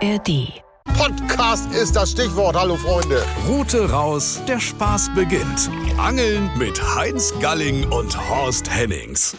ARD. 0.00 0.62
Podcast 0.96 1.72
ist 1.72 1.96
das 1.96 2.12
Stichwort. 2.12 2.54
Hallo 2.54 2.76
Freunde. 2.76 3.24
Route 3.48 3.90
raus, 3.90 4.40
der 4.46 4.60
Spaß 4.60 5.10
beginnt. 5.14 5.70
Angeln 5.96 6.50
mit 6.56 6.80
Heinz 6.94 7.32
Galling 7.40 7.84
und 7.90 8.16
Horst 8.30 8.70
Hennings. 8.70 9.36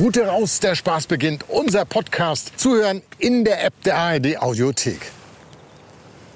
Route 0.00 0.26
raus, 0.26 0.58
der 0.58 0.74
Spaß 0.74 1.06
beginnt. 1.06 1.44
Unser 1.48 1.84
Podcast 1.84 2.58
zuhören 2.58 3.02
in 3.18 3.44
der 3.44 3.64
App 3.64 3.80
der 3.84 3.96
ARD 3.96 4.38
Audiothek. 4.38 5.12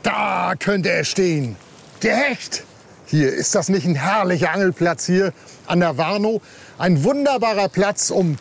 Da 0.05 0.53
könnte 0.57 0.91
er 0.91 1.05
stehen. 1.05 1.57
Der 2.03 2.15
Hecht. 2.15 2.63
Hier 3.07 3.33
ist 3.33 3.53
das 3.57 3.69
nicht 3.69 3.85
ein 3.85 3.97
herrlicher 3.97 4.53
Angelplatz 4.53 5.07
hier 5.07 5.33
an 5.67 5.81
der 5.81 5.99
Warnow. 5.99 6.41
Ein 6.79 7.03
wunderbarer 7.03 7.69
Platz, 7.69 8.11
um 8.11 8.37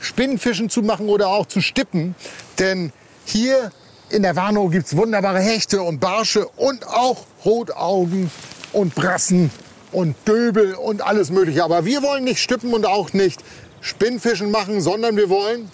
Spinnfischen 0.00 0.70
zu 0.70 0.80
machen 0.80 1.08
oder 1.08 1.28
auch 1.28 1.44
zu 1.44 1.60
stippen. 1.60 2.14
Denn 2.58 2.92
hier 3.26 3.72
in 4.10 4.22
der 4.22 4.36
Warnow 4.36 4.70
gibt 4.70 4.86
es 4.86 4.96
wunderbare 4.96 5.40
Hechte 5.40 5.82
und 5.82 5.98
Barsche 6.00 6.46
und 6.56 6.86
auch 6.86 7.24
Rotaugen 7.44 8.30
und 8.72 8.94
Brassen 8.94 9.50
und 9.92 10.16
Döbel 10.26 10.74
und 10.74 11.02
alles 11.02 11.30
Mögliche. 11.30 11.64
Aber 11.64 11.84
wir 11.84 12.02
wollen 12.02 12.24
nicht 12.24 12.40
stippen 12.40 12.72
und 12.72 12.86
auch 12.86 13.12
nicht 13.12 13.42
Spinnfischen 13.80 14.50
machen, 14.50 14.80
sondern 14.80 15.16
wir 15.16 15.28
wollen 15.28 15.70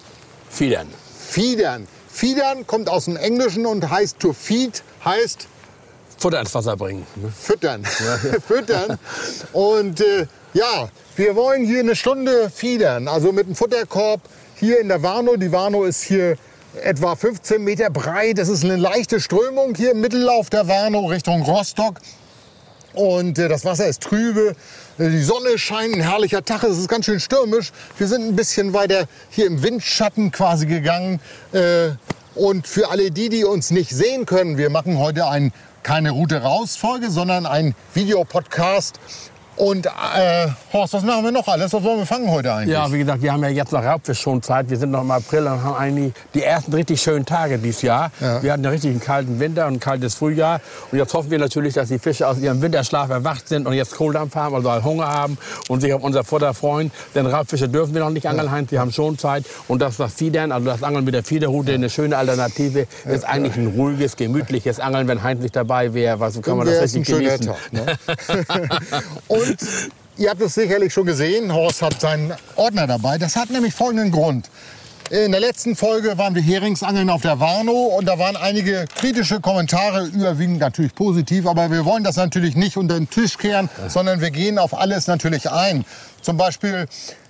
Fiedern. 0.49 0.87
Fiedern. 1.29 1.87
Fiedern 2.11 2.67
kommt 2.67 2.89
aus 2.89 3.05
dem 3.05 3.17
Englischen 3.17 3.65
und 3.65 3.89
heißt 3.89 4.19
to 4.19 4.33
feed, 4.33 4.83
heißt 5.03 5.47
Futter 6.17 6.39
ins 6.39 6.53
Wasser 6.53 6.77
bringen. 6.77 7.05
ne? 7.15 7.31
füttern. 7.31 7.83
füttern. 8.47 8.99
Und 9.51 9.99
äh, 9.99 10.27
ja, 10.53 10.89
wir 11.15 11.35
wollen 11.35 11.65
hier 11.65 11.79
eine 11.79 11.95
Stunde 11.95 12.49
fiedern, 12.49 13.07
also 13.07 13.31
mit 13.31 13.47
einem 13.47 13.55
Futterkorb 13.55 14.21
hier 14.55 14.79
in 14.79 14.87
der 14.87 15.01
Warnow. 15.01 15.37
Die 15.37 15.51
Warnow 15.51 15.85
ist 15.85 16.03
hier 16.03 16.37
etwa 16.81 17.15
15 17.15 17.63
Meter 17.63 17.89
breit. 17.89 18.39
Es 18.39 18.49
ist 18.49 18.63
eine 18.63 18.75
leichte 18.75 19.19
Strömung 19.19 19.75
hier 19.75 19.91
im 19.91 20.01
Mittellauf 20.01 20.49
der 20.49 20.67
Warnow 20.67 21.09
Richtung 21.09 21.41
Rostock. 21.43 21.99
Und 22.93 23.39
äh, 23.39 23.47
das 23.47 23.65
Wasser 23.65 23.87
ist 23.87 24.01
trübe, 24.03 24.55
äh, 24.99 25.09
die 25.09 25.23
Sonne 25.23 25.57
scheint, 25.57 25.95
ein 25.95 26.01
herrlicher 26.01 26.45
Tag, 26.45 26.63
es 26.63 26.77
ist 26.77 26.87
ganz 26.87 27.05
schön 27.05 27.19
stürmisch. 27.19 27.71
Wir 27.97 28.07
sind 28.07 28.27
ein 28.27 28.35
bisschen 28.35 28.73
weiter 28.73 29.05
hier 29.29 29.47
im 29.47 29.63
Windschatten 29.63 30.31
quasi 30.31 30.67
gegangen. 30.67 31.19
Äh, 31.51 31.91
und 32.35 32.67
für 32.67 32.89
alle 32.89 33.11
die, 33.11 33.29
die 33.29 33.45
uns 33.45 33.71
nicht 33.71 33.91
sehen 33.91 34.25
können, 34.25 34.57
wir 34.57 34.69
machen 34.69 34.97
heute 34.97 35.27
ein, 35.27 35.53
keine 35.83 36.11
Route 36.11 36.41
raus 36.41 36.75
Folge, 36.75 37.09
sondern 37.09 37.45
ein 37.45 37.75
Videopodcast. 37.93 38.99
Und 39.55 39.85
äh, 39.85 40.47
Horst, 40.71 40.93
was 40.93 41.03
machen 41.03 41.23
wir 41.23 41.31
noch 41.31 41.47
alles? 41.47 41.71
Was 41.71 41.83
wollen 41.83 41.99
wir 41.99 42.05
fangen 42.05 42.29
heute 42.29 42.51
eigentlich? 42.51 42.73
Ja, 42.73 42.91
wie 42.91 42.97
gesagt, 42.97 43.21
wir 43.21 43.31
haben 43.31 43.43
ja 43.43 43.49
jetzt 43.49 43.71
noch 43.71 43.83
Raubfisch 43.83 44.19
schon 44.19 44.41
Zeit. 44.41 44.69
Wir 44.69 44.77
sind 44.77 44.89
noch 44.91 45.01
im 45.01 45.11
April 45.11 45.45
und 45.45 45.63
haben 45.63 45.75
eigentlich 45.75 46.13
die 46.33 46.41
ersten 46.41 46.73
richtig 46.73 47.01
schönen 47.01 47.25
Tage 47.25 47.59
dieses 47.59 47.83
Jahr. 47.83 48.11
Ja. 48.19 48.41
Wir 48.41 48.51
hatten 48.51 48.65
einen 48.65 48.73
richtig 48.73 48.99
kalten 48.99 49.39
Winter 49.39 49.67
und 49.67 49.73
ein 49.73 49.79
kaltes 49.79 50.15
Frühjahr. 50.15 50.59
Und 50.91 50.97
jetzt 50.97 51.13
hoffen 51.13 51.29
wir 51.29 51.37
natürlich, 51.37 51.75
dass 51.75 51.89
die 51.89 51.99
Fische 51.99 52.27
aus 52.27 52.39
ihrem 52.39 52.61
Winterschlaf 52.61 53.11
erwacht 53.11 53.47
sind 53.47 53.67
und 53.67 53.73
jetzt 53.73 53.95
Kohldampf 53.95 54.35
haben, 54.35 54.55
also 54.55 54.83
Hunger 54.83 55.07
haben 55.07 55.37
und 55.67 55.81
sich 55.81 55.93
auf 55.93 56.01
unser 56.03 56.23
Futter 56.23 56.53
freuen. 56.55 56.91
Denn 57.13 57.27
Raubfische 57.27 57.69
dürfen 57.69 57.93
wir 57.93 58.01
noch 58.01 58.09
nicht 58.09 58.27
angeln, 58.27 58.49
Heinz. 58.49 58.71
Wir 58.71 58.79
haben 58.79 58.91
schon 58.91 59.19
Zeit. 59.19 59.45
Und 59.67 59.83
das, 59.83 59.97
das 59.97 60.13
Fiedern, 60.13 60.51
also 60.51 60.65
das 60.65 60.81
Angeln 60.81 61.05
mit 61.05 61.13
der 61.13 61.23
Fiederrute, 61.23 61.73
eine 61.73 61.91
schöne 61.91 62.17
Alternative, 62.17 62.87
ist 63.05 63.23
eigentlich 63.23 63.55
ein 63.55 63.67
ruhiges, 63.67 64.15
gemütliches 64.15 64.79
Angeln, 64.79 65.07
wenn 65.07 65.21
Heinz 65.21 65.43
nicht 65.43 65.55
dabei 65.55 65.93
wäre. 65.93 66.19
Was, 66.19 66.33
so 66.33 66.41
kann 66.41 66.57
man 66.57 66.65
das 66.65 66.81
richtig 66.81 67.05
genießen. 67.05 67.45
Tag. 67.45 67.57
Ne? 67.71 67.85
Und 69.43 69.57
ihr 70.17 70.29
habt 70.29 70.41
es 70.41 70.55
sicherlich 70.55 70.93
schon 70.93 71.05
gesehen, 71.05 71.53
Horst 71.53 71.81
hat 71.81 71.99
seinen 71.99 72.33
Ordner 72.55 72.87
dabei. 72.87 73.17
Das 73.17 73.35
hat 73.35 73.49
nämlich 73.49 73.73
folgenden 73.73 74.11
Grund. 74.11 74.49
In 75.09 75.31
der 75.31 75.41
letzten 75.41 75.75
Folge 75.75 76.17
waren 76.17 76.33
wir 76.33 76.41
Heringsangeln 76.41 77.09
auf 77.09 77.21
der 77.21 77.39
Warnow 77.39 77.97
und 77.97 78.05
da 78.05 78.17
waren 78.17 78.35
einige 78.35 78.85
kritische 78.95 79.41
Kommentare, 79.41 80.05
überwiegend 80.05 80.59
natürlich 80.59 80.95
positiv, 80.95 81.45
aber 81.45 81.69
wir 81.69 81.85
wollen 81.85 82.03
das 82.03 82.15
natürlich 82.15 82.55
nicht 82.55 82.77
unter 82.77 82.95
den 82.95 83.09
Tisch 83.09 83.37
kehren, 83.37 83.69
sondern 83.89 84.21
wir 84.21 84.31
gehen 84.31 84.57
auf 84.57 84.75
alles 84.75 85.07
natürlich 85.07 85.51
ein. 85.51 85.85
Zum 86.21 86.37
Beispiel 86.37 86.87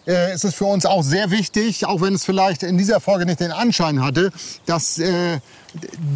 äh, 0.07 0.33
ist 0.33 0.45
es 0.45 0.53
für 0.53 0.65
uns 0.65 0.85
auch 0.85 1.03
sehr 1.03 1.31
wichtig, 1.31 1.85
auch 1.85 1.99
wenn 1.99 2.13
es 2.13 2.23
vielleicht 2.23 2.63
in 2.63 2.77
dieser 2.77 2.99
Folge 2.99 3.25
nicht 3.25 3.39
den 3.39 3.51
Anschein 3.51 4.03
hatte, 4.03 4.31
dass 4.65 4.99
äh, 4.99 5.39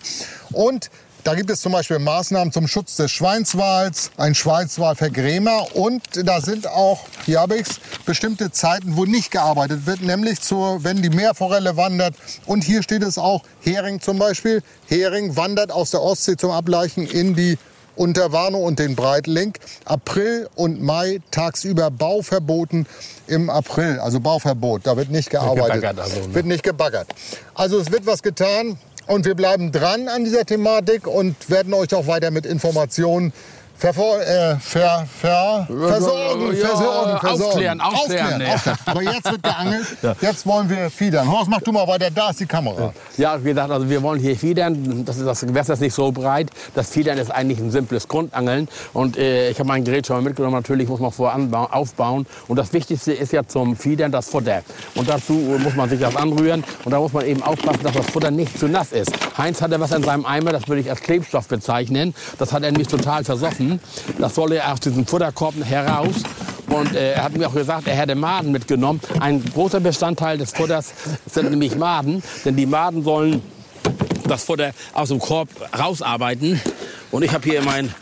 Und 0.51 0.89
da 1.23 1.35
gibt 1.35 1.49
es 1.49 1.61
zum 1.61 1.71
Beispiel 1.71 1.99
Maßnahmen 1.99 2.51
zum 2.51 2.67
Schutz 2.67 2.97
des 2.97 3.09
Schweinswals, 3.11 4.11
ein 4.17 4.35
Schweinswalvergrämer 4.35 5.73
und 5.73 6.03
da 6.21 6.41
sind 6.41 6.67
auch, 6.67 7.05
hier 7.25 7.39
habe 7.39 7.55
ich 7.55 7.67
bestimmte 8.05 8.51
Zeiten, 8.51 8.97
wo 8.97 9.05
nicht 9.05 9.31
gearbeitet 9.31 9.85
wird, 9.85 10.01
nämlich 10.01 10.41
zur, 10.41 10.83
wenn 10.83 11.01
die 11.01 11.09
Meerforelle 11.09 11.77
wandert. 11.77 12.15
Und 12.45 12.65
hier 12.65 12.83
steht 12.83 13.03
es 13.03 13.17
auch, 13.17 13.43
Hering 13.61 14.01
zum 14.01 14.19
Beispiel. 14.19 14.61
Hering 14.87 15.37
wandert 15.37 15.71
aus 15.71 15.91
der 15.91 16.01
Ostsee 16.01 16.35
zum 16.35 16.51
Ableichen 16.51 17.07
in 17.07 17.35
die 17.35 17.57
Unterwarnow 17.95 18.65
und 18.65 18.79
den 18.79 18.95
Breitling. 18.95 19.53
April 19.85 20.49
und 20.55 20.81
Mai 20.81 21.21
tagsüber 21.31 21.89
Bauverboten 21.89 22.85
im 23.27 23.49
April, 23.49 23.99
also 23.99 24.19
Bauverbot. 24.19 24.81
Da 24.85 24.97
wird 24.97 25.09
nicht 25.09 25.29
gearbeitet. 25.29 25.75
gebaggert 25.75 25.99
also, 25.99 26.27
ne? 26.27 26.33
Wird 26.33 26.45
nicht 26.47 26.63
gebaggert. 26.63 27.07
Also 27.53 27.79
es 27.79 27.91
wird 27.91 28.05
was 28.05 28.21
getan 28.21 28.77
und 29.07 29.25
wir 29.25 29.35
bleiben 29.35 29.71
dran 29.71 30.07
an 30.07 30.23
dieser 30.23 30.45
Thematik 30.45 31.07
und 31.07 31.49
werden 31.49 31.73
euch 31.73 31.93
auch 31.93 32.07
weiter 32.07 32.31
mit 32.31 32.45
Informationen 32.45 33.33
vervor, 33.83 34.21
äh, 34.21 34.55
ver, 34.61 35.05
ver, 35.19 35.67
versorgen, 35.67 36.55
ja, 36.55 36.67
versorgen, 36.67 37.19
versorgen. 37.19 37.43
aufklären, 37.43 37.81
aufklären, 37.81 38.41
ja. 38.41 38.53
aufklären. 38.53 38.77
Aber 38.85 39.01
jetzt 39.01 39.29
wird 39.29 39.43
geangelt, 39.43 39.97
jetzt 40.21 40.45
wollen 40.45 40.69
wir 40.69 40.89
fiedern. 40.89 41.29
Horst, 41.29 41.49
mach 41.49 41.59
du 41.59 41.73
mal 41.73 41.85
weiter, 41.85 42.09
da 42.09 42.29
ist 42.29 42.39
die 42.39 42.45
Kamera. 42.45 42.93
Ja, 43.17 43.43
wie 43.43 43.49
gesagt, 43.49 43.71
also 43.71 43.89
wir 43.89 44.01
wollen 44.01 44.21
hier 44.21 44.37
fiedern. 44.37 45.03
Das, 45.03 45.21
das 45.21 45.41
Gewässer 45.41 45.73
ist 45.73 45.81
nicht 45.81 45.93
so 45.93 46.13
breit. 46.13 46.49
Das 46.73 46.91
Fiedern 46.91 47.17
ist 47.17 47.29
eigentlich 47.29 47.59
ein 47.59 47.71
simples 47.71 48.07
Grundangeln. 48.07 48.69
Und 48.93 49.17
äh, 49.17 49.49
ich 49.49 49.59
habe 49.59 49.67
mein 49.67 49.83
Gerät 49.83 50.07
schon 50.07 50.15
mal 50.15 50.21
mitgenommen. 50.21 50.55
Natürlich 50.55 50.87
muss 50.87 51.01
man 51.01 51.11
vorher 51.11 51.35
anbauen, 51.35 51.67
aufbauen. 51.69 52.25
Und 52.47 52.55
das 52.55 52.71
Wichtigste 52.71 53.11
ist 53.11 53.33
ja 53.33 53.45
zum 53.45 53.75
Fiedern 53.75 54.13
das 54.13 54.29
Futter. 54.29 54.61
Und 54.95 55.09
dazu 55.09 55.33
muss 55.33 55.75
man 55.75 55.89
sich 55.89 55.99
das 55.99 56.15
anrühren. 56.15 56.63
Und 56.85 56.91
da 56.93 56.99
muss 56.99 57.11
man 57.11 57.25
eben 57.25 57.43
aufpassen, 57.43 57.83
dass 57.83 57.93
das 57.93 58.05
Futter 58.05 58.31
nicht 58.31 58.57
zu 58.57 58.69
nass 58.69 58.93
ist. 58.93 59.11
Heinz 59.37 59.61
hatte 59.61 59.77
was 59.81 59.91
in 59.91 60.03
seinem 60.03 60.25
Eimer, 60.25 60.53
das 60.53 60.69
würde 60.69 60.79
ich 60.79 60.89
als 60.89 61.01
Klebstoff 61.01 61.49
bezeichnen. 61.49 62.15
Das 62.39 62.53
hat 62.53 62.63
er 62.63 62.71
nämlich 62.71 62.87
total 62.87 63.25
versoffen. 63.25 63.72
Das 64.17 64.35
soll 64.35 64.53
er 64.53 64.71
aus 64.71 64.79
diesem 64.79 65.05
Futterkorb 65.05 65.55
heraus. 65.63 66.15
Und 66.67 66.95
äh, 66.95 67.13
er 67.13 67.23
hat 67.23 67.37
mir 67.37 67.47
auch 67.47 67.53
gesagt, 67.53 67.87
er 67.87 67.95
hätte 67.95 68.15
Maden 68.15 68.51
mitgenommen. 68.51 68.99
Ein 69.19 69.43
großer 69.43 69.79
Bestandteil 69.79 70.37
des 70.37 70.51
Futters 70.51 70.93
sind 71.29 71.49
nämlich 71.49 71.75
Maden. 71.75 72.23
Denn 72.45 72.55
die 72.55 72.65
Maden 72.65 73.03
sollen 73.03 73.41
das 74.27 74.43
Futter 74.45 74.71
aus 74.93 75.09
dem 75.09 75.19
Korb 75.19 75.49
rausarbeiten. 75.77 76.59
Und 77.11 77.23
ich 77.23 77.33
habe 77.33 77.47
hier 77.47 77.61
mein 77.61 77.93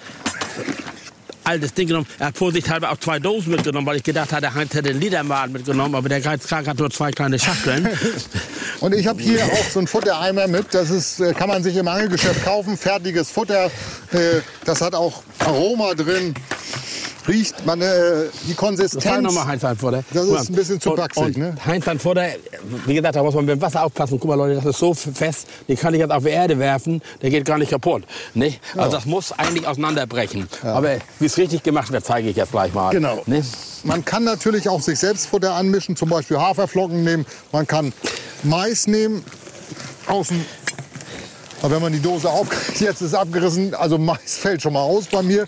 altes 1.43 1.73
Ding 1.73 1.87
genommen. 1.87 2.07
Er 2.19 2.27
hat 2.27 2.37
vorsichtshalber 2.37 2.91
auch 2.91 2.97
zwei 2.97 3.19
Dosen 3.19 3.51
mitgenommen, 3.51 3.85
weil 3.87 3.97
ich 3.97 4.03
gedacht 4.03 4.31
hatte, 4.33 4.53
Heinz 4.53 4.73
hätte 4.73 4.89
einen 4.89 5.01
Litermaden 5.01 5.53
mitgenommen. 5.53 5.95
Aber 5.95 6.09
der 6.09 6.21
Geizkrank 6.21 6.67
hat 6.67 6.77
nur 6.79 6.89
zwei 6.89 7.11
kleine 7.11 7.39
Schachteln. 7.39 7.87
Und 8.79 8.93
ich 8.95 9.07
habe 9.07 9.21
hier 9.21 9.43
auch 9.45 9.69
so 9.71 9.79
einen 9.79 9.87
Futtereimer 9.87 10.47
mit. 10.47 10.73
Das 10.73 10.89
ist, 10.89 11.19
äh, 11.19 11.33
kann 11.33 11.49
man 11.49 11.63
sich 11.63 11.75
im 11.75 11.87
Angelgeschäft 11.87 12.43
kaufen. 12.43 12.77
Fertiges 12.77 13.29
Futter. 13.31 13.65
Äh, 14.11 14.41
Das 14.65 14.81
hat 14.81 14.95
auch 14.95 15.23
Aroma 15.39 15.93
drin. 15.93 16.33
Riecht 17.27 17.65
man 17.65 17.81
äh, 17.81 17.85
die 18.47 18.53
Konsistenz. 18.53 19.21
nochmal 19.21 19.45
Heinz 19.47 19.63
Handvorder. 19.63 20.03
Das 20.13 20.25
ist 20.25 20.49
ein 20.49 20.55
bisschen 20.55 20.81
zu 20.81 20.91
paxig, 20.91 21.23
und 21.23 21.37
ne? 21.37 21.55
Heinz 21.65 21.85
Handvorder, 21.85 22.27
wie 22.85 22.95
gesagt, 22.95 23.15
da 23.15 23.23
muss 23.23 23.35
man 23.35 23.45
mit 23.45 23.55
dem 23.55 23.61
Wasser 23.61 23.83
aufpassen. 23.83 24.19
Guck 24.19 24.29
mal, 24.29 24.35
Leute, 24.35 24.55
das 24.55 24.65
ist 24.65 24.79
so 24.79 24.93
fest, 24.93 25.47
den 25.67 25.77
kann 25.77 25.93
ich 25.93 25.99
jetzt 25.99 26.11
auf 26.11 26.23
die 26.23 26.29
Erde 26.29 26.57
werfen, 26.57 27.01
der 27.21 27.29
geht 27.29 27.45
gar 27.45 27.57
nicht 27.57 27.69
kaputt. 27.69 28.03
Ne? 28.33 28.55
Also 28.75 28.95
das 28.97 29.05
muss 29.05 29.31
eigentlich 29.31 29.67
auseinanderbrechen. 29.67 30.47
Aber 30.63 30.97
wie 31.19 31.25
es 31.25 31.37
richtig 31.37 31.63
gemacht 31.63 31.91
wird, 31.91 32.05
zeige 32.05 32.29
ich 32.29 32.35
jetzt 32.35 32.51
gleich 32.51 32.73
mal. 32.73 32.91
Genau. 32.91 33.21
Ne? 33.25 33.43
Man 33.83 34.03
kann 34.05 34.23
natürlich 34.23 34.67
auch 34.69 34.81
sich 34.81 34.99
selbst 34.99 35.27
Futter 35.27 35.53
anmischen, 35.53 35.95
zum 35.95 36.09
Beispiel 36.09 36.37
Haferflocken 36.37 37.03
nehmen. 37.03 37.25
Man 37.51 37.67
kann 37.67 37.93
Mais 38.43 38.87
nehmen, 38.87 39.23
außen. 40.07 40.43
Aber 41.61 41.75
wenn 41.75 41.81
man 41.81 41.93
die 41.93 42.01
Dose 42.01 42.29
aufkriegt, 42.29 42.79
jetzt 42.81 43.01
ist 43.01 43.13
abgerissen, 43.13 43.73
also 43.75 43.97
Mais 43.97 44.37
fällt 44.37 44.61
schon 44.61 44.73
mal 44.73 44.81
aus 44.81 45.05
bei 45.05 45.21
mir. 45.21 45.47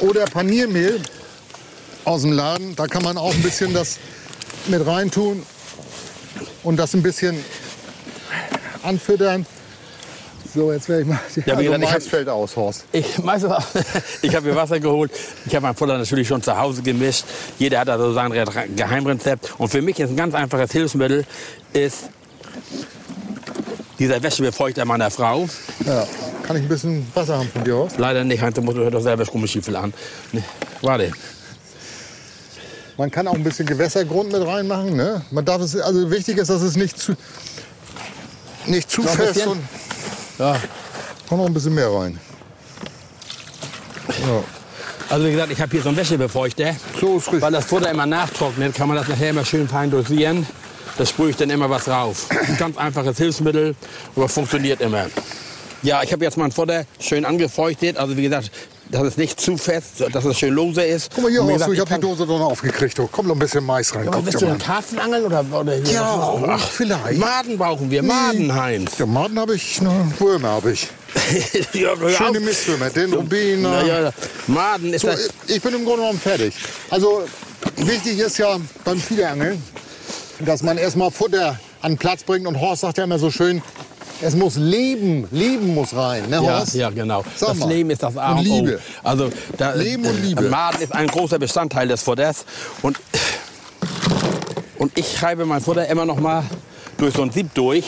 Oder 0.00 0.24
Paniermehl 0.26 1.00
aus 2.04 2.22
dem 2.22 2.32
Laden, 2.32 2.76
da 2.76 2.86
kann 2.86 3.02
man 3.02 3.18
auch 3.18 3.32
ein 3.34 3.42
bisschen 3.42 3.74
das 3.74 3.98
mit 4.66 4.86
reintun 4.86 5.42
und 6.62 6.76
das 6.76 6.94
ein 6.94 7.02
bisschen 7.02 7.44
anfüttern. 8.82 9.44
So, 10.54 10.72
jetzt 10.72 10.88
werde 10.88 11.02
ich 11.02 11.08
mal. 11.08 11.20
Ja, 11.44 11.46
wie 11.46 11.50
also 11.50 11.62
gesagt, 11.62 11.82
ich 11.84 11.90
Mais 11.90 12.06
fällt 12.06 12.28
aus, 12.28 12.56
Horst. 12.56 12.84
Ich, 12.92 13.04
ich 14.22 14.34
habe 14.34 14.46
mir 14.48 14.56
Wasser 14.56 14.80
geholt. 14.80 15.10
Ich 15.46 15.54
habe 15.54 15.66
mein 15.66 15.74
Futter 15.74 15.98
natürlich 15.98 16.26
schon 16.26 16.42
zu 16.42 16.56
Hause 16.56 16.80
gemischt. 16.82 17.24
Jeder 17.58 17.80
hat 17.80 17.88
also 17.90 18.12
sein 18.14 18.32
Re- 18.32 18.68
Geheimrezept. 18.74 19.54
Und 19.58 19.68
für 19.68 19.82
mich 19.82 19.98
ist 20.00 20.08
ein 20.10 20.16
ganz 20.16 20.34
einfaches 20.34 20.72
Hilfsmittel 20.72 21.26
ist 21.74 22.08
dieser 23.98 24.22
Wäschebefeuchter 24.22 24.84
meiner 24.86 25.10
Frau. 25.10 25.48
Ja. 25.84 26.06
Kann 26.48 26.56
ich 26.56 26.62
ein 26.62 26.68
bisschen 26.68 27.06
Wasser 27.14 27.36
haben 27.36 27.48
von 27.50 27.62
dir 27.62 27.76
aus? 27.76 27.98
Leider 27.98 28.24
nicht, 28.24 28.40
Heinz, 28.40 28.54
du 28.54 28.62
musst 28.62 28.78
hört 28.78 28.94
doch 28.94 29.02
selber 29.02 29.22
Gummistiefel 29.26 29.76
an. 29.76 29.92
Ne, 30.32 30.42
warte. 30.80 31.12
Man 32.96 33.10
kann 33.10 33.28
auch 33.28 33.34
ein 33.34 33.44
bisschen 33.44 33.66
Gewässergrund 33.66 34.32
mit 34.32 34.46
reinmachen. 34.46 34.96
Ne? 34.96 35.20
Man 35.30 35.44
darf 35.44 35.60
es, 35.60 35.76
also 35.76 36.10
wichtig 36.10 36.38
ist, 36.38 36.48
dass 36.48 36.62
es 36.62 36.74
nicht 36.74 36.98
zu, 36.98 37.12
nicht 38.64 38.90
zu 38.90 39.02
ein 39.02 39.08
fest 39.08 39.46
und 39.46 39.60
Ja. 40.38 40.58
kommt 41.28 41.42
noch 41.42 41.48
ein 41.48 41.52
bisschen 41.52 41.74
mehr 41.74 41.90
rein. 41.92 42.18
Ja. 44.08 44.42
Also 45.10 45.26
wie 45.26 45.32
gesagt, 45.32 45.52
ich 45.52 45.60
habe 45.60 45.70
hier 45.70 45.82
so 45.82 45.90
einen 45.90 45.98
Wäschebefeuchter. 45.98 46.74
So 46.98 47.18
ist 47.18 47.26
richtig. 47.26 47.42
Weil 47.42 47.52
das 47.52 47.66
Futter 47.66 47.90
immer 47.90 48.06
nachtrocknet, 48.06 48.74
kann 48.74 48.88
man 48.88 48.96
das 48.96 49.06
nachher 49.06 49.28
immer 49.30 49.44
schön 49.44 49.68
fein 49.68 49.90
dosieren. 49.90 50.46
Da 50.96 51.04
sprühe 51.04 51.28
ich 51.28 51.36
dann 51.36 51.50
immer 51.50 51.68
was 51.68 51.86
rauf. 51.88 52.26
Ganz 52.58 52.78
einfaches 52.78 53.18
Hilfsmittel, 53.18 53.76
aber 54.16 54.30
funktioniert 54.30 54.80
immer. 54.80 55.08
Ja, 55.82 56.02
ich 56.02 56.12
habe 56.12 56.24
jetzt 56.24 56.36
mein 56.36 56.50
Futter 56.52 56.84
schön 57.00 57.24
angefeuchtet. 57.24 57.96
Also 57.96 58.16
wie 58.16 58.22
gesagt, 58.22 58.50
dass 58.90 59.02
es 59.02 59.16
nicht 59.16 59.38
zu 59.40 59.56
fest, 59.56 60.02
dass 60.12 60.24
es 60.24 60.38
schön 60.38 60.54
lose 60.54 60.82
ist. 60.82 61.10
Guck 61.14 61.24
mal 61.24 61.30
hier, 61.30 61.42
Horst, 61.42 61.52
gesagt, 61.54 61.72
ich 61.74 61.80
habe 61.80 61.94
die 61.94 62.00
Dose 62.00 62.26
doch 62.26 62.38
noch 62.38 62.50
aufgekriegt. 62.50 62.98
Oh, 63.00 63.06
Kommt 63.06 63.28
noch 63.28 63.36
ein 63.36 63.38
bisschen 63.38 63.64
Mais 63.64 63.94
rein. 63.94 64.06
Ja, 64.06 64.10
Guck 64.10 64.26
willst 64.26 64.40
du 64.40 64.46
denn 64.46 64.58
Karpfen 64.58 64.98
oder, 64.98 65.44
oder 65.52 65.74
hier? 65.74 65.92
Ja, 65.92 66.34
ach, 66.48 66.68
vielleicht. 66.68 67.18
Maden 67.18 67.58
brauchen 67.58 67.90
wir, 67.90 68.02
Maden, 68.02 68.54
Heinz. 68.54 68.98
Ja, 68.98 69.06
Maden 69.06 69.38
habe 69.38 69.54
ich, 69.56 69.80
ne, 69.82 70.10
Würmer 70.18 70.48
habe 70.48 70.72
ich. 70.72 70.88
ja, 71.74 71.90
Schöne. 72.10 72.40
Mistwürmer, 72.40 72.90
den 72.90 73.12
Rubiner. 73.12 73.84
Ja, 73.84 74.00
ja, 74.04 74.10
Maden 74.46 74.92
ist 74.94 75.02
So, 75.02 75.08
das. 75.08 75.28
ich 75.46 75.60
bin 75.62 75.74
im 75.74 75.84
Grunde 75.84 76.00
genommen 76.00 76.20
fertig. 76.20 76.54
Also 76.90 77.24
wichtig 77.76 78.18
ist 78.18 78.38
ja 78.38 78.58
beim 78.84 79.00
Fiederangeln, 79.00 79.62
dass 80.40 80.62
man 80.62 80.78
erstmal 80.78 81.10
Futter 81.10 81.58
an 81.82 81.92
den 81.92 81.98
Platz 81.98 82.24
bringt. 82.24 82.46
Und 82.46 82.60
Horst 82.60 82.82
sagt 82.82 82.98
ja 82.98 83.04
immer 83.04 83.18
so 83.18 83.30
schön, 83.30 83.62
es 84.22 84.34
muss 84.34 84.56
leben, 84.56 85.26
Leben 85.30 85.74
muss 85.74 85.94
rein. 85.94 86.24
Ne, 86.28 86.36
Ja, 86.36 86.58
Horst? 86.60 86.74
ja, 86.74 86.90
genau. 86.90 87.24
Sag 87.36 87.50
das 87.50 87.58
mal. 87.58 87.68
Leben 87.68 87.90
ist 87.90 88.02
das 88.02 88.16
A 88.16 88.32
Und 88.32 88.38
und 88.38 88.50
O. 88.50 88.54
Liebe. 88.64 88.80
Also 89.02 89.30
da, 89.56 89.72
Leben 89.74 90.04
und 90.06 90.22
Liebe. 90.22 90.42
Maden 90.48 90.82
ist 90.82 90.92
ein 90.94 91.06
großer 91.08 91.38
Bestandteil 91.38 91.88
des 91.88 92.02
Futters. 92.02 92.44
Und, 92.82 92.98
und 94.78 94.96
ich 94.98 95.16
schreibe 95.16 95.44
mein 95.44 95.60
Futter 95.60 95.86
immer 95.88 96.04
noch 96.04 96.18
mal 96.20 96.42
durch 96.98 97.14
so 97.14 97.22
ein 97.22 97.30
Sieb 97.30 97.54
durch. 97.54 97.84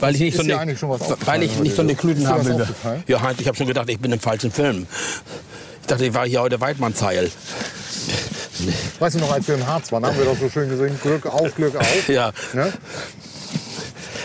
Weil 0.00 0.14
ich 0.16 0.20
nicht 0.20 0.34
Ist 0.34 0.38
so 0.38 0.42
eine, 0.42 0.58
eigentlich 0.58 0.78
schon 0.80 0.90
was 0.90 1.00
weil 1.26 1.42
ich 1.44 1.56
nicht 1.60 1.76
so 1.76 1.82
eine? 1.82 1.94
Klüten 1.94 2.26
haben 2.26 2.44
will. 2.44 2.66
Ja, 3.06 3.22
Heinz, 3.22 3.38
ich 3.40 3.46
habe 3.46 3.56
schon 3.56 3.68
gedacht, 3.68 3.88
ich 3.88 4.00
bin 4.00 4.10
im 4.10 4.18
falschen 4.18 4.50
Film. 4.50 4.86
Ich 5.80 5.86
dachte, 5.86 6.06
ich 6.06 6.14
war 6.14 6.26
hier 6.26 6.40
heute 6.40 6.60
Weidmannsheil. 6.60 7.30
Weißt 8.98 9.14
du 9.16 9.20
noch, 9.20 9.32
als 9.32 9.46
wir 9.46 9.54
im 9.56 9.66
Harz 9.66 9.92
waren, 9.92 10.04
haben 10.04 10.16
wir 10.18 10.24
doch 10.24 10.36
so 10.38 10.48
schön 10.48 10.68
gesehen, 10.68 10.98
Glück 11.02 11.26
auf, 11.26 11.54
Glück 11.54 11.76
auf. 11.76 12.08
Ja. 12.08 12.32
Ne? 12.52 12.72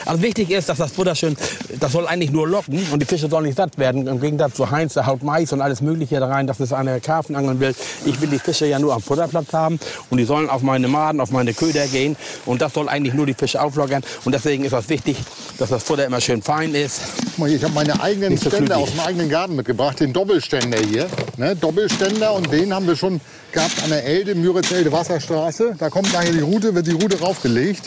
Also 0.07 0.21
wichtig 0.21 0.49
ist, 0.51 0.69
dass 0.69 0.77
das 0.77 0.93
Futter 0.93 1.15
schön, 1.15 1.35
das 1.79 1.91
soll 1.91 2.07
eigentlich 2.07 2.31
nur 2.31 2.47
locken 2.47 2.79
und 2.91 3.01
die 3.01 3.05
Fische 3.05 3.29
sollen 3.29 3.45
nicht 3.45 3.57
satt 3.57 3.77
werden. 3.77 4.07
Im 4.07 4.21
Gegensatz 4.21 4.53
zu 4.55 4.71
Heinz, 4.71 4.93
der 4.93 5.05
haut 5.05 5.21
Mais 5.21 5.51
und 5.51 5.61
alles 5.61 5.81
Mögliche 5.81 6.19
da 6.19 6.27
rein, 6.27 6.47
dass 6.47 6.61
es 6.61 6.71
einer 6.71 6.99
Karpfen 7.01 7.35
angeln 7.35 7.59
will. 7.59 7.75
Ich 8.05 8.21
will 8.21 8.29
die 8.29 8.39
Fische 8.39 8.65
ja 8.67 8.79
nur 8.79 8.93
am 8.93 9.01
Futterplatz 9.01 9.51
haben 9.51 9.79
und 10.09 10.17
die 10.17 10.23
sollen 10.23 10.49
auf 10.49 10.61
meine 10.61 10.87
Maden, 10.87 11.19
auf 11.19 11.31
meine 11.31 11.53
Köder 11.53 11.87
gehen 11.87 12.15
und 12.45 12.61
das 12.61 12.73
soll 12.73 12.87
eigentlich 12.87 13.13
nur 13.13 13.25
die 13.25 13.33
Fische 13.33 13.61
auflockern 13.61 14.01
und 14.23 14.31
deswegen 14.33 14.63
ist 14.63 14.71
das 14.71 14.87
wichtig, 14.87 15.17
dass 15.57 15.69
das 15.69 15.83
Futter 15.83 16.05
immer 16.05 16.21
schön 16.21 16.41
fein 16.41 16.73
ist. 16.73 17.01
Ich 17.45 17.63
habe 17.63 17.73
meine 17.73 18.01
eigenen 18.01 18.37
so 18.37 18.49
Ständer 18.49 18.77
aus 18.77 18.91
dem 18.91 19.01
eigenen 19.01 19.29
Garten 19.29 19.57
mitgebracht, 19.57 19.99
den 19.99 20.13
Doppelständer 20.13 20.79
hier. 20.79 21.07
Ne? 21.35 21.53
Doppelständer 21.55 22.33
und 22.33 22.49
den 22.51 22.73
haben 22.73 22.87
wir 22.87 22.95
schon 22.95 23.19
gehabt 23.51 23.83
an 23.83 23.89
der 23.89 24.05
Elde, 24.05 24.35
Müritz-Elde 24.35 24.89
Wasserstraße. 24.91 25.75
Da 25.77 25.89
kommt 25.89 26.13
nachher 26.13 26.31
die 26.31 26.39
Route, 26.39 26.73
wird 26.73 26.87
die 26.87 26.91
Route 26.91 27.19
raufgelegt. 27.19 27.83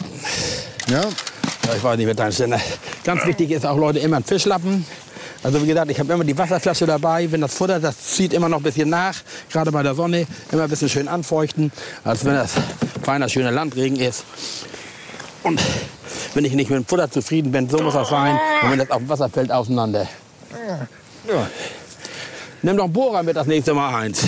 Ja, 0.90 1.02
ich 1.76 1.82
weiß 1.82 1.96
nicht 1.96 2.06
mit 2.06 2.18
deinem 2.18 2.32
Ständer. 2.32 2.60
Ganz 3.04 3.24
wichtig 3.26 3.50
ist 3.50 3.66
auch 3.66 3.76
Leute 3.76 3.98
immer 3.98 4.16
ein 4.16 4.24
Fischlappen. 4.24 4.84
Also 5.42 5.62
wie 5.62 5.66
gesagt, 5.66 5.90
ich 5.90 5.98
habe 5.98 6.12
immer 6.12 6.24
die 6.24 6.36
Wasserflasche 6.36 6.86
dabei. 6.86 7.30
Wenn 7.30 7.40
das 7.40 7.54
Futter, 7.54 7.80
das 7.80 7.98
zieht 7.98 8.32
immer 8.32 8.48
noch 8.48 8.58
ein 8.58 8.62
bisschen 8.62 8.90
nach, 8.90 9.14
gerade 9.50 9.72
bei 9.72 9.82
der 9.82 9.94
Sonne, 9.94 10.26
immer 10.52 10.64
ein 10.64 10.70
bisschen 10.70 10.88
schön 10.88 11.08
anfeuchten, 11.08 11.72
als 12.04 12.24
wenn 12.24 12.34
das 12.34 12.52
feiner, 13.02 13.28
schöner 13.28 13.50
Landregen 13.50 13.96
ist. 13.98 14.24
Und 15.42 15.60
wenn 16.34 16.44
ich 16.44 16.52
nicht 16.52 16.70
mit 16.70 16.78
dem 16.78 16.86
Futter 16.86 17.10
zufrieden 17.10 17.52
bin, 17.52 17.68
so 17.70 17.78
muss 17.78 17.94
das 17.94 18.10
sein. 18.10 18.38
Und 18.62 18.70
wenn 18.70 18.78
das 18.78 18.90
auf 18.90 18.98
dem 18.98 19.08
Wasser 19.08 19.30
fällt, 19.30 19.50
auseinander. 19.50 20.06
Nimm 22.62 22.76
doch 22.76 22.84
einen 22.84 22.92
Bohrer 22.92 23.22
mit 23.22 23.36
das 23.36 23.46
nächste 23.46 23.72
Mal, 23.72 23.92
Heinz. 23.92 24.22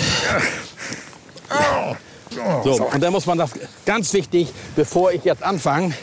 So, 2.63 2.71
und 2.91 3.03
dann 3.03 3.13
muss 3.13 3.27
man 3.27 3.37
das, 3.37 3.51
ganz 3.85 4.11
wichtig, 4.13 4.51
bevor 4.75 5.11
ich 5.11 5.23
jetzt 5.23 5.43
anfange, 5.43 5.93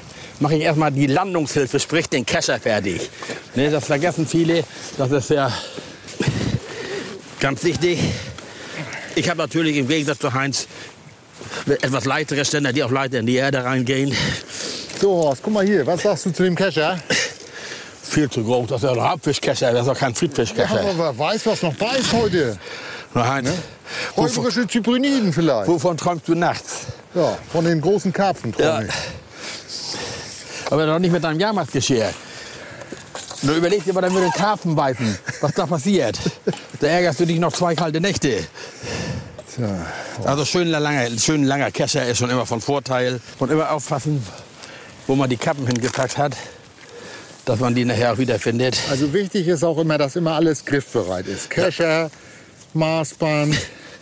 mache 0.40 0.56
ich 0.56 0.62
erstmal 0.62 0.90
die 0.90 1.06
Landungshilfe, 1.06 1.78
sprich 1.78 2.08
den 2.08 2.26
Kescher 2.26 2.58
fertig. 2.58 3.08
Ne, 3.54 3.70
das 3.70 3.84
vergessen 3.86 4.26
viele, 4.26 4.64
das 4.98 5.10
ist 5.12 5.30
ja 5.30 5.52
ganz 7.40 7.62
wichtig. 7.64 7.98
Ich 9.14 9.28
habe 9.28 9.38
natürlich 9.38 9.76
im 9.76 9.88
Gegensatz 9.88 10.18
zu 10.18 10.32
Heinz 10.32 10.66
etwas 11.66 12.04
leichtere 12.04 12.44
Ständer, 12.44 12.72
die 12.72 12.82
auch 12.82 12.90
leichter 12.90 13.18
in 13.18 13.26
die 13.26 13.36
Erde 13.36 13.64
reingehen. 13.64 14.14
so 15.00 15.10
Horst, 15.12 15.42
guck 15.42 15.52
mal 15.52 15.64
hier, 15.66 15.86
was 15.86 16.02
sagst 16.02 16.26
du 16.26 16.30
zu 16.30 16.42
dem 16.44 16.54
Kescher? 16.54 16.98
Viel 18.02 18.28
zu 18.28 18.42
groß, 18.44 18.68
das 18.68 18.82
ist 18.82 18.88
ja 18.88 18.92
ein 18.92 19.08
Hauptfischkescher, 19.10 19.72
das 19.72 19.82
ist 19.82 19.88
doch 19.88 19.98
kein 19.98 20.10
Ja, 20.12 20.18
Friedfischkescher. 20.18 20.80
aber 20.80 20.98
wer 20.98 21.18
weiß, 21.18 21.46
was 21.46 21.62
noch 21.62 21.74
bei 21.74 21.96
ist 21.96 22.12
heute. 22.12 22.58
Na, 23.14 23.28
Heinz, 23.28 23.50
wovon, 24.16 24.36
Räuberische 24.36 24.66
Zypriniden 24.68 25.32
vielleicht. 25.32 25.68
wovon 25.68 25.96
träumst 25.96 26.26
du 26.28 26.34
nachts? 26.34 26.86
Ja, 27.14 27.36
von 27.52 27.64
den 27.64 27.80
großen 27.80 28.12
Karpfen 28.12 28.54
Ja. 28.58 28.76
träume 28.76 28.88
ich. 28.88 28.94
Aber 30.70 30.86
doch 30.86 30.98
nicht 30.98 31.12
mit 31.12 31.24
deinem 31.24 31.40
Jahrmarktgeschirr. 31.40 32.10
Du 33.42 33.54
überlegst 33.54 33.86
dir 33.86 33.94
mal 33.94 34.02
dann 34.02 34.12
mit 34.14 34.22
den 34.22 34.30
Karpfen 34.32 34.74
beißen, 34.76 35.18
was 35.40 35.52
da 35.54 35.66
passiert. 35.66 36.18
Da 36.80 36.86
ärgerst 36.86 37.20
du 37.20 37.26
dich 37.26 37.38
noch 37.38 37.52
zwei 37.52 37.74
kalte 37.74 38.00
Nächte. 38.00 38.44
Tja. 39.54 39.86
Also 40.24 40.44
schön 40.44 40.68
langer, 40.68 41.08
schön 41.18 41.44
langer 41.44 41.70
Kescher 41.70 42.06
ist 42.06 42.18
schon 42.18 42.30
immer 42.30 42.46
von 42.46 42.60
Vorteil. 42.60 43.20
Und 43.38 43.50
immer 43.50 43.70
aufpassen, 43.72 44.24
wo 45.06 45.16
man 45.16 45.28
die 45.30 45.38
Kappen 45.38 45.66
hingepackt 45.66 46.18
hat, 46.18 46.36
dass 47.46 47.58
man 47.60 47.74
die 47.74 47.84
nachher 47.86 48.12
auch 48.12 48.18
wieder 48.18 48.38
findet. 48.38 48.78
Also 48.90 49.12
wichtig 49.12 49.48
ist 49.48 49.64
auch 49.64 49.78
immer, 49.78 49.96
dass 49.98 50.16
immer 50.16 50.34
alles 50.34 50.64
griffbereit 50.66 51.26
ist. 51.26 51.48
Kescher, 51.50 52.10
Maßband. 52.74 53.56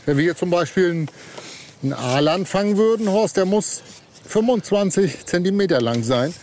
Wenn 0.04 0.16
wir 0.16 0.24
hier 0.24 0.36
zum 0.36 0.50
Beispiel 0.50 0.90
einen- 1.82 1.92
Aaland 1.94 2.48
fangen 2.48 2.76
würden, 2.76 3.08
Horst, 3.08 3.36
der 3.36 3.44
muss 3.46 3.82
25 4.26 5.24
Zentimeter 5.26 5.80
lang 5.80 6.02
sein. 6.02 6.34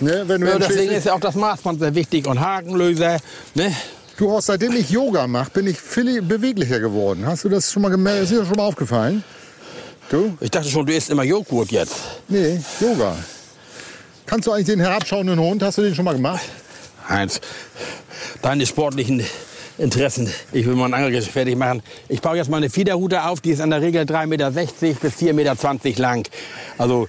Ne, 0.00 0.24
Ja, 0.28 0.58
deswegen 0.58 0.92
ist 0.92 1.06
ja 1.06 1.14
auch 1.14 1.20
das 1.20 1.34
Maßband 1.34 1.80
sehr 1.80 1.94
wichtig 1.94 2.26
und 2.26 2.40
Hakenlöser. 2.40 3.18
Ne? 3.54 3.74
du 4.18 4.30
Horst, 4.30 4.48
seitdem 4.48 4.72
ich 4.72 4.90
Yoga 4.90 5.26
mache, 5.26 5.50
bin 5.50 5.66
ich 5.66 5.80
viel 5.80 6.20
beweglicher 6.22 6.80
geworden. 6.80 7.24
Hast 7.26 7.44
du 7.44 7.48
das 7.48 7.72
schon 7.72 7.82
mal 7.82 7.88
gemerkt? 7.88 8.24
Ist 8.24 8.32
dir 8.32 8.38
das 8.38 8.48
schon 8.48 8.56
mal 8.56 8.64
aufgefallen? 8.64 9.24
Du? 10.10 10.36
Ich 10.40 10.50
dachte 10.50 10.68
schon, 10.68 10.86
du 10.86 10.92
isst 10.92 11.10
immer 11.10 11.22
Joghurt 11.22 11.70
jetzt. 11.70 11.94
Nee, 12.28 12.60
Yoga. 12.80 13.16
Kannst 14.26 14.46
du 14.46 14.52
eigentlich 14.52 14.66
den 14.66 14.80
herabschauenden 14.80 15.38
Hund, 15.38 15.62
hast 15.62 15.78
du 15.78 15.82
den 15.82 15.94
schon 15.94 16.04
mal 16.04 16.14
gemacht? 16.14 16.42
Heinz, 17.08 17.40
deine 18.42 18.66
sportlichen 18.66 19.24
Interessen. 19.78 20.32
Ich 20.52 20.66
will 20.66 20.74
mal 20.74 20.86
ein 20.86 20.94
Angelgeschäft 20.94 21.32
fertig 21.32 21.56
machen. 21.56 21.82
Ich 22.08 22.20
baue 22.20 22.36
jetzt 22.36 22.50
mal 22.50 22.56
eine 22.56 22.68
Fiederrute 22.68 23.24
auf, 23.24 23.40
die 23.40 23.50
ist 23.52 23.60
in 23.60 23.70
der 23.70 23.80
Regel 23.80 24.02
3,60 24.02 24.26
Meter 24.26 24.50
bis 24.50 25.14
4,20 25.14 25.32
Meter 25.32 26.02
lang. 26.02 26.28
Also 26.76 27.08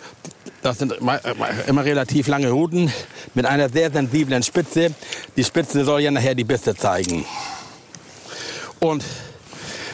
das 0.61 0.79
sind 0.79 0.93
immer 0.93 1.85
relativ 1.85 2.27
lange 2.27 2.49
Ruten 2.49 2.91
mit 3.33 3.45
einer 3.45 3.69
sehr 3.69 3.91
sensiblen 3.91 4.43
Spitze. 4.43 4.93
Die 5.35 5.43
Spitze 5.43 5.85
soll 5.85 6.01
ja 6.01 6.11
nachher 6.11 6.35
die 6.35 6.43
Bisse 6.43 6.75
zeigen. 6.75 7.25
Und 8.79 9.03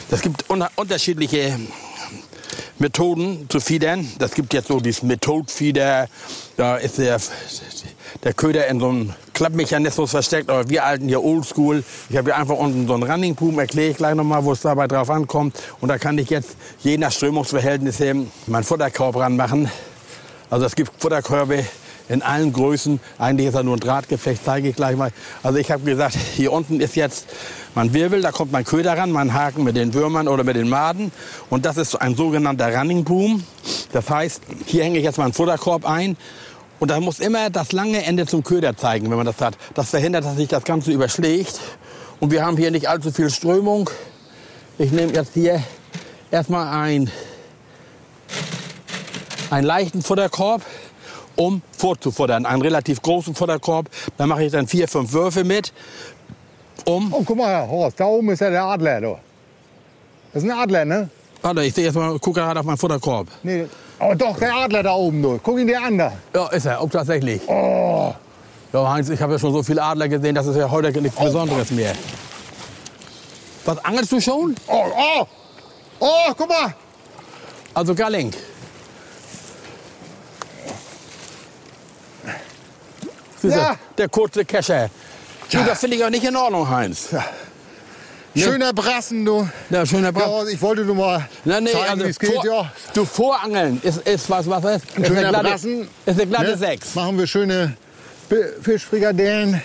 Es 0.08 0.20
gibt 0.20 0.48
un 0.48 0.64
unterschiedliche 0.76 1.58
Methoden 2.78 3.48
zu 3.48 3.58
fiedern. 3.58 4.08
Das 4.20 4.32
gibt 4.34 4.54
jetzt 4.54 4.68
so 4.68 4.78
dieses 4.78 5.02
Methodfieder. 5.02 6.08
Da 6.56 6.76
ist 6.76 6.98
der, 6.98 7.20
der 8.22 8.32
Köder 8.32 8.68
in 8.68 8.78
so 8.78 8.88
einem 8.88 9.14
Klappmechanismus 9.34 10.12
versteckt. 10.12 10.48
Aber 10.48 10.68
wir 10.68 10.84
alten 10.84 11.08
hier 11.08 11.24
oldschool. 11.24 11.82
Ich 12.08 12.16
habe 12.16 12.30
hier 12.30 12.36
einfach 12.36 12.54
unten 12.56 12.86
so 12.86 12.94
einen 12.94 13.02
Running 13.02 13.34
Boom. 13.34 13.58
Erkläre 13.58 13.90
ich 13.90 13.96
gleich 13.96 14.14
nochmal, 14.14 14.44
wo 14.44 14.52
es 14.52 14.60
dabei 14.60 14.86
drauf 14.86 15.10
ankommt. 15.10 15.60
Und 15.80 15.88
da 15.88 15.98
kann 15.98 16.16
ich 16.18 16.30
jetzt 16.30 16.50
je 16.84 16.96
nach 16.98 17.10
Strömungsverhältnisse 17.10 18.14
meinen 18.46 18.64
Futterkorb 18.64 19.16
ranmachen. 19.16 19.68
Also 20.50 20.64
es 20.64 20.76
gibt 20.76 20.92
Futterkörbe 21.00 21.64
in 22.08 22.22
allen 22.22 22.52
Größen. 22.52 23.00
Eigentlich 23.18 23.48
ist 23.48 23.54
er 23.54 23.62
nur 23.62 23.76
ein 23.76 23.80
Drahtgeflecht, 23.80 24.42
zeige 24.44 24.68
ich 24.68 24.76
gleich 24.76 24.96
mal. 24.96 25.10
Also 25.42 25.58
ich 25.58 25.70
habe 25.70 25.82
gesagt, 25.82 26.14
hier 26.14 26.52
unten 26.52 26.80
ist 26.80 26.96
jetzt 26.96 27.26
mein 27.74 27.92
Wirbel, 27.92 28.22
da 28.22 28.30
kommt 28.30 28.52
mein 28.52 28.64
Köder 28.64 28.96
ran, 28.96 29.10
mein 29.10 29.34
Haken 29.34 29.64
mit 29.64 29.76
den 29.76 29.92
Würmern 29.92 30.28
oder 30.28 30.44
mit 30.44 30.56
den 30.56 30.68
Maden. 30.68 31.10
Und 31.50 31.66
das 31.66 31.76
ist 31.76 31.96
ein 31.96 32.14
sogenannter 32.14 32.74
Running 32.74 33.04
Boom. 33.04 33.42
Das 33.92 34.08
heißt, 34.08 34.42
hier 34.66 34.84
hänge 34.84 34.98
ich 34.98 35.04
jetzt 35.04 35.18
meinen 35.18 35.32
Futterkorb 35.32 35.84
ein. 35.84 36.16
Und 36.78 36.90
da 36.90 37.00
muss 37.00 37.20
immer 37.20 37.50
das 37.50 37.72
lange 37.72 38.04
Ende 38.04 38.26
zum 38.26 38.44
Köder 38.44 38.76
zeigen, 38.76 39.10
wenn 39.10 39.16
man 39.16 39.26
das 39.26 39.40
hat. 39.40 39.56
Das 39.74 39.90
verhindert, 39.90 40.24
dass 40.24 40.36
sich 40.36 40.48
das 40.48 40.64
Ganze 40.64 40.92
überschlägt. 40.92 41.58
Und 42.20 42.30
wir 42.30 42.44
haben 42.44 42.56
hier 42.56 42.70
nicht 42.70 42.88
allzu 42.88 43.10
viel 43.10 43.30
Strömung. 43.30 43.90
Ich 44.78 44.92
nehme 44.92 45.12
jetzt 45.12 45.32
hier 45.34 45.62
erstmal 46.30 46.68
ein, 46.68 47.10
einen 49.56 49.66
leichten 49.66 50.02
Futterkorb 50.02 50.60
um 51.34 51.62
vorzufuttern. 51.76 52.44
Einen 52.44 52.60
relativ 52.60 53.00
großen 53.00 53.34
Futterkorb. 53.34 53.88
Da 54.18 54.26
mache 54.26 54.44
ich 54.44 54.52
dann 54.52 54.66
vier, 54.66 54.86
fünf 54.86 55.12
Würfe 55.12 55.44
mit. 55.44 55.72
Um. 56.84 57.12
Oh, 57.12 57.22
guck 57.24 57.38
mal, 57.38 57.48
Herr 57.48 57.68
Horst, 57.68 57.98
da 57.98 58.04
oben 58.04 58.30
ist 58.30 58.40
ja 58.40 58.50
der 58.50 58.64
Adler. 58.64 59.00
Du. 59.00 59.18
Das 60.32 60.42
ist 60.42 60.50
ein 60.50 60.58
Adler, 60.58 60.84
ne? 60.84 61.08
Warte, 61.40 61.64
ich 61.64 61.74
sehe 61.74 61.84
jetzt 61.86 61.94
mal, 61.94 62.18
gucke 62.18 62.40
gerade 62.40 62.60
auf 62.60 62.66
meinen 62.66 62.76
Futterkorb. 62.76 63.28
Nee. 63.42 63.66
Oh, 63.98 64.12
doch, 64.14 64.38
der 64.38 64.54
Adler 64.54 64.82
da 64.82 64.92
oben. 64.92 65.22
Du. 65.22 65.40
Guck 65.42 65.58
ihn 65.58 65.66
dir 65.66 65.82
an 65.82 65.96
da. 65.96 66.12
Ja, 66.34 66.48
ist 66.48 66.66
er, 66.66 66.80
auch 66.80 66.90
tatsächlich. 66.90 67.40
Oh. 67.48 68.14
Ja, 68.74 68.90
Heinz, 68.90 69.08
ich 69.08 69.20
habe 69.22 69.32
ja 69.32 69.38
schon 69.38 69.52
so 69.52 69.62
viele 69.62 69.82
Adler 69.82 70.08
gesehen, 70.08 70.34
das 70.34 70.46
ist 70.46 70.56
ja 70.56 70.70
heute 70.70 70.92
nichts 71.00 71.18
Besonderes 71.18 71.70
mehr. 71.70 71.94
Was 73.64 73.82
angelst 73.84 74.12
du 74.12 74.20
schon? 74.20 74.54
Oh, 74.66 74.84
oh. 74.94 75.26
Oh, 75.98 76.32
guck 76.36 76.48
mal. 76.48 76.74
Also 77.72 77.94
Galling. 77.94 78.32
Du, 83.50 83.56
Ja. 83.56 83.76
Der 83.98 84.08
kurze 84.08 84.44
Kescher. 84.44 84.90
Du, 85.50 85.58
das 85.64 85.78
finde 85.80 85.96
ich 85.96 86.04
auch 86.04 86.10
nicht 86.10 86.24
in 86.24 86.34
Ordnung, 86.36 86.68
Heinz. 86.68 87.08
Schöner 88.34 88.72
Brassen, 88.74 89.24
du. 89.24 89.48
Ja, 89.70 89.86
schöner 89.86 90.08
Ja, 90.08 90.10
Bra 90.10 90.26
Horst, 90.26 90.52
ich 90.52 90.60
wollte 90.60 90.84
nur 90.84 90.94
mal 90.96 91.26
Na, 91.44 91.58
nee, 91.60 91.70
zeigen, 91.70 91.84
also 91.88 92.04
wie 92.04 92.08
es 92.10 92.18
geht. 92.18 92.34
vor, 92.34 92.44
Ja. 92.44 92.72
Du 92.92 93.04
Vorangeln 93.06 93.80
ist, 93.82 94.06
ist 94.06 94.28
was, 94.28 94.48
was 94.50 94.62
ist? 94.64 94.84
Ist 94.84 95.06
Schöner 95.06 95.20
eine 95.20 95.28
glatte, 95.30 95.48
Brassen. 95.48 95.88
ist 96.04 96.20
eine 96.20 96.26
glatte 96.26 96.50
Ne? 96.50 96.56
6. 96.58 96.94
Machen 96.96 97.18
wir 97.18 97.26
schöne 97.26 97.76
Fischfrikadellen. 98.60 99.62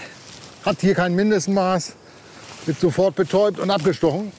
Hat 0.66 0.78
hier 0.80 0.96
kein 0.96 1.16
Mindestmaß. 1.16 1.94
Wird 2.66 2.80
sofort 2.80 3.16
betäubt 3.16 3.60
und 3.60 3.70
abgestochen. 3.72 4.32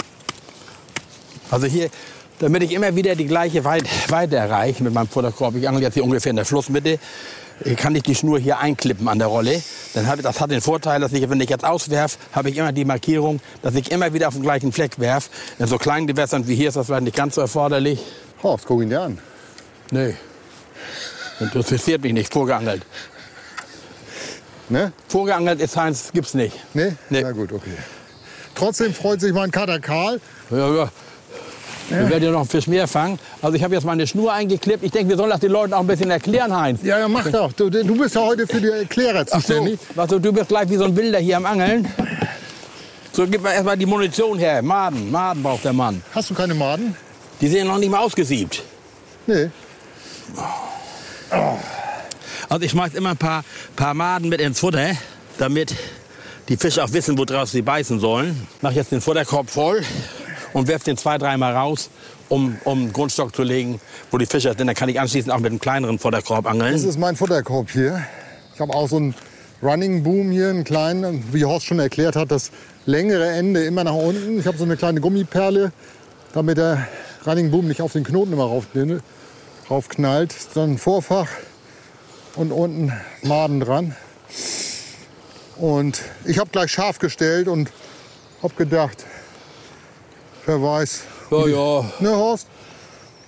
Also 1.50 1.66
hier, 1.66 1.90
damit 2.38 2.62
ich 2.62 2.72
immer 2.72 2.94
wieder 2.96 3.14
die 3.14 3.26
gleiche 3.26 3.64
Weit 3.64 3.84
Weite 4.08 4.36
erreiche 4.36 4.82
mit 4.82 4.94
meinem 4.94 5.08
Futterkorb, 5.08 5.56
ich 5.56 5.68
angel 5.68 5.82
jetzt 5.82 5.94
hier 5.94 6.04
ungefähr 6.04 6.30
in 6.30 6.36
der 6.36 6.46
Flussmitte, 6.46 6.98
kann 7.76 7.94
ich 7.94 8.02
die 8.02 8.14
Schnur 8.14 8.38
hier 8.38 8.58
einklippen 8.58 9.08
an 9.08 9.18
der 9.18 9.28
Rolle. 9.28 9.62
Dann 9.94 10.06
habe 10.06 10.22
das 10.22 10.40
hat 10.40 10.50
den 10.50 10.60
Vorteil, 10.60 11.00
dass 11.00 11.12
ich, 11.12 11.28
wenn 11.28 11.40
ich 11.40 11.50
jetzt 11.50 11.64
auswerfe, 11.64 12.18
habe 12.32 12.50
ich 12.50 12.56
immer 12.56 12.72
die 12.72 12.84
Markierung, 12.84 13.40
dass 13.62 13.74
ich 13.74 13.90
immer 13.90 14.12
wieder 14.12 14.28
auf 14.28 14.34
den 14.34 14.42
gleichen 14.42 14.72
Fleck 14.72 14.98
werfe. 14.98 15.30
In 15.58 15.66
so 15.66 15.78
kleinen 15.78 16.06
Gewässern 16.06 16.46
wie 16.48 16.54
hier 16.54 16.68
ist 16.68 16.76
das 16.76 16.86
vielleicht 16.86 17.04
nicht 17.04 17.16
ganz 17.16 17.34
so 17.34 17.40
erforderlich. 17.40 18.00
Horst, 18.42 18.64
guck 18.66 18.82
ihn 18.82 18.90
dir 18.90 19.02
an. 19.02 19.18
Nee. 19.90 20.16
Das 21.38 21.54
interessiert 21.54 22.02
mich 22.02 22.12
nicht, 22.12 22.32
vorgeangelt. 22.32 22.84
Ne? 24.68 24.92
Vorgeangelt 25.08 25.60
ist 25.60 25.76
Heinz, 25.76 26.10
gibt's 26.12 26.34
nicht. 26.34 26.56
Nee? 26.74 26.94
Nee. 27.10 27.22
Na 27.22 27.32
gut, 27.32 27.52
okay. 27.52 27.76
Trotzdem 28.54 28.94
freut 28.94 29.20
sich 29.20 29.32
mein 29.32 29.50
Kater 29.50 29.80
Karl. 29.80 30.20
Ja, 30.50 30.74
ja. 30.74 30.90
Wir 31.92 32.08
werden 32.10 32.24
ja 32.24 32.30
noch 32.30 32.40
einen 32.40 32.48
Fisch 32.48 32.66
mehr 32.66 32.88
fangen. 32.88 33.18
Also 33.42 33.56
ich 33.56 33.62
habe 33.62 33.74
jetzt 33.74 33.84
meine 33.84 34.06
Schnur 34.06 34.32
eingeklippt. 34.32 34.82
Ich 34.82 34.90
denke, 34.90 35.10
wir 35.10 35.16
sollen 35.16 35.30
das 35.30 35.40
den 35.40 35.52
Leuten 35.52 35.74
auch 35.74 35.80
ein 35.80 35.86
bisschen 35.86 36.10
erklären, 36.10 36.54
Heinz. 36.56 36.80
Ja, 36.82 36.98
ja, 36.98 37.08
mach 37.08 37.28
doch. 37.30 37.52
Du, 37.52 37.68
du 37.68 37.98
bist 37.98 38.14
ja 38.14 38.22
heute 38.22 38.46
für 38.46 38.60
die 38.60 38.68
Erklärer 38.68 39.20
Ach 39.30 39.40
so, 39.40 39.40
zuständig. 39.40 39.78
was, 39.94 40.08
du 40.08 40.32
bist 40.32 40.48
gleich 40.48 40.68
wie 40.70 40.76
so 40.76 40.84
ein 40.84 40.96
Wilder 40.96 41.18
hier 41.18 41.36
am 41.36 41.46
Angeln. 41.46 41.86
So, 43.12 43.26
gib 43.26 43.42
mal 43.42 43.52
erstmal 43.52 43.76
die 43.76 43.84
Munition 43.86 44.38
her. 44.38 44.62
Maden, 44.62 45.10
Maden 45.10 45.42
braucht 45.42 45.64
der 45.64 45.74
Mann. 45.74 46.02
Hast 46.14 46.30
du 46.30 46.34
keine 46.34 46.54
Maden? 46.54 46.96
Die 47.40 47.48
sind 47.48 47.66
noch 47.66 47.78
nicht 47.78 47.90
mal 47.90 47.98
ausgesiebt. 47.98 48.62
Nee. 49.26 49.50
Also 52.48 52.64
ich 52.64 52.70
schmeiß 52.70 52.94
immer 52.94 53.10
ein 53.10 53.16
paar, 53.16 53.44
paar 53.76 53.94
Maden 53.94 54.28
mit 54.28 54.40
ins 54.40 54.60
Futter, 54.60 54.92
damit 55.38 55.74
die 56.48 56.56
Fische 56.56 56.82
auch 56.82 56.92
wissen, 56.92 57.16
woraus 57.18 57.52
sie 57.52 57.62
beißen 57.62 58.00
sollen. 58.00 58.46
Mach 58.62 58.72
jetzt 58.72 58.92
den 58.92 59.00
Futterkorb 59.00 59.50
voll 59.50 59.82
und 60.52 60.68
werf 60.68 60.84
den 60.84 60.96
zwei, 60.96 61.18
dreimal 61.18 61.54
raus, 61.54 61.90
um, 62.28 62.56
um 62.64 62.92
Grundstock 62.92 63.34
zu 63.34 63.42
legen, 63.42 63.80
wo 64.10 64.18
die 64.18 64.26
Fische 64.26 64.48
sind. 64.56 64.66
Dann 64.66 64.74
kann 64.74 64.88
ich 64.88 65.00
anschließend 65.00 65.32
auch 65.32 65.38
mit 65.38 65.50
einem 65.50 65.60
kleineren 65.60 65.98
Futterkorb 65.98 66.44
Das 66.44 66.52
angeln. 66.52 66.74
ist 66.74 66.98
mein 66.98 67.16
Futterkorb 67.16 67.70
hier. 67.70 68.02
Ich 68.54 68.60
habe 68.60 68.72
auch 68.74 68.88
so 68.88 68.96
einen 68.96 69.14
Running 69.62 70.02
Boom 70.02 70.30
hier, 70.30 70.50
einen 70.50 70.64
kleinen, 70.64 71.24
wie 71.32 71.44
Horst 71.44 71.66
schon 71.66 71.78
erklärt 71.78 72.16
hat, 72.16 72.30
das 72.30 72.50
längere 72.84 73.30
Ende 73.30 73.64
immer 73.64 73.84
nach 73.84 73.94
unten. 73.94 74.38
Ich 74.38 74.46
habe 74.46 74.58
so 74.58 74.64
eine 74.64 74.76
kleine 74.76 75.00
Gummiperle, 75.00 75.72
damit 76.32 76.58
der 76.58 76.88
Running 77.26 77.50
Boom 77.50 77.68
nicht 77.68 77.80
auf 77.80 77.92
den 77.92 78.04
Knoten 78.04 78.32
immer 78.32 78.44
rauf, 78.44 78.66
raufknallt. 79.70 80.34
Dann 80.54 80.72
ein 80.72 80.78
Vorfach 80.78 81.28
und 82.34 82.50
unten 82.50 82.92
Maden 83.22 83.60
dran. 83.60 83.94
Und 85.56 86.02
ich 86.24 86.38
habe 86.38 86.50
gleich 86.50 86.72
scharf 86.72 86.98
gestellt 86.98 87.46
und 87.46 87.70
habe 88.42 88.54
gedacht, 88.54 89.04
wer 90.46 90.62
weiß. 90.62 91.02
Ja, 91.30 91.46
ja. 91.46 91.84
Ne, 92.00 92.10
Horst? 92.10 92.46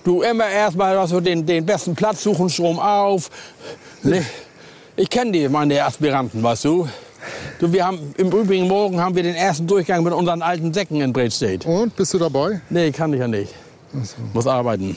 Du 0.03 0.21
immer 0.21 0.47
erstmal 0.47 0.97
also 0.97 1.19
den, 1.19 1.45
den 1.45 1.65
besten 1.65 1.95
Platz 1.95 2.21
suchen, 2.21 2.49
Strom 2.49 2.79
auf. 2.79 3.29
Ne? 4.03 4.23
Ich 4.95 5.09
kenne 5.09 5.31
die, 5.31 5.49
meine 5.49 5.83
Aspiranten, 5.83 6.43
weißt 6.43 6.65
du. 6.65 6.87
du. 7.59 7.73
Wir 7.73 7.85
haben 7.85 8.13
im 8.17 8.27
Übrigen 8.31 8.67
morgen 8.67 9.01
haben 9.01 9.15
wir 9.15 9.23
den 9.23 9.35
ersten 9.35 9.65
Durchgang 9.65 10.03
mit 10.03 10.13
unseren 10.13 10.43
alten 10.43 10.73
Säcken 10.73 11.01
in 11.01 11.11
Bredstedt. 11.11 11.65
Und, 11.65 11.95
bist 11.95 12.13
du 12.13 12.19
dabei? 12.19 12.61
Nee, 12.69 12.91
kann 12.91 13.11
ich 13.13 13.19
ja 13.19 13.27
nicht. 13.27 13.51
Muss 14.33 14.45
arbeiten. 14.45 14.95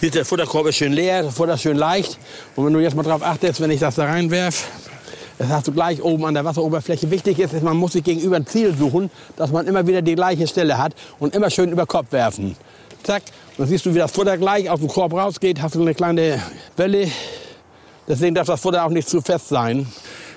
Siehst 0.00 0.14
du, 0.14 0.18
der 0.18 0.24
Futterkorb 0.24 0.66
ist 0.66 0.76
schön 0.76 0.92
leer, 0.92 1.24
das 1.24 1.34
Futter 1.34 1.54
ist 1.54 1.62
schön 1.62 1.76
leicht. 1.76 2.18
Und 2.56 2.66
wenn 2.66 2.72
du 2.72 2.80
jetzt 2.80 2.94
mal 2.94 3.02
drauf 3.02 3.22
achtest, 3.22 3.60
wenn 3.60 3.70
ich 3.70 3.80
das 3.80 3.96
da 3.96 4.04
reinwerf, 4.04 4.66
das 5.38 5.48
hast 5.48 5.68
du 5.68 5.72
gleich 5.72 6.02
oben 6.02 6.24
an 6.24 6.34
der 6.34 6.44
Wasseroberfläche. 6.44 7.10
Wichtig 7.10 7.38
ist, 7.38 7.52
ist, 7.52 7.62
man 7.62 7.76
muss 7.76 7.92
sich 7.92 8.04
gegenüber 8.04 8.36
ein 8.36 8.46
Ziel 8.46 8.74
suchen, 8.76 9.10
dass 9.36 9.50
man 9.50 9.66
immer 9.66 9.86
wieder 9.86 10.02
die 10.02 10.14
gleiche 10.14 10.46
Stelle 10.46 10.78
hat 10.78 10.94
und 11.18 11.34
immer 11.34 11.50
schön 11.50 11.70
über 11.70 11.86
Kopf 11.86 12.12
werfen. 12.12 12.56
Zack, 13.02 13.22
und 13.50 13.60
dann 13.60 13.68
siehst 13.68 13.84
du, 13.86 13.94
wie 13.94 13.98
das 13.98 14.12
Futter 14.12 14.38
gleich 14.38 14.70
aus 14.70 14.80
dem 14.80 14.88
Korb 14.88 15.12
rausgeht, 15.12 15.60
hast 15.60 15.74
du 15.74 15.82
eine 15.82 15.94
kleine 15.94 16.40
Welle. 16.76 17.10
Deswegen 18.06 18.34
darf 18.34 18.46
das 18.46 18.60
Futter 18.60 18.84
auch 18.84 18.90
nicht 18.90 19.08
zu 19.08 19.20
fest 19.20 19.48
sein. 19.48 19.86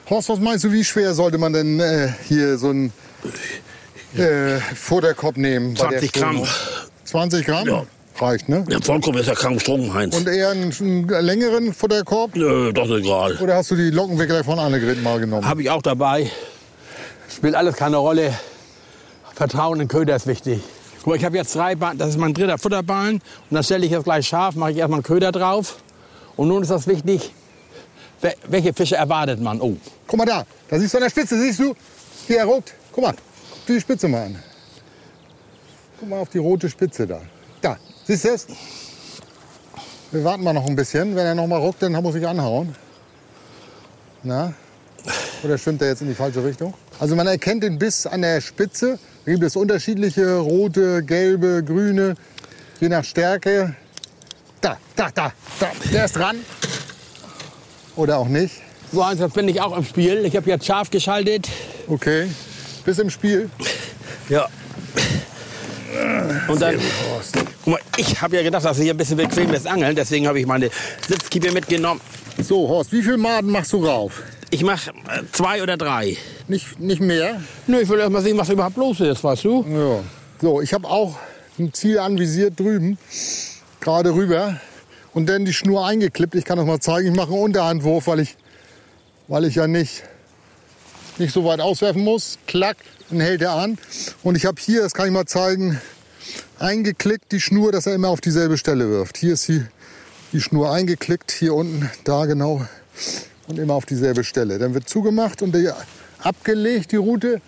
Horst, 0.10 0.30
was 0.30 0.40
meinst 0.40 0.64
du, 0.64 0.72
wie 0.72 0.84
schwer 0.84 1.14
sollte 1.14 1.38
man 1.38 1.54
denn 1.54 1.80
äh, 1.80 2.10
hier 2.28 2.58
so 2.58 2.70
einen 2.70 2.94
äh, 4.16 4.58
Futterkorb 4.76 5.38
nehmen? 5.38 5.74
bei 5.76 5.88
der 5.88 6.00
20 6.00 6.12
Gramm. 6.14 6.32
Strömung? 6.32 6.48
20 7.06 7.46
Gramm? 7.46 7.68
Ja. 7.68 7.86
Reicht, 8.18 8.48
ne? 8.48 8.64
Der 8.70 8.82
Vollkorb 8.82 9.18
ist 9.18 9.28
ja 9.28 9.36
kaum 9.36 9.60
Strom, 9.60 9.94
Heinz. 9.94 10.16
Und 10.16 10.28
eher 10.30 10.50
einen, 10.52 10.72
einen 10.80 11.08
längeren 11.26 11.74
Futterkorb? 11.74 12.36
Nö, 12.36 12.72
das 12.72 12.88
ist 12.90 13.00
egal. 13.00 13.36
Oder 13.42 13.56
hast 13.58 13.72
du 13.72 13.76
die 13.76 13.90
Lockenwickler 13.90 14.44
von 14.44 14.58
Annegret 14.58 15.04
mal 15.04 15.20
genommen? 15.20 15.46
Habe 15.48 15.62
ich 15.62 15.70
auch 15.70 15.82
dabei. 15.82 16.32
Spielt 17.30 17.56
alles 17.56 17.76
keine 17.76 17.98
Rolle. 17.98 18.34
Vertrauen 19.34 19.82
in 19.82 19.90
Köder 19.90 20.16
ist 20.16 20.28
wichtig. 20.28 20.62
Guck 21.00 21.08
mal, 21.08 21.16
ich 21.18 21.26
habe 21.26 21.36
jetzt 21.36 21.54
drei 21.56 21.76
Bahnen, 21.76 22.00
das 22.00 22.10
ist 22.12 22.18
mein 22.18 22.34
dritter 22.34 22.58
Futterballen. 22.58 23.16
Und 23.16 23.22
dann 23.50 23.64
stelle 23.64 23.86
ich 23.86 23.92
jetzt 23.92 24.06
gleich 24.06 24.26
scharf, 24.28 24.56
mache 24.56 24.72
ich 24.72 24.78
erstmal 24.78 25.00
einen 25.00 25.04
Köder 25.04 25.34
drauf. 25.34 25.78
Und 26.38 26.48
nun 26.48 26.62
ist 26.62 26.72
das 26.72 26.88
wichtig, 26.88 27.34
wel- 28.22 28.36
welche 28.48 28.74
Fische 28.74 28.96
erwartet 28.96 29.42
man? 29.42 29.60
Oh, 29.60 29.76
Guck 30.08 30.18
mal 30.20 30.26
da, 30.26 30.46
da 30.70 30.80
siehst 30.80 30.94
du 30.94 30.98
an 31.00 31.04
der 31.04 31.10
Spitze, 31.10 31.38
siehst 31.40 31.60
du? 31.60 31.76
Hier, 32.28 32.38
er 32.38 32.46
ruckt. 32.46 32.74
Guck 32.94 33.04
mal, 33.04 33.14
guck 33.52 33.66
dir 33.66 33.74
die 33.76 33.82
Spitze 33.82 34.08
mal 34.08 34.24
an. 34.28 34.36
Guck 36.00 36.10
mal 36.10 36.20
auf 36.20 36.30
die 36.30 36.38
rote 36.38 36.70
Spitze 36.70 37.06
da. 37.08 37.20
Siehst 38.08 38.26
du 38.26 38.30
es? 38.30 38.48
Wir 40.12 40.24
warten 40.24 40.44
mal 40.44 40.54
noch 40.54 40.68
ein 40.68 40.76
bisschen. 40.76 41.16
Wenn 41.16 41.26
er 41.26 41.34
noch 41.34 41.48
mal 41.48 41.58
ruckt, 41.58 41.82
dann 41.82 41.92
muss 41.94 42.14
ich 42.16 42.28
anhauen. 42.28 42.76
Na? 44.22 44.54
Oder 45.44 45.58
schwimmt 45.58 45.82
er 45.82 45.90
jetzt 45.90 46.02
in 46.02 46.08
die 46.08 46.16
falsche 46.16 46.44
Richtung? 46.44 46.74
Also 47.00 47.16
man 47.16 47.26
erkennt 47.26 47.64
den 47.64 47.80
Biss 47.80 48.06
an 48.06 48.22
der 48.22 48.42
Spitze. 48.42 49.00
Da 49.26 49.32
gibt 49.32 49.44
es 49.44 49.56
unterschiedliche 49.56 50.38
rote, 50.38 51.04
gelbe, 51.04 51.64
grüne, 51.64 52.16
je 52.80 52.90
nach 52.90 53.04
Stärke. 53.04 53.76
Da, 54.62 54.78
da, 54.96 55.10
da, 55.14 55.32
da. 55.60 55.72
Der 55.92 56.06
ist 56.06 56.16
dran. 56.16 56.38
Oder 57.96 58.20
auch 58.20 58.28
nicht. 58.28 58.62
so 58.92 59.04
jetzt 59.04 59.34
bin 59.34 59.48
ich 59.48 59.62
auch 59.62 59.76
im 59.76 59.84
Spiel. 59.84 60.26
Ich 60.26 60.36
habe 60.36 60.50
jetzt 60.50 60.66
scharf 60.66 60.92
geschaltet. 60.92 61.50
Okay. 61.88 62.28
Bis 62.86 63.00
im 63.00 63.10
Spiel. 63.10 63.50
Ja. 64.30 64.48
Und 66.48 66.62
dann, 66.62 66.80
guck 67.64 67.74
mal, 67.74 67.80
ich 67.98 68.22
habe 68.22 68.36
ja 68.36 68.44
gedacht, 68.44 68.66
dass 68.66 68.78
hier 68.78 68.94
ein 68.94 68.98
bisschen 68.98 69.18
bequemes 69.18 69.66
Angeln. 69.66 69.96
Deswegen 69.96 70.28
habe 70.28 70.40
ich 70.40 70.46
meine 70.46 70.70
Sitzkippe 71.08 71.52
mitgenommen. 71.52 72.02
So, 72.42 72.68
Horst, 72.68 72.92
wie 72.92 73.02
viele 73.02 73.18
Maden 73.18 73.50
machst 73.50 73.74
du 73.74 73.86
rauf? 73.86 74.22
Ich 74.52 74.64
mache 74.64 74.92
äh, 74.92 75.24
zwei 75.32 75.64
oder 75.64 75.78
drei. 75.78 76.18
Nicht, 76.48 76.80
nicht 76.80 77.02
mehr? 77.02 77.42
Nö, 77.68 77.80
ich 77.80 77.90
will 77.90 78.00
erst 78.00 78.12
mal 78.12 78.22
sehen, 78.22 78.38
was 78.38 78.50
überhaupt 78.50 78.78
los 78.78 79.00
ist, 79.00 79.24
weißt 79.24 79.44
du? 79.46 79.66
Ja. 79.68 80.04
So, 80.42 80.62
ich 80.62 80.74
habe 80.74 80.88
auch 80.88 81.18
ein 81.58 81.74
Ziel 81.74 82.00
anvisiert 82.00 82.60
drüben, 82.60 82.98
gerade 83.80 84.14
rüber. 84.14 84.60
Und 85.14 85.28
dann 85.28 85.46
die 85.46 85.54
Schnur 85.54 85.86
eingeklippt. 85.88 86.36
Ich 86.36 86.44
kann 86.44 86.58
das 86.58 86.68
mal 86.68 86.80
zeigen. 86.82 87.08
Ich 87.08 87.16
mache 87.16 87.32
einen 87.32 87.42
Unterhandwurf, 87.42 88.08
weil 88.08 88.20
ich, 88.20 88.36
weil 89.30 89.46
ich 89.46 89.56
ja 89.56 89.66
nicht, 89.66 90.04
nicht 91.18 91.34
so 91.34 91.46
weit 91.46 91.62
auswerfen 91.62 92.04
muss. 92.04 92.38
Klack, 92.48 92.78
dann 93.10 93.22
hält 93.22 93.42
er 93.42 93.54
an. 93.54 93.78
Und 94.24 94.36
ich 94.36 94.46
habe 94.46 94.62
hier, 94.62 94.82
das 94.82 94.94
kann 94.94 95.08
ich 95.08 95.14
mal 95.14 95.26
zeigen, 95.26 95.80
eingeklickt 96.60 97.32
die 97.32 97.42
Schnur, 97.42 97.72
dass 97.72 97.86
er 97.86 97.96
immer 97.96 98.10
auf 98.10 98.22
dieselbe 98.22 98.58
Stelle 98.58 98.90
wirft. 98.90 99.18
Hier 99.18 99.34
ist 99.34 99.48
die, 99.48 99.64
die 100.32 100.42
Schnur 100.42 100.72
eingeklickt, 100.72 101.32
hier 101.32 101.54
unten, 101.54 101.90
da 102.04 102.26
genau. 102.26 102.66
Und 103.48 103.60
immer 103.60 103.76
auf 103.76 103.86
dieselbe 103.86 104.24
Stelle. 104.24 104.58
Dann 104.58 104.74
wird 104.74 104.90
zugemacht 104.90 105.42
und 105.42 105.56
abgelegt, 106.20 106.92
die 106.92 106.98
Route. 106.98 107.42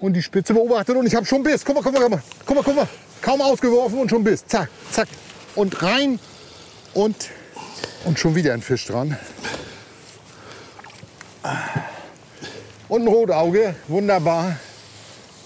Und 0.00 0.12
die 0.12 0.22
Spitze 0.22 0.54
beobachtet 0.54 0.96
und 0.96 1.06
ich 1.06 1.14
habe 1.16 1.26
schon 1.26 1.42
Biss. 1.42 1.64
Guck 1.64 1.74
mal, 1.74 1.82
guck 1.82 1.92
mal, 1.92 2.00
guck 2.00 2.10
mal, 2.10 2.22
guck 2.46 2.56
mal, 2.56 2.62
guck 2.62 2.76
mal. 2.76 2.88
Kaum 3.20 3.40
ausgeworfen 3.40 3.98
und 3.98 4.08
schon 4.08 4.22
Biss. 4.22 4.46
Zack, 4.46 4.68
zack. 4.92 5.08
Und 5.56 5.82
rein 5.82 6.20
und, 6.94 7.16
und 8.04 8.16
schon 8.16 8.36
wieder 8.36 8.54
ein 8.54 8.62
Fisch 8.62 8.86
dran. 8.86 9.16
Und 12.88 13.02
ein 13.02 13.08
Rotauge, 13.08 13.74
wunderbar. 13.88 14.56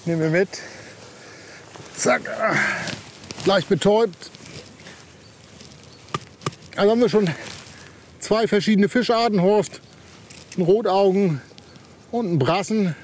Nehmen 0.04 0.20
wir 0.20 0.30
mit. 0.30 0.48
Zack. 1.96 2.22
Gleich 3.44 3.66
betäubt. 3.66 4.30
Also 6.76 6.90
haben 6.90 7.00
wir 7.00 7.08
schon 7.08 7.28
zwei 8.18 8.46
verschiedene 8.46 8.88
Fischarten, 8.88 9.42
Horst. 9.42 9.80
Ein 10.56 10.62
Rotaugen 10.62 11.40
und 12.10 12.32
ein 12.32 12.38
Brassen 12.38 12.94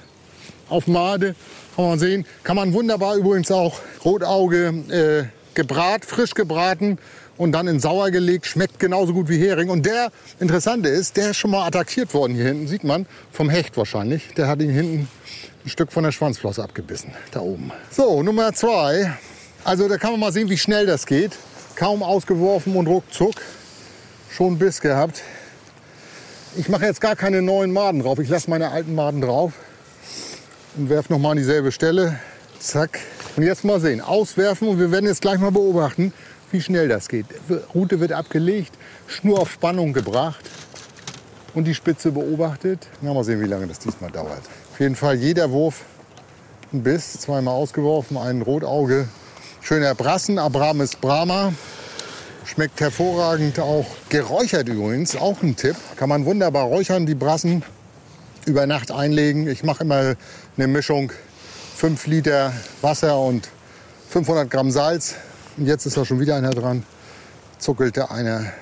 auf 0.68 0.86
Made. 0.86 1.34
Kann 1.76 1.84
man 1.84 1.98
sehen. 1.98 2.26
Kann 2.42 2.56
man 2.56 2.72
wunderbar 2.72 3.16
übrigens 3.16 3.50
auch 3.50 3.80
Rotauge 4.04 4.68
äh, 4.90 5.54
gebrat, 5.54 6.04
frisch 6.04 6.34
gebraten 6.34 6.98
und 7.36 7.52
dann 7.52 7.68
in 7.68 7.80
sauer 7.80 8.10
gelegt. 8.10 8.46
Schmeckt 8.46 8.78
genauso 8.80 9.12
gut 9.12 9.28
wie 9.28 9.38
Hering. 9.38 9.70
Und 9.70 9.86
der 9.86 10.10
Interessante 10.40 10.88
ist, 10.88 11.16
der 11.16 11.30
ist 11.30 11.36
schon 11.36 11.50
mal 11.50 11.66
attackiert 11.66 12.12
worden 12.14 12.34
hier 12.34 12.46
hinten. 12.46 12.68
Sieht 12.68 12.84
man. 12.84 13.06
Vom 13.32 13.48
Hecht 13.48 13.76
wahrscheinlich. 13.76 14.34
Der 14.36 14.48
hat 14.48 14.60
ihn 14.60 14.70
hinten 14.70 15.08
ein 15.68 15.70
Stück 15.70 15.92
von 15.92 16.02
der 16.02 16.12
Schwanzflosse 16.12 16.62
abgebissen. 16.62 17.12
Da 17.30 17.40
oben. 17.40 17.70
So, 17.90 18.22
Nummer 18.22 18.54
zwei. 18.54 19.12
Also 19.64 19.86
da 19.86 19.98
kann 19.98 20.12
man 20.12 20.20
mal 20.20 20.32
sehen, 20.32 20.48
wie 20.48 20.56
schnell 20.56 20.86
das 20.86 21.04
geht. 21.04 21.32
Kaum 21.76 22.02
ausgeworfen 22.02 22.74
und 22.74 22.86
ruckzuck. 22.86 23.34
Schon 24.30 24.58
Biss 24.58 24.80
gehabt. 24.80 25.22
Ich 26.56 26.70
mache 26.70 26.86
jetzt 26.86 27.02
gar 27.02 27.16
keine 27.16 27.42
neuen 27.42 27.70
Maden 27.72 28.00
drauf. 28.00 28.18
Ich 28.18 28.30
lasse 28.30 28.48
meine 28.48 28.70
alten 28.70 28.94
Maden 28.94 29.20
drauf 29.20 29.52
und 30.76 30.88
werfe 30.88 31.12
noch 31.12 31.18
mal 31.18 31.32
an 31.32 31.36
dieselbe 31.36 31.70
Stelle. 31.70 32.18
Zack. 32.58 33.00
Und 33.36 33.42
jetzt 33.42 33.62
mal 33.64 33.78
sehen. 33.78 34.00
Auswerfen 34.00 34.68
und 34.68 34.80
wir 34.80 34.90
werden 34.90 35.06
jetzt 35.06 35.20
gleich 35.20 35.38
mal 35.38 35.52
beobachten, 35.52 36.14
wie 36.50 36.62
schnell 36.62 36.88
das 36.88 37.08
geht. 37.08 37.26
Route 37.74 38.00
wird 38.00 38.12
abgelegt, 38.12 38.72
Schnur 39.06 39.40
auf 39.40 39.52
Spannung 39.52 39.92
gebracht 39.92 40.48
und 41.52 41.64
die 41.64 41.74
Spitze 41.74 42.10
beobachtet. 42.10 42.86
Na, 43.02 43.12
mal 43.12 43.22
sehen, 43.22 43.40
wie 43.42 43.46
lange 43.46 43.66
das 43.66 43.78
diesmal 43.78 44.10
dauert. 44.10 44.42
Jeden 44.78 44.94
Fall 44.94 45.16
jeder 45.16 45.50
Wurf 45.50 45.82
ein 46.72 46.84
Biss, 46.84 47.14
zweimal 47.14 47.54
ausgeworfen, 47.54 48.16
ein 48.16 48.42
Rotauge. 48.42 49.08
Schöner 49.60 49.96
Brassen, 49.96 50.38
Abramis 50.38 50.94
Brahma. 50.94 51.52
Schmeckt 52.44 52.80
hervorragend, 52.80 53.58
auch 53.58 53.86
geräuchert 54.08 54.68
übrigens, 54.68 55.16
auch 55.16 55.42
ein 55.42 55.56
Tipp. 55.56 55.74
Kann 55.96 56.08
man 56.08 56.24
wunderbar 56.26 56.66
räuchern, 56.66 57.06
die 57.06 57.16
Brassen 57.16 57.64
über 58.46 58.66
Nacht 58.66 58.92
einlegen. 58.92 59.48
Ich 59.48 59.64
mache 59.64 59.82
immer 59.82 60.14
eine 60.56 60.66
Mischung 60.68 61.10
5 61.76 62.06
Liter 62.06 62.52
Wasser 62.80 63.18
und 63.18 63.48
500 64.10 64.48
Gramm 64.48 64.70
Salz. 64.70 65.16
Und 65.56 65.66
jetzt 65.66 65.86
ist 65.86 65.96
da 65.96 66.04
schon 66.04 66.20
wieder 66.20 66.36
einer 66.36 66.50
dran. 66.50 66.84
Zuckelte 67.58 68.12
einer. 68.12 68.52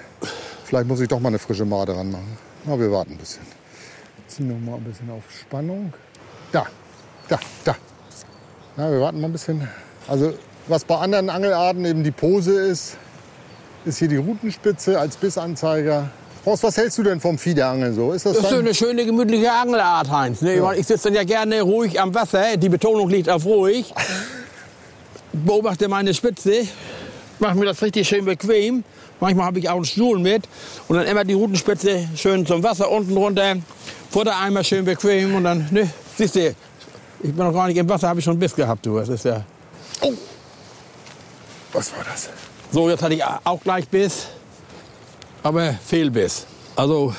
Vielleicht 0.64 0.88
muss 0.88 1.00
ich 1.00 1.08
doch 1.08 1.20
mal 1.20 1.28
eine 1.28 1.38
frische 1.38 1.66
Made 1.66 1.92
dran 1.92 2.10
machen. 2.10 2.38
Na, 2.64 2.78
wir 2.78 2.90
warten 2.90 3.12
ein 3.12 3.18
bisschen. 3.18 3.42
Ziehen 4.28 4.48
noch 4.48 4.58
mal 4.58 4.78
ein 4.78 4.84
bisschen 4.84 5.10
auf 5.10 5.22
Spannung. 5.30 5.92
Da, 6.52 6.66
da, 7.28 7.38
da. 7.64 7.76
Na, 8.76 8.90
wir 8.90 9.00
warten 9.00 9.20
mal 9.20 9.28
ein 9.28 9.32
bisschen. 9.32 9.68
Also, 10.08 10.34
was 10.68 10.84
bei 10.84 10.96
anderen 10.96 11.30
Angelarten 11.30 11.84
eben 11.84 12.04
die 12.04 12.10
Pose 12.10 12.52
ist, 12.52 12.96
ist 13.84 13.98
hier 13.98 14.08
die 14.08 14.16
Rutenspitze 14.16 14.98
als 14.98 15.16
Bissanzeiger. 15.16 16.10
Horst, 16.44 16.62
was 16.62 16.76
hältst 16.76 16.98
du 16.98 17.02
denn 17.02 17.20
vom 17.20 17.38
Fiederangeln 17.38 17.94
so? 17.94 18.12
Ist 18.12 18.26
das, 18.26 18.34
das 18.34 18.44
ist 18.44 18.50
so 18.50 18.58
eine 18.58 18.74
schöne, 18.74 19.04
gemütliche 19.04 19.50
Angelart, 19.50 20.10
Heinz. 20.10 20.42
Ne? 20.42 20.56
Ja. 20.56 20.72
Ich 20.72 20.86
sitze 20.86 21.08
dann 21.08 21.14
ja 21.14 21.24
gerne 21.24 21.60
ruhig 21.62 22.00
am 22.00 22.14
Wasser. 22.14 22.56
Die 22.56 22.68
Betonung 22.68 23.08
liegt 23.10 23.28
auf 23.28 23.44
ruhig. 23.44 23.92
Beobachte 25.32 25.88
meine 25.88 26.14
Spitze. 26.14 26.68
Mache 27.40 27.56
mir 27.56 27.66
das 27.66 27.82
richtig 27.82 28.08
schön 28.08 28.24
bequem. 28.24 28.84
Manchmal 29.18 29.46
habe 29.46 29.58
ich 29.58 29.68
auch 29.68 29.76
einen 29.76 29.84
Stuhl 29.84 30.20
mit. 30.20 30.44
Und 30.86 30.96
dann 30.96 31.06
immer 31.06 31.24
die 31.24 31.34
Rutenspitze 31.34 32.08
schön 32.14 32.46
zum 32.46 32.62
Wasser 32.62 32.90
unten 32.90 33.16
runter. 33.16 33.56
Futtereimer 34.10 34.62
schön 34.62 34.84
bequem. 34.84 35.34
Und 35.34 35.44
dann, 35.44 35.66
ne, 35.72 35.90
siehst 36.16 36.36
du, 36.36 36.48
ich 36.48 36.54
bin 37.20 37.36
noch 37.36 37.52
gar 37.52 37.66
nicht 37.68 37.76
im 37.76 37.88
Wasser, 37.88 38.08
habe 38.08 38.20
ich 38.20 38.24
schon 38.24 38.32
einen 38.32 38.40
Biss 38.40 38.54
gehabt, 38.54 38.84
du. 38.84 38.98
Das 38.98 39.08
ist 39.08 39.24
ja. 39.24 39.44
Oh. 40.00 40.12
Was 41.72 41.92
war 41.92 42.04
das? 42.04 42.28
So, 42.72 42.88
jetzt 42.90 43.02
hatte 43.02 43.14
ich 43.14 43.24
auch 43.24 43.60
gleich 43.62 43.88
Biss, 43.88 44.26
aber 45.42 45.74
Fehlbiss. 45.74 46.46
Also 46.74 47.14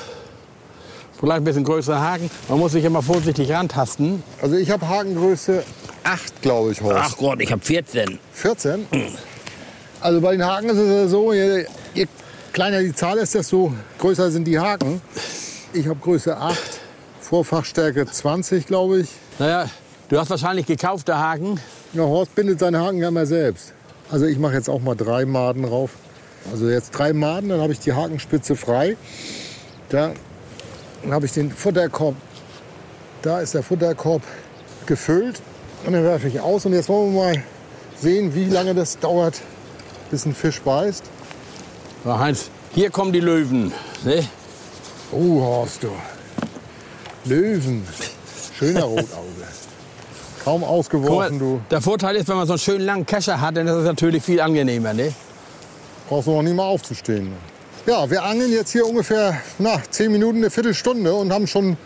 vielleicht 1.18 1.40
ein 1.40 1.44
bisschen 1.44 1.64
größerer 1.64 2.00
Haken. 2.00 2.30
Man 2.48 2.58
muss 2.58 2.72
sich 2.72 2.84
immer 2.84 3.02
vorsichtig 3.02 3.50
rantasten. 3.50 4.22
Also 4.40 4.56
ich 4.56 4.70
habe 4.70 4.88
Hakengröße 4.88 5.64
8, 6.04 6.42
glaube 6.42 6.72
ich, 6.72 6.80
Horst. 6.80 6.98
Ach 7.02 7.16
Gott, 7.16 7.40
ich 7.40 7.50
habe 7.50 7.62
14. 7.62 8.18
14? 8.32 8.86
Also 10.00 10.20
bei 10.20 10.32
den 10.32 10.44
Haken 10.44 10.68
ist 10.70 10.78
es 10.78 10.88
ja 10.88 11.08
so, 11.08 11.32
je, 11.32 11.66
je 11.94 12.06
kleiner 12.52 12.80
die 12.80 12.94
Zahl 12.94 13.18
ist, 13.18 13.34
desto 13.34 13.72
größer 13.98 14.30
sind 14.30 14.44
die 14.44 14.58
Haken. 14.58 15.00
Ich 15.72 15.86
habe 15.86 15.98
Größe 15.98 16.36
8, 16.36 16.77
Vorfachstärke 17.28 18.06
20, 18.06 18.66
glaube 18.66 19.00
ich. 19.00 19.10
Naja, 19.38 19.68
du 20.08 20.18
hast 20.18 20.30
wahrscheinlich 20.30 20.64
gekaufte 20.64 21.18
Haken. 21.18 21.60
Ja, 21.92 22.04
Horst 22.04 22.34
bindet 22.34 22.58
seine 22.58 22.80
Haken 22.80 22.96
ja 23.00 23.08
immer 23.08 23.26
selbst. 23.26 23.74
Also 24.10 24.24
ich 24.24 24.38
mache 24.38 24.54
jetzt 24.54 24.70
auch 24.70 24.80
mal 24.80 24.94
drei 24.94 25.26
Maden 25.26 25.64
drauf. 25.64 25.90
Also 26.50 26.70
jetzt 26.70 26.92
drei 26.92 27.12
Maden, 27.12 27.50
dann 27.50 27.60
habe 27.60 27.74
ich 27.74 27.80
die 27.80 27.92
Hakenspitze 27.92 28.56
frei. 28.56 28.96
Da 29.90 30.12
habe 31.10 31.26
ich 31.26 31.32
den 31.32 31.50
Futterkorb. 31.50 32.14
Da 33.20 33.40
ist 33.40 33.52
der 33.52 33.62
Futterkorb 33.62 34.22
gefüllt. 34.86 35.42
Und 35.84 35.92
dann 35.92 36.04
werfe 36.04 36.28
ich 36.28 36.40
aus. 36.40 36.64
Und 36.64 36.72
jetzt 36.72 36.88
wollen 36.88 37.12
wir 37.12 37.22
mal 37.22 37.42
sehen, 38.00 38.34
wie 38.34 38.46
lange 38.46 38.74
das 38.74 38.98
dauert, 39.00 39.42
bis 40.10 40.24
ein 40.24 40.34
Fisch 40.34 40.62
beißt. 40.62 41.04
Ja, 42.06 42.18
Heinz, 42.20 42.48
hier 42.74 42.88
kommen 42.88 43.12
die 43.12 43.20
Löwen. 43.20 43.70
Ne? 44.02 44.26
Oh, 45.12 45.42
Horst, 45.42 45.82
du. 45.82 45.90
Löwen. 47.28 47.86
Schöner 48.58 48.82
Rotauge 48.84 49.46
kaum 50.48 50.64
ausgeworfen, 50.64 51.38
mal, 51.38 51.44
du. 51.44 51.60
Der 51.70 51.82
Vorteil 51.82 52.16
ist, 52.16 52.28
wenn 52.28 52.36
man 52.36 52.46
so 52.46 52.54
einen 52.54 52.58
schönen 52.60 52.84
langen 52.84 53.04
Kescher 53.04 53.38
hat, 53.38 53.56
dann 53.56 53.66
ist 53.66 53.74
es 53.74 53.84
natürlich 53.84 54.22
viel 54.22 54.40
angenehmer, 54.40 54.94
ne? 54.94 55.12
Brauchst 56.08 56.26
du 56.26 56.32
noch 56.32 56.42
nicht 56.42 56.54
mal 56.54 56.64
aufzustehen. 56.64 57.32
Ja, 57.86 58.08
wir 58.10 58.22
angeln 58.22 58.50
jetzt 58.50 58.72
hier 58.72 58.86
ungefähr 58.86 59.36
nach 59.58 59.86
zehn 59.90 60.10
Minuten, 60.10 60.38
eine 60.38 60.50
Viertelstunde 60.50 61.12
und 61.12 61.32
haben 61.32 61.46
schon 61.46 61.76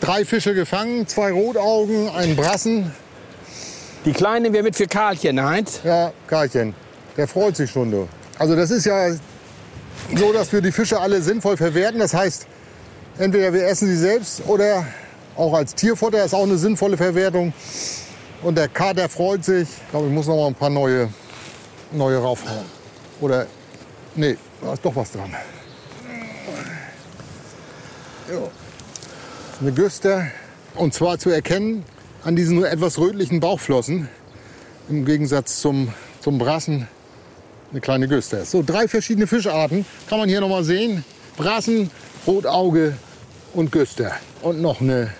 drei 0.00 0.24
Fische 0.24 0.54
gefangen, 0.54 1.06
zwei 1.06 1.30
Rotaugen, 1.30 2.08
einen 2.08 2.36
Brassen. 2.36 2.90
Die 4.06 4.12
Kleinen 4.12 4.44
nehmen 4.44 4.54
wir 4.54 4.62
mit 4.62 4.76
für 4.76 4.86
Karlchen, 4.86 5.42
Heinz? 5.42 5.80
Ja, 5.84 6.12
Karlchen. 6.26 6.74
Der 7.18 7.28
freut 7.28 7.56
sich 7.56 7.70
schon, 7.70 7.90
du. 7.90 8.08
Also 8.38 8.56
das 8.56 8.70
ist 8.70 8.86
ja 8.86 9.10
so, 10.14 10.32
dass 10.32 10.52
wir 10.52 10.62
die 10.62 10.72
Fische 10.72 10.98
alle 10.98 11.20
sinnvoll 11.20 11.58
verwerten. 11.58 12.00
Das 12.00 12.14
heißt, 12.14 12.46
entweder 13.18 13.52
wir 13.52 13.66
essen 13.66 13.88
sie 13.88 13.96
selbst 13.96 14.42
oder 14.46 14.86
auch 15.36 15.52
als 15.52 15.74
Tierfutter 15.74 16.24
ist 16.24 16.34
auch 16.34 16.44
eine 16.44 16.56
sinnvolle 16.56 16.96
Verwertung. 16.96 17.52
Und 18.42 18.56
der 18.56 18.68
Kater 18.68 19.08
freut 19.08 19.44
sich. 19.44 19.68
Ich 19.68 19.90
glaube, 19.90 20.06
ich 20.06 20.12
muss 20.12 20.26
noch 20.26 20.36
mal 20.36 20.46
ein 20.46 20.54
paar 20.54 20.70
neue, 20.70 21.08
neue 21.92 22.18
raufhauen. 22.18 22.64
Oder, 23.20 23.46
nee, 24.14 24.36
da 24.62 24.72
ist 24.72 24.84
doch 24.84 24.94
was 24.94 25.12
dran. 25.12 25.34
Eine 29.60 29.72
Güster. 29.72 30.26
Und 30.74 30.94
zwar 30.94 31.18
zu 31.18 31.30
erkennen 31.30 31.84
an 32.24 32.36
diesen 32.36 32.56
nur 32.56 32.70
etwas 32.70 32.98
rötlichen 32.98 33.40
Bauchflossen. 33.40 34.08
Im 34.88 35.04
Gegensatz 35.04 35.60
zum, 35.60 35.92
zum 36.20 36.38
Brassen 36.38 36.88
eine 37.70 37.80
kleine 37.80 38.08
Güster. 38.08 38.44
So 38.44 38.62
drei 38.64 38.88
verschiedene 38.88 39.26
Fischarten 39.26 39.84
kann 40.08 40.18
man 40.18 40.28
hier 40.28 40.40
noch 40.40 40.48
mal 40.48 40.64
sehen. 40.64 41.04
Brassen, 41.36 41.90
Rotauge 42.26 42.94
und 43.56 43.72
Güster. 43.72 44.12
Und 44.42 44.60
noch 44.60 44.80
eine, 44.80 45.10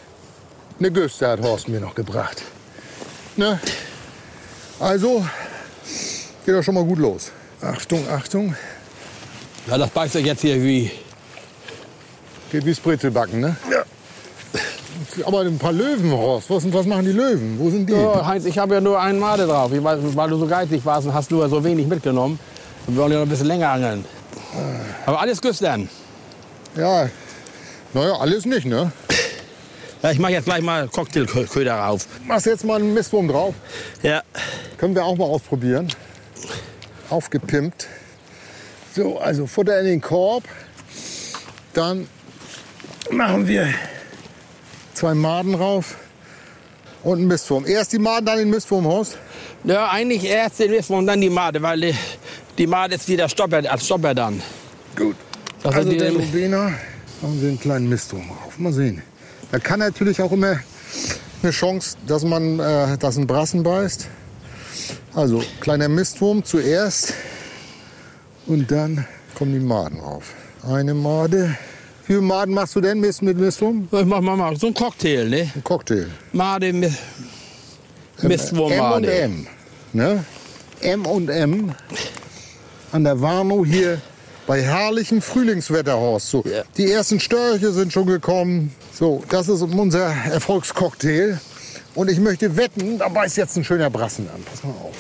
eine 0.78 0.90
Güster 0.90 1.30
hat 1.30 1.42
Horst 1.42 1.68
mir 1.68 1.80
noch 1.80 1.94
gebracht. 1.94 2.42
Ne? 3.36 3.58
Also, 4.78 5.24
Geht 6.46 6.54
doch 6.54 6.62
schon 6.62 6.76
mal 6.76 6.84
gut 6.84 6.98
los. 7.00 7.32
Achtung, 7.60 8.08
Achtung. 8.08 8.54
Ja, 9.66 9.76
das 9.78 9.90
beißt 9.90 10.12
sich 10.12 10.24
jetzt 10.24 10.42
hier 10.42 10.62
wie. 10.62 10.92
Geht 12.52 12.64
wie 12.64 12.72
Brezelbacken, 12.72 13.40
ne? 13.40 13.56
Ja. 13.68 13.82
Aber 15.26 15.40
ein 15.40 15.58
paar 15.58 15.72
Löwen, 15.72 16.12
Horst. 16.12 16.48
Was, 16.48 16.72
was 16.72 16.86
machen 16.86 17.04
die 17.04 17.10
Löwen? 17.10 17.58
Wo 17.58 17.68
sind 17.68 17.88
die? 17.88 17.94
Ja, 17.94 18.24
Heinz, 18.24 18.44
ich 18.44 18.58
habe 18.58 18.74
ja 18.74 18.80
nur 18.80 19.00
einen 19.00 19.18
Made 19.18 19.44
drauf. 19.44 19.72
Ich 19.72 19.82
weiß, 19.82 19.98
weil 20.14 20.30
du 20.30 20.38
so 20.38 20.46
geizig 20.46 20.84
warst 20.84 21.08
und 21.08 21.14
hast 21.14 21.32
nur 21.32 21.48
so 21.48 21.64
wenig 21.64 21.88
mitgenommen. 21.88 22.38
Wir 22.86 23.02
wollen 23.02 23.10
ja 23.10 23.18
noch 23.18 23.26
ein 23.26 23.28
bisschen 23.28 23.48
länger 23.48 23.70
angeln. 23.70 24.04
Aber 25.04 25.20
alles 25.20 25.42
Güstern. 25.42 25.88
Ja, 26.76 27.08
naja, 27.96 28.14
alles 28.20 28.44
nicht, 28.44 28.66
ne? 28.66 28.92
Ja, 30.02 30.10
ich 30.10 30.18
mache 30.18 30.32
jetzt 30.32 30.44
gleich 30.44 30.60
mal 30.62 30.86
Cocktailköder 30.88 31.74
rauf. 31.74 32.06
Machst 32.26 32.46
jetzt 32.46 32.64
mal 32.64 32.76
einen 32.80 32.92
Mistwurm 32.92 33.28
drauf? 33.28 33.54
Ja. 34.02 34.22
Können 34.76 34.94
wir 34.94 35.04
auch 35.04 35.16
mal 35.16 35.24
ausprobieren. 35.24 35.88
Aufgepimpt. 37.08 37.86
So, 38.94 39.18
also 39.18 39.46
Futter 39.46 39.80
in 39.80 39.86
den 39.86 40.00
Korb. 40.00 40.44
Dann 41.72 42.06
machen 43.10 43.48
wir 43.48 43.68
zwei 44.94 45.14
Maden 45.14 45.54
rauf 45.54 45.96
und 47.02 47.18
einen 47.18 47.28
Mistwurm. 47.28 47.66
Erst 47.66 47.92
die 47.94 47.98
Maden, 47.98 48.26
dann 48.26 48.38
den 48.38 48.50
Mistwurm, 48.50 48.84
Horst? 48.86 49.16
Ja, 49.64 49.88
eigentlich 49.90 50.24
erst 50.24 50.58
den 50.60 50.70
Mistwurm, 50.70 51.06
dann 51.06 51.20
die 51.20 51.30
Made, 51.30 51.60
weil 51.62 51.80
die, 51.80 51.94
die 52.58 52.66
Made 52.66 52.94
ist 52.94 53.08
wieder 53.08 53.28
Stopper, 53.28 53.62
als 53.70 53.86
Stopper 53.86 54.14
dann. 54.14 54.42
Gut. 54.96 55.16
Das 55.62 55.74
also 55.74 55.88
die- 55.90 55.96
der 55.98 56.12
Lubena, 56.12 56.72
machen 57.22 57.40
wir 57.40 57.48
einen 57.48 57.60
kleinen 57.60 57.88
Mistwurm 57.88 58.26
drauf. 58.28 58.58
Mal 58.58 58.72
sehen. 58.72 59.02
Da 59.52 59.58
kann 59.58 59.78
natürlich 59.80 60.20
auch 60.20 60.32
immer 60.32 60.58
eine 61.42 61.52
Chance, 61.52 61.96
dass 62.06 62.24
man 62.24 62.58
äh, 62.58 62.96
dass 62.98 63.16
ein 63.16 63.26
Brassen 63.26 63.62
beißt. 63.62 64.08
Also 65.14 65.42
kleiner 65.60 65.88
Mistwurm 65.88 66.44
zuerst 66.44 67.14
und 68.46 68.70
dann 68.70 69.06
kommen 69.34 69.52
die 69.52 69.60
Maden 69.60 70.00
rauf. 70.00 70.34
Eine 70.62 70.94
Made. 70.94 71.56
Wie 72.06 72.12
viele 72.12 72.20
Maden 72.20 72.54
machst 72.54 72.76
du 72.76 72.80
denn 72.80 73.00
Mist 73.00 73.22
mit 73.22 73.36
Mistwurm? 73.38 73.88
Ich 73.90 74.04
mach 74.04 74.20
mal, 74.20 74.36
mal 74.36 74.56
so 74.56 74.68
ein 74.68 74.74
Cocktail, 74.74 75.28
ne? 75.28 75.50
Ein 75.54 75.64
Cocktail. 75.64 76.06
Made, 76.32 76.72
Mi- 76.72 76.92
Mistwurm, 78.22 78.72
M 78.72 78.80
und 78.84 78.90
Made. 79.02 79.12
M. 79.12 79.46
Ne? 79.92 80.24
M 80.80 81.06
und 81.06 81.28
M 81.28 81.74
an 82.92 83.04
der 83.04 83.20
Warnow 83.20 83.64
hier 83.66 84.00
bei 84.46 84.62
herrlichem 84.62 85.20
Frühlingswetter, 85.22 85.98
Horst. 85.98 86.30
So, 86.30 86.44
Ja. 86.44 86.62
Die 86.76 86.90
ersten 86.90 87.20
Störche 87.20 87.72
sind 87.72 87.92
schon 87.92 88.06
gekommen. 88.06 88.74
So, 88.92 89.22
das 89.28 89.48
ist 89.48 89.62
unser 89.62 90.06
Erfolgscocktail. 90.30 91.40
Und 91.94 92.10
ich 92.10 92.20
möchte 92.20 92.56
wetten, 92.56 92.98
da 92.98 93.08
beißt 93.08 93.36
jetzt 93.36 93.56
ein 93.56 93.64
schöner 93.64 93.90
Brassen 93.90 94.28
an. 94.34 94.42
Pass 94.44 94.62
mal 94.62 94.70
auf. 94.70 94.94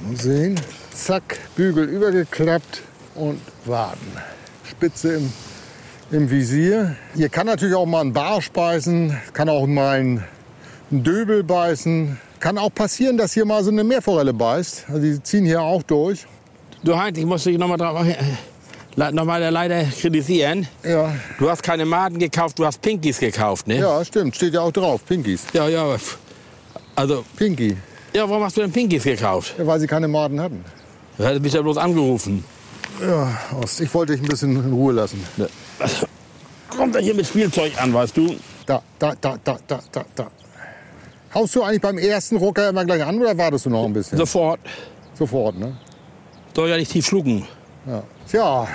Mal 0.00 0.16
sehen. 0.16 0.60
Zack, 0.94 1.38
Bügel 1.56 1.84
übergeklappt 1.88 2.82
und 3.14 3.40
warten. 3.64 4.12
Spitze 4.68 5.14
im, 5.14 5.32
im 6.10 6.30
Visier. 6.30 6.96
Hier 7.14 7.28
kann 7.28 7.46
natürlich 7.46 7.74
auch 7.74 7.86
mal 7.86 8.00
ein 8.00 8.12
Barsch 8.12 8.50
beißen, 8.50 9.16
kann 9.32 9.48
auch 9.48 9.66
mal 9.66 10.00
ein 10.00 10.24
ein 10.90 11.02
Döbel 11.04 11.44
beißen. 11.44 12.18
Kann 12.40 12.58
auch 12.58 12.74
passieren, 12.74 13.16
dass 13.16 13.32
hier 13.32 13.44
mal 13.44 13.62
so 13.62 13.70
eine 13.70 13.84
Meerforelle 13.84 14.32
beißt. 14.32 14.86
Also 14.88 15.00
die 15.00 15.22
ziehen 15.22 15.44
hier 15.44 15.62
auch 15.62 15.82
durch. 15.82 16.26
Du 16.82 16.96
Heinz, 16.98 17.18
ich 17.18 17.26
muss 17.26 17.44
dich 17.44 17.58
noch 17.58 17.68
mal, 17.68 17.76
drauf, 17.76 18.06
äh, 18.06 18.16
le- 18.96 19.12
noch 19.12 19.24
mal 19.24 19.38
leider 19.50 19.84
kritisieren. 19.84 20.66
Ja, 20.82 21.12
Du 21.38 21.50
hast 21.50 21.62
keine 21.62 21.84
Maden 21.84 22.18
gekauft, 22.18 22.58
du 22.58 22.64
hast 22.64 22.80
Pinkies 22.80 23.18
gekauft, 23.18 23.66
ne? 23.66 23.76
ja, 23.78 24.04
stimmt. 24.04 24.34
Steht 24.36 24.54
ja 24.54 24.62
auch 24.62 24.72
drauf. 24.72 25.04
Pinkies. 25.04 25.44
Ja, 25.52 25.68
ja. 25.68 25.96
Also, 26.96 27.24
Pinky. 27.36 27.76
ja, 28.14 28.28
warum 28.28 28.42
hast 28.44 28.56
du 28.56 28.62
denn 28.62 28.72
Pinkies 28.72 29.04
gekauft? 29.04 29.54
Ja, 29.58 29.66
weil 29.66 29.78
sie 29.80 29.86
keine 29.86 30.08
Maden 30.08 30.40
hatten. 30.40 30.64
Du 31.18 31.24
hättest 31.24 31.42
mich 31.42 31.52
ja 31.52 31.60
bloß 31.62 31.76
angerufen. 31.76 32.44
Ja, 33.02 33.30
Ost, 33.62 33.80
ich 33.80 33.92
wollte 33.94 34.14
dich 34.14 34.22
ein 34.22 34.28
bisschen 34.28 34.52
in 34.64 34.72
Ruhe 34.72 34.92
lassen. 34.94 35.22
Kommt 36.76 36.96
er 36.96 37.02
hier 37.02 37.14
mit 37.14 37.26
Spielzeug 37.26 37.72
an, 37.80 37.92
weißt 37.92 38.16
du? 38.16 38.36
Da, 38.66 38.82
da, 38.98 39.14
da, 39.20 39.36
da, 39.44 39.58
da, 39.66 39.80
da, 39.92 40.04
da. 40.14 40.30
Haust 41.34 41.54
du 41.54 41.62
eigentlich 41.62 41.80
beim 41.82 41.98
ersten 41.98 42.36
Rucker 42.36 42.68
immer 42.70 42.84
gleich 42.84 43.04
an 43.04 43.18
oder 43.20 43.36
wartest 43.36 43.66
du 43.66 43.70
noch 43.70 43.84
ein 43.84 43.92
bisschen? 43.92 44.16
Sofort. 44.18 44.60
Sofort, 45.14 45.58
ne? 45.58 45.76
Soll 46.60 46.68
ja 46.68 46.76
nicht 46.76 46.92
tief 46.92 47.06
schlucken. 47.06 47.46
Ja. 47.86 48.02
Tja, 48.28 48.68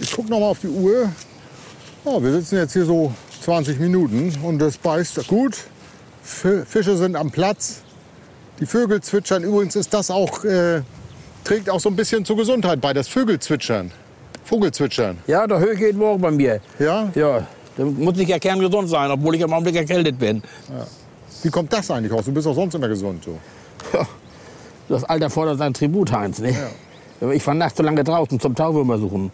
ich 0.00 0.10
guck 0.10 0.28
noch 0.28 0.40
mal 0.40 0.46
auf 0.46 0.58
die 0.58 0.66
Uhr. 0.66 1.08
Ja, 2.04 2.20
wir 2.20 2.32
sitzen 2.32 2.56
jetzt 2.56 2.72
hier 2.72 2.84
so 2.86 3.12
20 3.42 3.78
Minuten 3.78 4.34
und 4.42 4.58
das 4.58 4.76
beißt 4.78 5.28
gut. 5.28 5.56
Fi- 6.24 6.64
Fische 6.66 6.96
sind 6.96 7.14
am 7.14 7.30
Platz. 7.30 7.82
Die 8.58 8.66
Vögel 8.66 9.00
zwitschern. 9.00 9.44
Übrigens 9.44 9.76
ist 9.76 9.94
das 9.94 10.10
auch, 10.10 10.42
äh, 10.44 10.82
trägt 11.44 11.70
auch 11.70 11.78
so 11.78 11.88
ein 11.88 11.94
bisschen 11.94 12.24
zur 12.24 12.36
Gesundheit 12.36 12.80
bei, 12.80 12.92
das 12.92 13.06
Vögelzwitschern. 13.06 13.92
Vogelzwitschern. 14.42 15.18
Ja, 15.28 15.46
der 15.46 15.60
Höhe 15.60 15.76
geht 15.76 15.94
morgen 15.96 16.20
bei 16.20 16.32
mir. 16.32 16.60
Ja? 16.80 17.12
Ja, 17.14 17.46
dann 17.76 17.94
muss 17.94 18.18
ich 18.18 18.26
ja 18.28 18.40
kerngesund 18.40 18.88
sein, 18.90 19.08
obwohl 19.12 19.36
ich 19.36 19.40
im 19.42 19.52
Augenblick 19.52 19.76
erkältet 19.76 20.18
bin. 20.18 20.42
Wie 21.44 21.50
kommt 21.50 21.72
das 21.72 21.92
eigentlich 21.92 22.12
aus? 22.12 22.24
Du 22.24 22.32
bist 22.32 22.48
doch 22.48 22.54
sonst 22.56 22.74
immer 22.74 22.88
gesund. 22.88 23.22
So. 23.22 23.38
Das 24.88 25.04
Alter 25.04 25.30
fordert 25.30 25.58
sein 25.58 25.72
Tribut, 25.72 26.10
Heinz. 26.10 26.40
Ne? 26.40 26.56
Ich 27.20 27.46
war 27.46 27.54
nachts 27.54 27.76
so 27.76 27.82
lange 27.82 28.04
draußen 28.04 28.38
zum 28.38 28.54
Tauwürmer 28.54 28.98
suchen. 28.98 29.32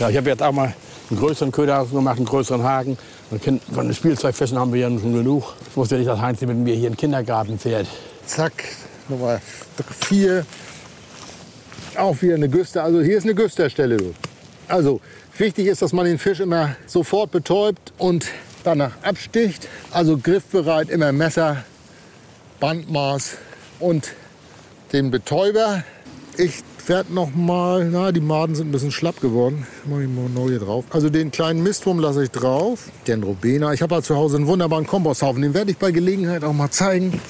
Ja, 0.00 0.10
ich 0.10 0.16
habe 0.16 0.28
jetzt 0.28 0.42
auch 0.42 0.52
mal 0.52 0.74
einen 1.10 1.18
größeren 1.18 1.52
Köder 1.52 1.84
gemacht, 1.86 2.16
einen 2.16 2.26
größeren 2.26 2.62
Haken. 2.62 2.98
Kind- 3.42 3.62
Von 3.72 3.86
den 3.86 3.94
Spielzeugfischen 3.94 4.58
haben 4.58 4.72
wir 4.72 4.80
ja 4.80 4.88
schon 4.88 5.12
genug. 5.14 5.54
Ich 5.70 5.76
wusste 5.76 5.96
nicht, 5.96 6.08
dass 6.08 6.20
Heinz 6.20 6.40
mit 6.40 6.56
mir 6.56 6.74
hier 6.74 6.88
in 6.88 6.92
den 6.92 6.96
Kindergarten 6.98 7.58
fährt. 7.58 7.86
Zack, 8.26 8.52
Nummer 9.08 9.40
vier. 10.06 10.44
Auch 11.96 12.20
wieder 12.20 12.34
eine 12.34 12.48
Güster. 12.48 12.84
Also 12.84 13.00
hier 13.00 13.18
ist 13.18 13.24
eine 13.24 13.34
Güsterstelle. 13.34 13.96
Also 14.68 15.00
wichtig 15.38 15.66
ist, 15.66 15.80
dass 15.82 15.92
man 15.92 16.04
den 16.06 16.18
Fisch 16.18 16.40
immer 16.40 16.76
sofort 16.86 17.30
betäubt 17.30 17.92
und 17.98 18.26
danach 18.64 18.92
absticht. 19.02 19.68
Also 19.92 20.18
griffbereit, 20.18 20.90
immer 20.90 21.12
Messer, 21.12 21.64
Bandmaß 22.60 23.36
und 23.80 24.12
den 24.92 25.10
Betäuber. 25.10 25.84
Ich 26.36 26.62
werde 26.86 27.12
noch 27.12 27.34
mal, 27.34 27.84
na 27.84 28.12
die 28.12 28.20
Maden 28.20 28.54
sind 28.54 28.68
ein 28.68 28.72
bisschen 28.72 28.92
schlapp 28.92 29.20
geworden. 29.20 29.66
Mach 29.86 30.00
ich 30.00 30.08
mal 30.08 30.28
neu 30.28 30.50
hier 30.50 30.60
drauf. 30.60 30.84
Also 30.90 31.10
den 31.10 31.30
kleinen 31.30 31.62
Mistwurm 31.62 31.98
lasse 31.98 32.24
ich 32.24 32.30
drauf. 32.30 32.90
Den 33.06 33.22
Robena. 33.22 33.72
Ich 33.72 33.82
habe 33.82 33.94
ja 33.94 34.02
zu 34.02 34.16
Hause 34.16 34.36
einen 34.36 34.46
wunderbaren 34.46 34.86
Komposthaufen. 34.86 35.42
Den 35.42 35.54
werde 35.54 35.70
ich 35.70 35.78
bei 35.78 35.90
Gelegenheit 35.90 36.44
auch 36.44 36.52
mal 36.52 36.70
zeigen. 36.70 37.20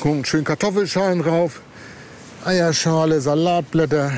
Kommt 0.00 0.26
schön 0.26 0.44
Kartoffelschalen 0.44 1.22
drauf, 1.22 1.60
Eierschale, 2.44 3.20
Salatblätter, 3.20 4.12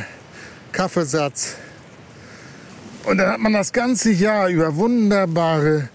Kaffeesatz. 0.72 1.54
Und 3.04 3.18
dann 3.18 3.28
hat 3.28 3.38
man 3.38 3.52
das 3.52 3.72
ganze 3.72 4.11
Jahr 4.11 4.48
über 4.48 4.74
wunderbare 4.76 5.90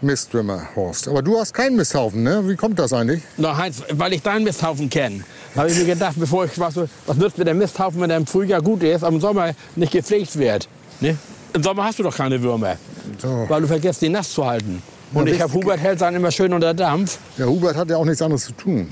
Mistwürmer, 0.00 0.68
Horst. 0.76 1.08
Aber 1.08 1.22
du 1.22 1.38
hast 1.38 1.52
keinen 1.54 1.76
Misthaufen, 1.76 2.22
ne? 2.22 2.48
Wie 2.48 2.56
kommt 2.56 2.78
das 2.78 2.92
eigentlich? 2.92 3.22
Na, 3.36 3.56
Heinz, 3.56 3.82
weil 3.92 4.12
ich 4.12 4.22
deinen 4.22 4.44
Misthaufen 4.44 4.88
kenne, 4.88 5.24
habe 5.56 5.70
ich 5.70 5.76
mir 5.78 5.86
gedacht, 5.86 6.14
bevor 6.16 6.44
ich 6.44 6.58
was, 6.58 6.76
was 6.76 7.16
nützt 7.16 7.36
mir 7.38 7.44
der 7.44 7.54
Misthaufen, 7.54 8.00
wenn 8.00 8.10
er 8.10 8.16
im 8.18 8.26
Frühjahr 8.26 8.62
gut 8.62 8.82
ist, 8.82 9.02
aber 9.02 9.14
im 9.14 9.20
Sommer 9.20 9.54
nicht 9.76 9.92
gepflegt 9.92 10.38
wird. 10.38 10.68
Ne? 11.00 11.16
Im 11.52 11.62
Sommer 11.62 11.84
hast 11.84 11.98
du 11.98 12.02
doch 12.04 12.14
keine 12.16 12.40
Würmer, 12.42 12.76
So. 13.20 13.46
weil 13.48 13.60
du 13.62 13.66
vergisst, 13.66 14.02
die 14.02 14.08
nass 14.08 14.30
zu 14.32 14.46
halten. 14.46 14.82
Und 15.14 15.26
Ja, 15.26 15.34
ich 15.34 15.40
habe. 15.40 15.52
Hubert 15.54 15.80
hält 15.80 15.98
seinen 15.98 16.16
immer 16.16 16.30
schön 16.30 16.52
unter 16.52 16.74
Dampf. 16.74 17.18
Der 17.38 17.46
Hubert 17.48 17.76
hat 17.76 17.88
ja 17.90 17.96
auch 17.96 18.04
nichts 18.04 18.20
anderes 18.22 18.44
zu 18.44 18.52
tun. 18.52 18.90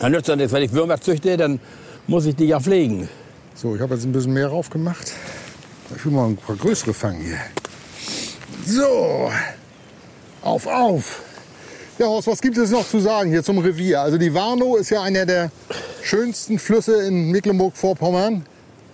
Dann 0.00 0.12
nützt 0.12 0.28
das 0.28 0.36
nichts. 0.36 0.52
Wenn 0.52 0.62
ich 0.62 0.72
Würmer 0.72 1.00
züchte, 1.00 1.36
dann 1.36 1.60
muss 2.06 2.24
ich 2.26 2.34
die 2.34 2.46
ja 2.46 2.58
pflegen. 2.60 3.08
So, 3.54 3.74
ich 3.76 3.80
habe 3.82 3.94
jetzt 3.94 4.04
ein 4.04 4.12
bisschen 4.12 4.32
mehr 4.32 4.48
drauf 4.48 4.68
gemacht. 4.70 5.12
Ich 5.96 6.04
will 6.04 6.12
mal 6.12 6.26
ein 6.26 6.36
paar 6.36 6.56
größere 6.56 6.92
fangen 6.94 7.20
hier. 7.22 7.36
So, 8.66 9.30
auf, 10.46 10.66
auf. 10.66 11.22
Ja, 11.98 12.06
Horst, 12.06 12.28
was 12.28 12.40
gibt 12.40 12.56
es 12.56 12.70
noch 12.70 12.86
zu 12.86 13.00
sagen 13.00 13.30
hier 13.30 13.42
zum 13.42 13.58
Revier? 13.58 14.02
Also 14.02 14.18
die 14.18 14.32
Warnow 14.32 14.78
ist 14.78 14.90
ja 14.90 15.02
einer 15.02 15.26
der 15.26 15.50
schönsten 16.02 16.58
Flüsse 16.58 17.02
in 17.06 17.30
Mecklenburg-Vorpommern. 17.30 18.46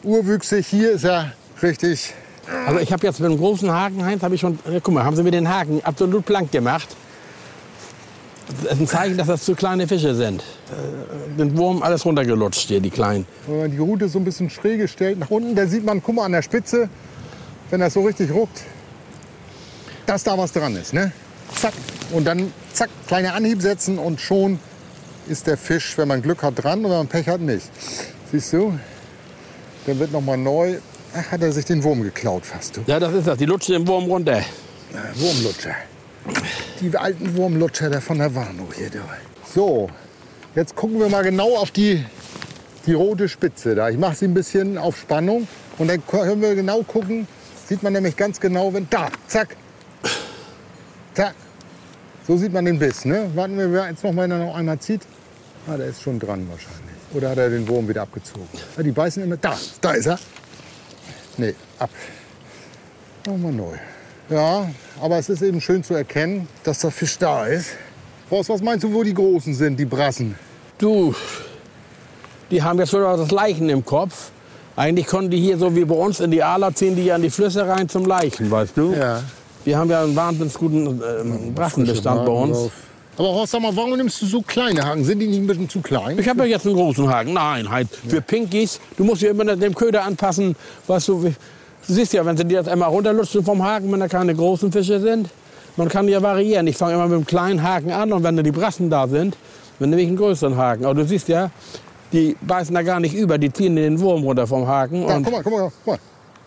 Urwüchsig 0.02 0.66
hier 0.66 0.92
ist 0.92 1.04
ja 1.04 1.32
richtig. 1.62 2.14
Also 2.66 2.80
ich 2.80 2.92
habe 2.92 3.06
jetzt 3.06 3.20
mit 3.20 3.30
einem 3.30 3.38
großen 3.38 3.70
Haken, 3.70 4.04
Heinz, 4.04 4.22
habe 4.22 4.34
ich 4.34 4.40
schon, 4.40 4.58
äh, 4.66 4.80
guck 4.82 4.94
mal, 4.94 5.04
haben 5.04 5.16
sie 5.16 5.22
mir 5.22 5.30
den 5.30 5.48
Haken 5.48 5.80
absolut 5.84 6.24
blank 6.26 6.52
gemacht. 6.52 6.96
Das 8.64 8.72
ist 8.74 8.80
ein 8.80 8.86
Zeichen, 8.86 9.16
dass 9.16 9.28
das 9.28 9.44
zu 9.44 9.54
kleine 9.54 9.86
Fische 9.86 10.14
sind. 10.14 10.42
Äh, 10.42 11.38
Den 11.38 11.56
Wurm 11.56 11.82
alles 11.82 12.04
runtergelutscht 12.04 12.68
hier, 12.68 12.80
die 12.80 12.90
kleinen. 12.90 13.26
Wenn 13.46 13.58
man 13.60 13.70
die 13.70 13.78
Rute 13.78 14.08
so 14.08 14.18
ein 14.18 14.24
bisschen 14.24 14.50
schräg 14.50 14.78
gestellt 14.78 15.18
nach 15.18 15.30
unten, 15.30 15.54
da 15.54 15.66
sieht 15.66 15.84
man, 15.84 16.02
guck 16.02 16.16
mal 16.16 16.24
an 16.24 16.32
der 16.32 16.42
Spitze, 16.42 16.88
wenn 17.70 17.80
das 17.80 17.94
so 17.94 18.02
richtig 18.02 18.32
ruckt, 18.32 18.62
dass 20.06 20.24
da 20.24 20.36
was 20.36 20.52
dran 20.52 20.76
ist. 20.76 20.92
Ne? 20.92 21.12
Zack. 21.56 21.74
Und 22.12 22.24
dann 22.24 22.52
zack, 22.72 22.90
kleiner 23.06 23.34
Anhieb 23.34 23.62
setzen 23.62 23.98
und 23.98 24.20
schon 24.20 24.58
ist 25.28 25.46
der 25.46 25.56
Fisch, 25.56 25.96
wenn 25.98 26.08
man 26.08 26.22
Glück 26.22 26.42
hat, 26.42 26.62
dran 26.62 26.84
und 26.84 26.90
wenn 26.90 26.98
man 26.98 27.08
Pech 27.08 27.28
hat, 27.28 27.40
nicht. 27.40 27.70
Siehst 28.30 28.52
du? 28.52 28.78
Dann 29.86 29.98
wird 29.98 30.12
noch 30.12 30.20
mal 30.20 30.36
neu. 30.36 30.78
Ach, 31.14 31.32
hat 31.32 31.42
er 31.42 31.52
sich 31.52 31.64
den 31.64 31.82
Wurm 31.82 32.02
geklaut 32.02 32.46
fast. 32.46 32.76
Du. 32.76 32.80
Ja, 32.86 32.98
das 32.98 33.12
ist 33.12 33.26
das. 33.26 33.38
Die 33.38 33.44
lutschen 33.44 33.74
den 33.74 33.86
Wurm 33.86 34.04
runter. 34.04 34.42
Wurmlutscher. 35.14 35.74
die 36.80 36.96
alten 36.96 37.36
Wurmlutscher 37.36 37.90
da 37.90 38.00
von 38.00 38.18
der 38.18 38.34
Warnow 38.34 38.74
hier. 38.74 38.90
Da. 38.90 39.00
So, 39.54 39.88
jetzt 40.54 40.74
gucken 40.74 41.00
wir 41.00 41.08
mal 41.08 41.22
genau 41.22 41.56
auf 41.56 41.70
die, 41.70 42.04
die 42.86 42.94
rote 42.94 43.28
Spitze 43.28 43.74
da. 43.74 43.88
Ich 43.90 43.98
mache 43.98 44.16
sie 44.16 44.26
ein 44.26 44.34
bisschen 44.34 44.78
auf 44.78 44.98
Spannung 44.98 45.46
und 45.78 45.88
dann 45.88 46.04
können 46.06 46.40
wir 46.40 46.54
genau 46.54 46.82
gucken. 46.82 47.26
Sieht 47.66 47.82
man 47.82 47.92
nämlich 47.92 48.16
ganz 48.16 48.40
genau, 48.40 48.74
wenn 48.74 48.86
da, 48.90 49.08
zack, 49.26 49.56
zack. 51.14 51.34
So 52.26 52.36
sieht 52.36 52.52
man 52.52 52.64
den 52.64 52.78
Biss. 52.78 53.04
Ne? 53.04 53.30
Warten 53.34 53.58
wir, 53.58 53.72
wer 53.72 53.88
jetzt 53.88 54.04
noch 54.04 54.12
mal, 54.12 54.22
wenn 54.22 54.30
er 54.30 54.46
noch 54.46 54.54
einmal 54.54 54.78
zieht. 54.78 55.02
Ah, 55.66 55.76
der 55.76 55.86
ist 55.86 56.02
schon 56.02 56.18
dran 56.18 56.46
wahrscheinlich. 56.48 56.82
Oder 57.14 57.30
hat 57.30 57.38
er 57.38 57.50
den 57.50 57.66
Wurm 57.68 57.88
wieder 57.88 58.02
abgezogen? 58.02 58.48
Ah, 58.76 58.82
die 58.82 58.92
beißen 58.92 59.22
immer. 59.22 59.36
Da, 59.36 59.56
da 59.80 59.92
ist 59.92 60.06
er. 60.06 60.18
Nee, 61.36 61.54
ab. 61.78 61.90
Nochmal 63.26 63.52
neu. 63.52 63.76
Ja, 64.28 64.68
aber 65.00 65.18
es 65.18 65.28
ist 65.28 65.42
eben 65.42 65.60
schön 65.60 65.82
zu 65.84 65.94
erkennen, 65.94 66.48
dass 66.64 66.80
der 66.80 66.90
Fisch 66.90 67.18
da 67.18 67.46
ist. 67.46 67.70
Horst, 68.30 68.48
was 68.48 68.62
meinst 68.62 68.84
du, 68.84 68.92
wo 68.92 69.02
die 69.02 69.14
Großen 69.14 69.54
sind, 69.54 69.78
die 69.78 69.84
Brassen? 69.84 70.36
Du, 70.78 71.14
die 72.50 72.62
haben 72.62 72.78
jetzt 72.78 72.92
wieder 72.92 73.16
das 73.16 73.30
Leichen 73.30 73.68
im 73.68 73.84
Kopf. 73.84 74.30
Eigentlich 74.74 75.06
konnten 75.06 75.30
die 75.30 75.40
hier 75.40 75.58
so 75.58 75.76
wie 75.76 75.84
bei 75.84 75.94
uns 75.94 76.20
in 76.20 76.30
die 76.30 76.42
Aler 76.42 76.74
ziehen, 76.74 76.96
die 76.96 77.04
ja 77.04 77.16
in 77.16 77.22
die 77.22 77.30
Flüsse 77.30 77.66
rein 77.68 77.88
zum 77.88 78.06
Leichen, 78.06 78.50
weißt 78.50 78.76
du? 78.76 78.94
Ja. 78.94 79.22
Wir 79.64 79.78
haben 79.78 79.90
ja 79.90 80.02
einen 80.02 80.16
wahnsinnig 80.16 80.54
guten 80.54 80.86
ähm, 80.86 81.54
Brassenbestand 81.54 82.24
bei 82.24 82.32
uns. 82.32 82.70
Aber 83.18 83.28
Horst, 83.28 83.52
sag 83.52 83.60
mal, 83.60 83.76
warum 83.76 83.96
nimmst 83.96 84.22
du 84.22 84.26
so 84.26 84.40
kleine 84.40 84.82
Haken? 84.82 85.04
Sind 85.04 85.18
die 85.18 85.26
nicht 85.26 85.38
ein 85.38 85.46
bisschen 85.46 85.68
zu 85.68 85.80
klein? 85.80 86.18
Ich 86.18 86.28
habe 86.28 86.40
ja 86.40 86.46
jetzt 86.46 86.66
einen 86.66 86.74
großen 86.76 87.08
Haken. 87.08 87.34
Nein, 87.34 87.70
halt 87.70 87.88
für 88.08 88.22
Pinkies. 88.22 88.80
Du 88.96 89.04
musst 89.04 89.22
ja 89.22 89.30
immer 89.30 89.44
dem 89.54 89.74
Köder 89.74 90.04
anpassen. 90.04 90.56
Weißt 90.86 91.08
du, 91.08 91.22
du 91.22 91.32
siehst 91.82 92.14
ja, 92.14 92.24
wenn 92.24 92.36
sie 92.36 92.44
dir 92.44 92.58
das 92.58 92.68
einmal 92.68 92.88
runterlutschen 92.88 93.44
vom 93.44 93.62
Haken, 93.62 93.92
wenn 93.92 94.00
da 94.00 94.08
keine 94.08 94.34
großen 94.34 94.72
Fische 94.72 94.98
sind. 94.98 95.28
Man 95.76 95.88
kann 95.88 96.08
ja 96.08 96.22
variieren. 96.22 96.66
Ich 96.66 96.76
fange 96.76 96.94
immer 96.94 97.04
mit 97.04 97.14
einem 97.14 97.26
kleinen 97.26 97.62
Haken 97.62 97.92
an 97.92 98.12
und 98.12 98.22
wenn 98.24 98.36
da 98.36 98.42
die 98.42 98.50
Brassen 98.50 98.88
da 98.88 99.06
sind, 99.06 99.36
dann 99.78 99.90
nehme 99.90 100.02
ich 100.02 100.08
einen 100.08 100.16
größeren 100.16 100.56
Haken. 100.56 100.84
Aber 100.84 100.94
du 100.94 101.06
siehst 101.06 101.28
ja, 101.28 101.50
die 102.12 102.36
beißen 102.40 102.74
da 102.74 102.82
gar 102.82 103.00
nicht 103.00 103.14
über. 103.14 103.38
Die 103.38 103.52
ziehen 103.52 103.76
den 103.76 104.00
Wurm 104.00 104.22
runter 104.22 104.46
vom 104.46 104.66
Haken. 104.66 105.02
Ja, 105.06 105.20
guck 105.20 105.32
mal, 105.32 105.42
guck 105.42 105.52
mal, 105.52 105.72
guck 105.84 105.86
mal. 105.86 105.98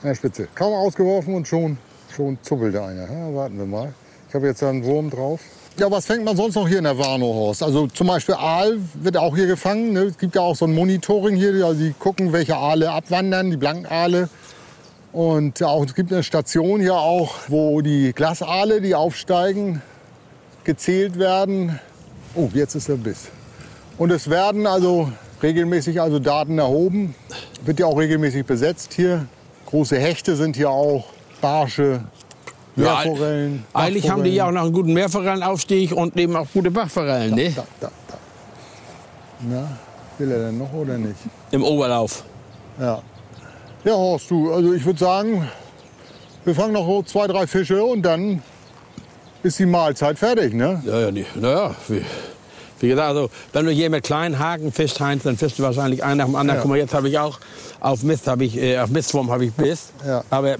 An 0.02 0.10
der 0.10 0.16
Spitze. 0.16 0.48
Kaum 0.54 0.74
ausgeworfen 0.74 1.36
und 1.36 1.48
schon, 1.48 1.78
schon 2.16 2.38
zuppelt 2.42 2.74
der 2.74 2.86
eine. 2.86 3.02
Ja, 3.02 3.36
warten 3.36 3.58
wir 3.58 3.66
mal. 3.66 3.94
Ich 4.30 4.36
habe 4.36 4.48
jetzt 4.48 4.64
einen 4.64 4.84
Wurm 4.84 5.10
drauf. 5.10 5.42
Ja, 5.78 5.92
was 5.92 6.06
fängt 6.06 6.24
man 6.24 6.38
sonst 6.38 6.56
noch 6.56 6.68
hier 6.68 6.78
in 6.78 6.86
der 6.86 6.98
Warnow, 6.98 7.34
Horst? 7.34 7.62
Also 7.62 7.88
zum 7.88 8.08
Beispiel 8.08 8.36
Aal 8.36 8.80
wird 8.94 9.18
auch 9.18 9.36
hier 9.36 9.48
gefangen. 9.48 9.92
Ne? 9.92 10.04
Es 10.04 10.18
gibt 10.18 10.36
ja 10.36 10.42
auch 10.42 10.56
so 10.56 10.66
ein 10.66 10.74
Monitoring 10.74 11.36
hier. 11.36 11.66
Also 11.66 11.84
die 11.84 11.94
gucken, 11.94 12.32
welche 12.32 12.56
Aale 12.56 12.92
abwandern, 12.92 13.52
die 13.52 13.58
Blankaale. 13.58 14.30
Und 15.12 15.62
auch, 15.64 15.86
es 15.86 15.94
gibt 15.94 16.14
eine 16.14 16.24
Station 16.24 16.80
hier 16.80 16.96
auch, 16.96 17.36
wo 17.50 17.82
die 17.82 18.14
Glasaale, 18.14 18.82
die 18.82 18.96
aufsteigen, 18.96 19.82
gezählt 20.64 21.20
werden. 21.20 21.80
Oh, 22.36 22.50
jetzt 22.54 22.76
ist 22.76 22.88
der 22.88 22.96
Biss. 22.96 23.28
Und 23.98 24.12
es 24.12 24.30
werden 24.30 24.68
also 24.68 25.12
regelmäßig 25.44 26.02
also 26.02 26.20
Daten 26.20 26.58
erhoben. 26.58 27.16
Wird 27.66 27.80
ja 27.80 27.86
auch 27.86 27.98
regelmäßig 27.98 28.46
besetzt 28.46 28.94
hier. 28.94 29.26
Große 29.66 29.98
Hechte 29.98 30.36
sind 30.36 30.56
hier 30.56 30.70
auch, 30.70 31.06
Barsche, 31.42 32.02
Ja, 32.76 33.04
Meerforellen. 33.04 33.64
eigentlich 33.74 34.10
haben 34.10 34.24
die 34.24 34.32
ja 34.32 34.48
auch 34.48 34.52
noch 34.52 34.64
einen 34.64 34.74
guten 34.74 34.94
Meerforellenaufstieg 34.94 35.92
und 35.92 36.18
eben 36.18 36.36
auch 36.36 36.48
gute 36.54 36.72
Bachforellen, 36.72 37.36
ne? 37.36 37.52
Da, 37.56 37.64
da, 37.80 37.92
da. 38.08 38.18
Na, 39.50 39.78
will 40.18 40.32
er 40.32 40.40
denn 40.40 40.58
noch 40.58 40.74
oder 40.74 40.98
nicht? 40.98 41.16
Im 41.52 41.64
Oberlauf. 41.64 42.24
Ja. 42.80 43.02
Ja, 43.84 43.94
Horst, 43.94 44.32
du, 44.32 44.52
also 44.52 44.74
ich 44.74 44.84
würde 44.84 45.00
sagen, 45.00 45.48
wir 46.44 46.56
fangen 46.56 46.74
noch 46.74 47.04
zwei, 47.06 47.28
drei 47.28 47.46
Fische 47.48 47.84
und 47.84 48.02
dann 48.02 48.42
ist 49.44 49.60
die 49.60 49.66
Mahlzeit 49.66 50.18
fertig, 50.18 50.54
ne? 50.54 50.82
Ja, 50.86 51.00
ja, 51.02 51.12
die, 51.12 51.26
naja, 51.36 51.76
wie, 51.88 52.02
wie 52.80 52.88
gesagt, 52.90 53.08
also, 53.08 53.30
wenn 53.54 53.66
du 53.66 53.72
hier 53.72 53.90
mit 53.92 54.04
kleinen 54.04 54.40
Haken 54.40 54.72
fischst, 54.72 55.00
Heinz, 55.00 55.24
dann 55.24 55.38
fischst 55.38 55.60
du 55.60 55.64
wahrscheinlich 55.64 56.04
einen 56.04 56.18
nach 56.18 56.26
dem 56.26 56.36
anderen. 56.36 56.58
Ja. 56.58 56.62
Guck 56.64 56.72
mal, 56.72 56.78
jetzt 56.78 56.94
habe 56.94 57.08
ich 57.10 57.20
auch 57.20 57.40
auf 57.80 58.02
Mist, 58.04 58.28
habe 58.28 58.44
ich, 58.44 58.58
äh, 58.58 58.80
auf 58.80 58.90
Mistwurm 58.90 59.30
habe 59.32 59.46
ich 59.46 59.54
Biss. 59.54 59.92
Ja. 60.06 60.24
Aber 60.32 60.56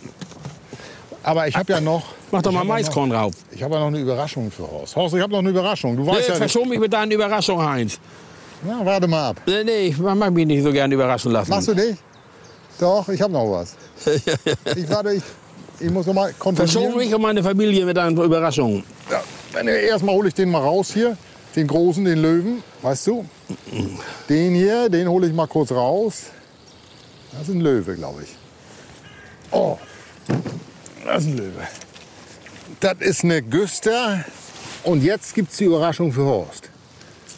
Aber 1.26 1.48
ich 1.48 1.56
habe 1.56 1.74
ja 1.74 1.82
noch. 1.82 2.04
mach 2.32 2.42
doch 2.44 2.52
mal 2.52 2.60
ja 2.60 2.66
Maiskorn 2.66 3.10
drauf. 3.10 3.34
Noch, 3.34 3.56
ich 3.56 3.64
habe 3.64 3.74
ja 3.74 3.80
noch 3.80 3.88
eine 3.88 4.00
Überraschung 4.00 4.52
für 4.52 4.70
Horst. 4.70 4.96
Horst, 4.96 5.16
ich 5.16 5.22
habe 5.22 5.32
noch 5.34 5.40
eine 5.40 5.50
Überraschung. 5.50 5.96
Du 5.98 6.04
Nee, 6.04 6.10
weißt 6.12 6.20
ja 6.28 6.28
nicht. 6.30 6.38
verschon 6.38 6.70
mich 6.70 6.80
mit 6.80 6.94
deinen 6.94 7.12
Überraschungen, 7.12 7.68
Heinz. 7.68 8.00
Na, 8.64 8.86
warte 8.86 9.08
mal 9.08 9.30
ab. 9.30 9.42
Nee, 9.46 9.64
nee, 9.64 9.88
ich 9.88 9.98
mag 9.98 10.32
mich 10.32 10.46
nicht 10.46 10.64
so 10.64 10.72
gern 10.72 10.92
überraschen 10.92 11.32
lassen. 11.32 11.50
Machst 11.50 11.68
du 11.68 11.74
nicht? 11.74 11.98
Doch, 12.80 13.08
ich 13.10 13.22
habe 13.22 13.34
noch 13.34 13.52
was. 13.52 13.76
ich 14.76 14.90
warte, 14.90 15.14
ich, 15.14 15.24
ich 15.80 15.90
muss 15.90 16.06
noch 16.06 16.14
mal 16.14 16.32
Verschon 16.34 16.56
kontrollieren. 16.56 16.98
mich 16.98 17.16
und 17.16 17.22
meine 17.22 17.42
Familie 17.44 17.86
mit 17.86 17.98
deinen 17.98 18.18
Überraschungen. 18.18 18.84
Ja, 19.10 19.24
dann 19.54 19.68
erstmal 19.68 20.16
hole 20.16 20.28
ich 20.28 20.34
den 20.36 20.52
mal 20.52 20.62
raus 20.62 20.92
hier. 20.94 21.18
Den 21.56 21.68
großen, 21.68 22.04
den 22.06 22.22
Löwen, 22.22 22.62
weißt 22.82 23.08
du? 23.08 23.26
Den 24.30 24.54
hier, 24.54 24.90
den 24.90 25.08
hole 25.08 25.26
ich 25.28 25.34
mal 25.34 25.48
kurz 25.48 25.72
raus. 25.72 26.24
Das 27.32 27.48
ist 27.48 27.56
ein 27.56 27.62
Löwe, 27.62 27.96
glaube 27.96 28.24
ich. 28.24 28.30
Oh, 29.52 29.78
das 31.06 31.24
ist 31.24 31.30
ein 31.30 31.38
Löwe. 31.38 31.68
Das 32.80 32.96
ist 33.00 33.24
eine 33.24 33.42
Güster. 33.42 34.24
Und 34.84 35.04
jetzt 35.04 35.34
gibt 35.34 35.52
es 35.52 35.58
die 35.58 35.66
Überraschung 35.66 36.12
für 36.12 36.24
Horst. 36.26 36.70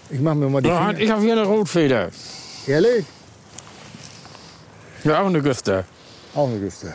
Ich 0.09 0.19
mache 0.19 0.35
mir 0.35 0.49
mal 0.49 0.61
die 0.61 0.69
Ja, 0.69 0.87
Finger. 0.87 0.99
ich 0.99 1.09
habe 1.11 1.21
hier 1.21 1.33
eine 1.33 1.43
Rotfeder. 1.45 2.09
Ehrlich? 2.65 3.05
Ja, 5.03 5.21
auch 5.21 5.27
eine 5.27 5.41
Güster. 5.41 5.83
Auch 6.35 6.47
eine 6.49 6.59
Güster. 6.59 6.93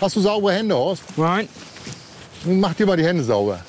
Hast 0.00 0.16
du 0.16 0.20
saubere 0.20 0.52
Hände, 0.54 0.74
Horst? 0.74 1.02
Nein, 1.16 1.48
Mach 2.46 2.72
dir 2.72 2.86
mal 2.86 2.96
die 2.96 3.04
Hände 3.04 3.22
sauber. 3.22 3.60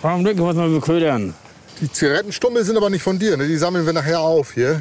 warum 0.00 0.24
denken 0.24 0.40
wir 0.44 0.52
mal 0.54 0.68
beködern? 0.68 1.34
Die 1.80 1.90
Zigarettenstummel 1.90 2.64
sind 2.64 2.76
aber 2.76 2.88
nicht 2.88 3.02
von 3.02 3.18
dir. 3.18 3.36
Ne? 3.36 3.48
Die 3.48 3.56
sammeln 3.56 3.84
wir 3.84 3.92
nachher 3.92 4.20
auf 4.20 4.52
hier. 4.54 4.80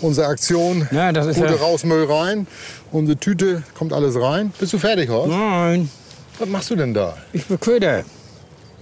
Unsere 0.00 0.26
Aktion. 0.28 0.88
Ja, 0.90 1.12
das 1.12 1.26
ist 1.26 1.36
Gute 1.36 1.54
ja- 1.54 1.60
raus, 1.60 1.84
Müll 1.84 2.04
rein. 2.10 2.46
Unsere 2.92 3.18
Tüte 3.18 3.62
kommt 3.76 3.92
alles 3.92 4.18
rein. 4.18 4.54
Bist 4.58 4.72
du 4.72 4.78
fertig, 4.78 5.10
Horst? 5.10 5.30
Nein, 5.32 5.90
Was 6.38 6.48
machst 6.48 6.70
du 6.70 6.76
denn 6.76 6.92
da? 6.94 7.16
ich 7.32 7.44
beköder. 7.46 8.04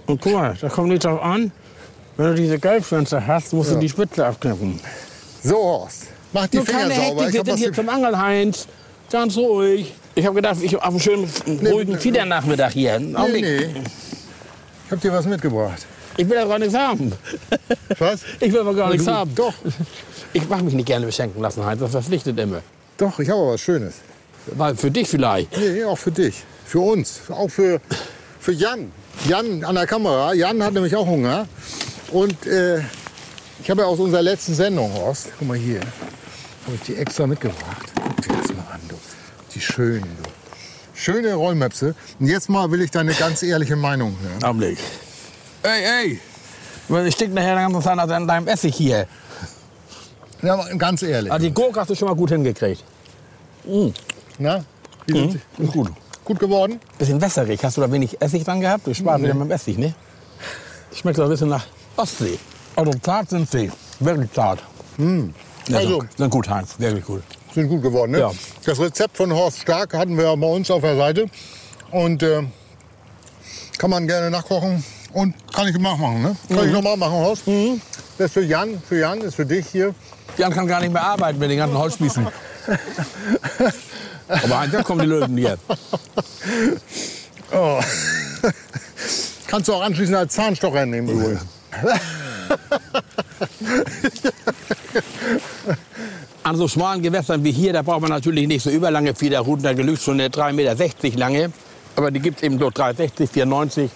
Und 0.07 0.21
guck 0.21 0.33
mal, 0.33 0.55
da 0.59 0.69
kommt 0.69 0.89
nicht 0.89 1.03
drauf 1.03 1.21
an. 1.21 1.51
Wenn 2.17 2.27
du 2.27 2.35
diese 2.35 2.59
Gelbfenster 2.59 3.25
hast, 3.25 3.53
musst 3.53 3.69
Ja. 3.69 3.75
du 3.75 3.81
die 3.81 3.89
Spitze 3.89 4.25
abknippen. 4.25 4.79
So, 5.43 5.55
Horst. 5.57 6.03
Mach 6.33 6.47
die 6.47 6.57
Nur 6.57 6.65
Finger 6.65 6.79
keine 6.79 6.95
sauber. 6.95 7.05
Hektik, 7.23 7.27
Ich 7.27 7.33
wir 7.33 7.45
sind 7.53 7.57
hier 7.57 7.73
zum 7.73 7.89
Angeln, 7.89 8.17
Heinz. 8.21 8.67
Ganz 9.11 9.37
ruhig. 9.37 9.93
Ich 10.15 10.25
habe 10.25 10.35
gedacht, 10.35 10.57
ich 10.61 10.75
auf 10.75 10.83
einen 10.83 10.99
schönen, 10.99 11.29
ruhigen 11.47 11.93
nee. 11.93 11.97
Fiedernachmittag 11.99 12.71
hier. 12.71 12.99
nee, 12.99 13.15
Augenblick. 13.15 13.43
nee. 13.43 13.81
Ich 14.85 14.91
hab 14.91 15.01
dir 15.01 15.11
was 15.13 15.25
mitgebracht. 15.25 15.85
Ich 16.17 16.27
will 16.29 16.35
ja 16.37 16.45
gar 16.45 16.59
nichts 16.59 16.73
haben. 16.75 17.11
Was? 17.99 18.21
Ich 18.39 18.51
will 18.53 18.61
aber 18.61 18.73
gar 18.73 18.89
nichts 18.91 19.07
haben. 19.07 19.33
Doch, 19.35 19.53
Ich 20.31 20.47
mache 20.47 20.63
mich 20.63 20.73
nicht 20.73 20.85
gerne 20.85 21.05
beschenken 21.05 21.41
lassen, 21.41 21.65
Heinz. 21.65 21.81
Das 21.81 21.91
verpflichtet 21.91 22.39
immer. 22.39 22.61
doch, 22.97 23.19
ich 23.19 23.29
habe 23.29 23.41
aber 23.41 23.53
was 23.53 23.61
Schönes. 23.61 23.95
Weil 24.47 24.75
für 24.75 24.91
dich 24.91 25.07
vielleicht. 25.09 25.57
Nee, 25.57 25.83
auch 25.83 25.97
für 25.97 26.11
dich. 26.11 26.43
Für 26.65 26.79
uns. 26.79 27.21
Auch 27.29 27.49
für, 27.49 27.79
für 28.39 28.51
Jan. 28.51 28.91
Jan 29.27 29.63
an 29.63 29.75
der 29.75 29.87
Kamera. 29.87 30.33
Jan 30.33 30.61
hat 30.61 30.73
nämlich 30.73 30.95
auch 30.95 31.05
Hunger. 31.05 31.47
Und 32.11 32.45
äh, 32.45 32.79
ich 33.61 33.69
habe 33.69 33.81
ja 33.81 33.87
aus 33.87 33.99
unserer 33.99 34.21
letzten 34.21 34.53
Sendung, 34.53 34.93
Horst, 34.93 35.29
guck 35.39 35.47
mal 35.47 35.57
hier, 35.57 35.79
habe 35.79 36.75
ich 36.75 36.81
die 36.81 36.95
extra 36.95 37.25
mitgebracht. 37.25 37.91
Guck 37.95 38.21
dir 38.21 38.35
das 38.41 38.53
mal 38.53 38.65
an, 38.73 38.81
du. 38.87 38.95
Die 39.53 39.61
schönen, 39.61 40.01
du. 40.01 40.29
Schöne 40.93 41.33
Rollmöpse. 41.33 41.95
Und 42.19 42.27
jetzt 42.27 42.49
mal 42.49 42.69
will 42.71 42.81
ich 42.81 42.91
deine 42.91 43.13
ganz 43.13 43.43
ehrliche 43.43 43.75
Meinung 43.75 44.15
hören. 44.21 44.43
Augenblick. 44.43 44.77
Ey, 45.63 46.19
ey. 46.89 47.07
Ich 47.07 47.15
stinkt 47.15 47.33
nachher 47.33 47.55
ganz 47.55 47.83
Zeit 47.83 47.95
nach 47.95 48.07
deinem 48.07 48.47
Essig 48.47 48.75
hier. 48.75 49.07
Ja, 50.41 50.63
ganz 50.77 51.01
ehrlich. 51.01 51.31
Also 51.31 51.47
die 51.47 51.53
Gurke 51.53 51.79
hast 51.79 51.89
du 51.89 51.95
schon 51.95 52.07
mal 52.07 52.15
gut 52.15 52.29
hingekriegt. 52.29 52.83
Na? 54.37 54.63
Wie 55.07 55.13
sind 55.13 55.31
sie? 55.31 55.63
Ist 55.63 55.71
gut. 55.71 55.91
Gut 56.25 56.39
geworden? 56.39 56.79
Bisschen 56.97 57.21
wässerig. 57.21 57.63
Hast 57.63 57.77
du 57.77 57.81
da 57.81 57.91
wenig 57.91 58.19
Essig 58.21 58.43
dran 58.43 58.59
gehabt? 58.59 58.87
Du 58.87 58.93
sparst 58.93 59.23
wieder 59.23 59.33
mit 59.35 59.43
dem 59.47 59.51
Essig, 59.51 59.77
ne? 59.77 59.93
Schmeckt 60.93 61.17
so 61.17 61.23
ein 61.23 61.29
bisschen 61.29 61.49
nach 61.49 61.65
Ostsee. 61.95 62.39
Also 62.75 62.91
zart 63.01 63.29
sind 63.29 63.49
sie. 63.49 63.71
Wirklich 63.99 64.31
zart. 64.33 64.59
Ja, 64.97 65.77
Also- 65.77 65.99
sind, 66.01 66.17
sind 66.17 66.29
gut, 66.31 66.49
Heinz. 66.49 66.75
Wirklich 66.79 67.05
gut. 67.05 67.21
Sind 67.53 67.69
gut 67.69 67.81
geworden, 67.83 68.11
ne? 68.13 68.19
Ja. 68.19 68.31
Das 68.65 68.79
Rezept 68.79 69.15
von 69.15 69.31
Horst 69.31 69.59
Stark 69.59 69.93
hatten 69.93 70.17
wir 70.17 70.35
bei 70.35 70.47
uns 70.47 70.69
auf 70.71 70.81
der 70.81 70.97
Seite. 70.97 71.27
Und 71.91 72.23
äh, 72.23 72.41
kann 73.77 73.89
man 73.91 74.07
gerne 74.07 74.29
nachkochen. 74.31 74.83
Und 75.13 75.33
kann 75.53 75.67
ich 75.67 75.77
nachmachen, 75.77 76.21
ne? 76.23 76.35
Kann 76.49 76.67
ich 76.67 76.73
nochmal 76.73 76.97
machen, 76.97 77.13
Horst? 77.13 77.43
Das 78.17 78.25
ist 78.27 78.33
für 78.33 78.43
Jan, 78.43 78.81
für 78.81 78.97
Jan, 78.99 79.21
ist 79.21 79.35
für 79.35 79.45
dich 79.45 79.67
hier. 79.67 79.93
Jan 80.37 80.51
kann 80.51 80.67
gar 80.67 80.81
nicht 80.81 80.91
mehr 80.91 81.03
arbeiten 81.03 81.37
mit 81.39 81.49
den 81.51 81.57
ganzen 81.59 81.77
Holzspießen. 81.77 82.27
Aber 84.27 84.67
da 84.71 84.83
kommen 84.83 85.01
die 85.01 85.07
Löwen 85.07 85.37
hier. 85.37 85.57
Oh. 87.51 87.79
Kannst 89.47 89.67
du 89.69 89.73
auch 89.73 89.83
anschließend 89.83 90.17
als 90.17 90.33
Zahnstocher 90.33 90.85
nehmen 90.85 91.09
übrigens. 91.09 91.41
An 96.43 96.55
so 96.57 96.67
schmalen 96.67 97.01
Gewässern 97.01 97.43
wie 97.43 97.51
hier, 97.51 97.73
da 97.73 97.81
braucht 97.81 98.01
man 98.01 98.11
natürlich 98.11 98.47
nicht 98.47 98.63
so 98.63 98.69
überlange 98.69 99.15
Fiederruten. 99.15 99.63
Da 99.63 99.73
genügt 99.73 100.01
schon 100.01 100.19
eine 100.19 100.29
3,60 100.29 100.53
Meter 100.53 101.17
lange. 101.17 101.51
Aber 101.95 102.11
die 102.11 102.19
gibt 102.19 102.37
es 102.37 102.43
eben 102.43 102.59
so 102.59 102.67
3,60, 102.67 103.29
4,90. 103.31 103.89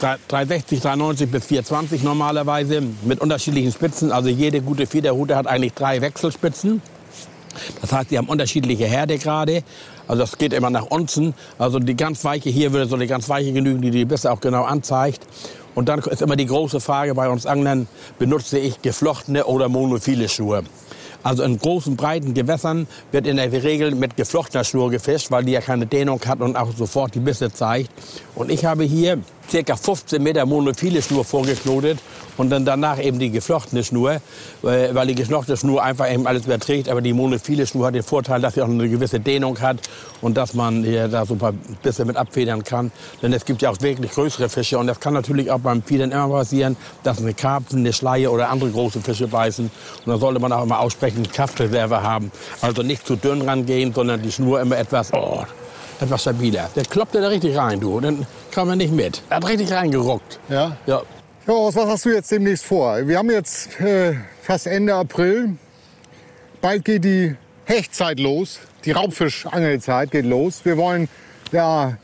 360, 0.00 0.80
390 0.80 1.30
bis 1.30 1.44
420 1.46 2.02
normalerweise 2.02 2.82
mit 3.04 3.20
unterschiedlichen 3.20 3.70
Spitzen. 3.72 4.10
Also 4.10 4.28
jede 4.28 4.60
gute 4.60 4.86
Fiederrute 4.86 5.36
hat 5.36 5.46
eigentlich 5.46 5.74
drei 5.74 6.00
Wechselspitzen. 6.00 6.82
Das 7.80 7.92
heißt, 7.92 8.10
die 8.10 8.18
haben 8.18 8.28
unterschiedliche 8.28 8.86
Härtegrade. 8.86 9.62
Also 10.08 10.22
das 10.22 10.38
geht 10.38 10.52
immer 10.52 10.70
nach 10.70 10.86
unten. 10.86 11.34
Also 11.58 11.78
die 11.78 11.96
ganz 11.96 12.24
weiche 12.24 12.50
hier 12.50 12.72
würde 12.72 12.86
so 12.86 12.96
eine 12.96 13.06
ganz 13.06 13.28
weiche 13.28 13.52
genügen, 13.52 13.82
die 13.82 13.90
die 13.90 14.04
Bisse 14.04 14.30
auch 14.30 14.40
genau 14.40 14.64
anzeigt. 14.64 15.26
Und 15.74 15.88
dann 15.88 16.00
ist 16.00 16.22
immer 16.22 16.36
die 16.36 16.46
große 16.46 16.80
Frage 16.80 17.14
bei 17.14 17.28
uns 17.28 17.46
Anglern, 17.46 17.88
benutze 18.18 18.58
ich 18.58 18.82
geflochtene 18.82 19.46
oder 19.46 19.68
monophile 19.68 20.28
Schuhe? 20.28 20.64
Also 21.22 21.44
in 21.44 21.58
großen, 21.58 21.96
breiten 21.96 22.34
Gewässern 22.34 22.88
wird 23.12 23.26
in 23.26 23.36
der 23.36 23.50
Regel 23.52 23.94
mit 23.94 24.16
geflochtener 24.16 24.64
Schnur 24.64 24.90
gefischt, 24.90 25.30
weil 25.30 25.44
die 25.44 25.52
ja 25.52 25.60
keine 25.60 25.86
Dehnung 25.86 26.20
hat 26.26 26.40
und 26.40 26.56
auch 26.56 26.74
sofort 26.76 27.14
die 27.14 27.20
Bisse 27.20 27.52
zeigt. 27.52 27.90
Und 28.34 28.50
ich 28.50 28.64
habe 28.64 28.82
hier 28.84 29.18
circa 29.50 29.76
15 29.76 30.22
Meter 30.22 30.46
monophile 30.46 31.02
Schnur 31.02 31.24
vorgeknotet 31.24 31.98
und 32.36 32.50
dann 32.50 32.64
danach 32.64 32.98
eben 32.98 33.18
die 33.18 33.30
geflochtene 33.30 33.84
Schnur, 33.84 34.20
weil 34.62 35.06
die 35.06 35.14
geflochtene 35.14 35.56
Schnur 35.56 35.82
einfach 35.82 36.10
eben 36.10 36.26
alles 36.26 36.46
überträgt. 36.46 36.88
Aber 36.88 37.00
die 37.00 37.12
monophile 37.12 37.66
Schnur 37.66 37.86
hat 37.86 37.94
den 37.94 38.02
Vorteil, 38.02 38.40
dass 38.40 38.54
sie 38.54 38.62
auch 38.62 38.68
eine 38.68 38.88
gewisse 38.88 39.20
Dehnung 39.20 39.60
hat 39.60 39.78
und 40.20 40.36
dass 40.36 40.54
man 40.54 40.82
da 40.82 41.26
so 41.26 41.36
ein 41.40 41.60
Bisse 41.82 42.04
mit 42.04 42.16
abfedern 42.16 42.64
kann. 42.64 42.90
Denn 43.20 43.32
es 43.32 43.44
gibt 43.44 43.62
ja 43.62 43.70
auch 43.70 43.80
wirklich 43.80 44.12
größere 44.12 44.48
Fische 44.48 44.78
und 44.78 44.86
das 44.86 45.00
kann 45.00 45.14
natürlich 45.14 45.50
auch 45.50 45.60
beim 45.60 45.82
Fiedern 45.82 46.10
immer 46.10 46.28
passieren, 46.28 46.76
dass 47.02 47.18
eine 47.18 47.34
Karpfen, 47.34 47.80
eine 47.80 47.92
Schleie 47.92 48.30
oder 48.30 48.48
andere 48.48 48.70
große 48.70 49.00
Fische 49.00 49.28
beißen. 49.28 49.70
Und 50.04 50.12
da 50.12 50.18
sollte 50.18 50.40
man 50.40 50.52
auch 50.52 50.64
immer 50.64 50.80
ausreichend 50.80 51.32
Kraftreserve 51.32 52.02
haben. 52.02 52.32
Also 52.60 52.82
nicht 52.82 53.06
zu 53.06 53.16
dünn 53.16 53.42
rangehen, 53.42 53.92
sondern 53.92 54.22
die 54.22 54.32
Schnur 54.32 54.60
immer 54.60 54.78
etwas 54.78 55.12
oh, 55.12 55.44
etwas 56.00 56.22
stabiler. 56.22 56.68
Der 56.74 56.84
kloppte 56.84 57.20
da 57.20 57.28
richtig 57.28 57.56
rein, 57.56 57.80
du. 57.80 58.00
Dann 58.00 58.26
kam 58.50 58.68
er 58.68 58.76
nicht 58.76 58.92
mit. 58.92 59.22
Er 59.30 59.36
hat 59.36 59.48
richtig 59.48 59.72
reingeruckt. 59.72 60.38
Ja? 60.48 60.76
Ja. 60.86 61.02
Ja, 61.46 61.54
was 61.54 61.74
hast 61.76 62.04
du 62.04 62.10
jetzt 62.10 62.30
demnächst 62.30 62.64
vor? 62.64 63.06
Wir 63.06 63.18
haben 63.18 63.30
jetzt 63.30 63.80
äh, 63.80 64.14
fast 64.42 64.66
Ende 64.68 64.94
April. 64.94 65.56
Bald 66.60 66.84
geht 66.84 67.04
die 67.04 67.34
Hechtzeit 67.64 68.20
los. 68.20 68.60
Die 68.84 68.92
Raubfischangelzeit 68.92 70.10
geht 70.12 70.24
los. 70.24 70.64
Wir 70.64 70.76
wollen 70.76 71.08
ja 71.50 71.96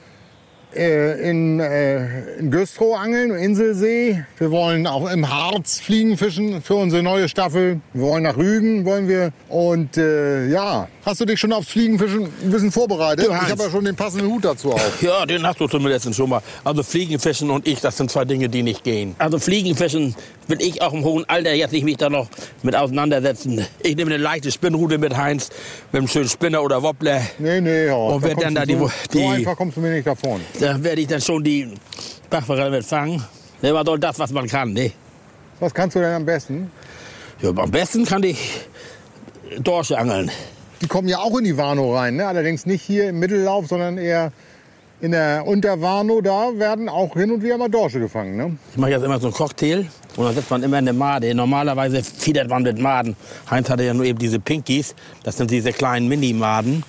in, 0.73 1.61
äh, 1.61 2.39
in 2.39 2.51
Güstrow 2.51 2.97
angeln, 2.97 3.31
Inselsee. 3.31 4.25
Wir 4.39 4.51
wollen 4.51 4.87
auch 4.87 5.11
im 5.11 5.29
Harz 5.29 5.81
Fliegen 5.81 6.17
fischen 6.17 6.63
für 6.63 6.75
unsere 6.75 7.03
neue 7.03 7.29
Staffel. 7.29 7.81
Wir 7.95 8.03
wollen 8.03 8.25
nach 8.25 8.37
Rügen, 8.37 8.85
wollen 8.85 9.09
wir. 9.09 9.33
Und 9.49 9.97
äh, 9.97 10.49
ja, 10.49 10.89
hast 11.05 11.21
du 11.21 11.25
dich 11.25 11.41
schon 11.41 11.53
aufs 11.53 11.69
Fliegenfischen 11.69 12.25
ein 12.25 12.51
bisschen 12.51 12.71
vorbereitet? 12.71 13.27
Du, 13.27 13.31
ich 13.31 13.51
habe 13.51 13.63
ja 13.63 13.71
schon 13.71 13.85
den 13.85 13.97
passenden 13.97 14.29
Hut 14.29 14.45
dazu 14.45 14.73
auf. 14.73 15.03
Ja, 15.09 15.25
den 15.25 15.47
hast 15.47 15.61
du 15.61 15.69
zumindest 15.69 16.15
schon 16.15 16.29
mal. 16.29 16.43
Also 16.65 16.83
Fliegenfischen 16.83 17.51
und 17.51 17.67
ich, 17.67 17.81
das 17.81 17.97
sind 17.97 18.11
zwei 18.11 18.25
Dinge, 18.25 18.49
die 18.49 18.63
nicht 18.63 18.85
gehen. 18.85 19.15
Also 19.19 19.39
Fliegenfischen 19.39 20.15
will 20.49 20.61
ich 20.61 20.83
auch 20.83 20.93
im 20.93 21.05
hohen 21.05 21.25
Alter 21.29 21.53
jetzt 21.55 21.73
nicht 21.73 21.85
mich 21.85 21.97
da 21.99 22.11
noch 22.11 22.29
mit 22.63 22.75
auseinandersetzen. 22.75 23.65
Ich 23.83 23.95
nehme 23.97 24.13
eine 24.13 24.23
leichte 24.23 24.51
Spinnrute 24.51 24.99
mit 24.99 25.17
Heinz, 25.17 25.51
mit 25.93 26.01
einem 26.01 26.09
schönen 26.09 26.29
Spinner 26.29 26.63
oder 26.63 26.83
Wobbler. 26.83 27.21
Nee, 27.39 27.61
nee, 27.61 27.87
ja. 27.87 27.95
Und 27.95 28.23
kommst 28.23 28.43
dann 28.43 28.55
da 28.55 28.65
die- 28.67 28.75
so, 28.77 28.91
die- 29.13 29.19
so 29.23 29.29
einfach 29.29 29.57
kommst 29.57 29.77
du 29.77 29.81
mir 29.81 29.91
nicht 29.91 30.07
davon. 30.07 30.41
Da 30.59 30.83
werde 30.83 31.01
ich 31.03 31.07
dann 31.07 31.21
schon 31.21 31.45
die 31.45 31.69
Bachforelle 32.31 32.71
mit 32.71 32.85
fangen. 32.85 33.25
Ne, 33.63 33.73
man 33.73 33.85
soll 33.87 33.99
das, 33.99 34.19
was 34.19 34.31
man 34.33 34.47
kann. 34.49 34.73
Ne? 34.73 34.93
Was 35.61 35.75
kannst 35.75 35.97
du 35.97 36.01
denn 36.01 36.13
am 36.13 36.25
besten? 36.27 36.71
Ja, 37.43 37.51
am 37.51 37.71
besten 37.71 38.05
kann 38.05 38.23
ich 38.23 38.39
Dorsche 39.61 39.99
angeln. 39.99 40.31
Die 40.81 40.87
kommen 40.87 41.09
ja 41.09 41.19
auch 41.19 41.37
in 41.39 41.45
die 41.45 41.57
Warnow 41.57 41.95
rein, 41.97 42.17
ne? 42.17 42.27
allerdings 42.27 42.65
nicht 42.67 42.83
hier 42.83 43.09
im 43.09 43.19
Mittellauf, 43.19 43.67
sondern 43.67 43.99
eher 43.99 44.33
in 45.01 45.13
der 45.13 45.47
Unterwarnow. 45.47 46.23
Da 46.23 46.51
werden 46.55 46.89
auch 46.89 47.15
hin 47.15 47.31
und 47.31 47.43
wieder 47.43 47.59
mal 47.59 47.69
Dorsche 47.69 48.01
gefangen. 48.01 48.37
Ne? 48.37 48.57
Ich 48.73 48.79
mache 48.79 48.91
jetzt 48.91 49.05
immer 49.05 49.19
so 49.21 49.29
einen 49.29 49.35
Cocktail 49.35 49.87
und 50.17 50.25
dann 50.25 50.35
setzt 50.35 50.51
man 50.51 50.63
immer 50.63 50.79
eine 50.79 50.93
Made. 50.93 51.35
Normalerweise 51.35 52.03
fiedert 52.03 52.49
man 52.49 52.63
mit 52.63 52.79
Maden. 52.79 53.17
Heinz 53.51 53.71
hatte 53.71 53.85
ja 53.85 53.95
nur 53.95 54.05
eben 54.05 54.19
diese 54.19 54.41
Pinkies. 54.41 54.95
Das 55.23 55.37
sind 55.37 55.51
diese 55.51 55.73
kleinen 55.73 56.09
Mini-Maden. 56.09 56.83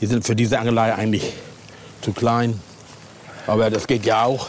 Die 0.00 0.06
sind 0.06 0.24
für 0.24 0.36
diese 0.36 0.58
Angelei 0.58 0.94
eigentlich 0.94 1.32
zu 2.00 2.12
klein. 2.12 2.60
Aber 3.46 3.70
das 3.70 3.86
geht 3.86 4.04
ja 4.06 4.24
auch. 4.24 4.48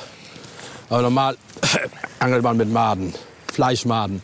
Aber 0.89 1.01
normal 1.01 1.37
angelt 2.19 2.43
man 2.43 2.57
mit 2.57 2.71
Maden, 2.71 3.13
Fleischmaden. 3.51 4.21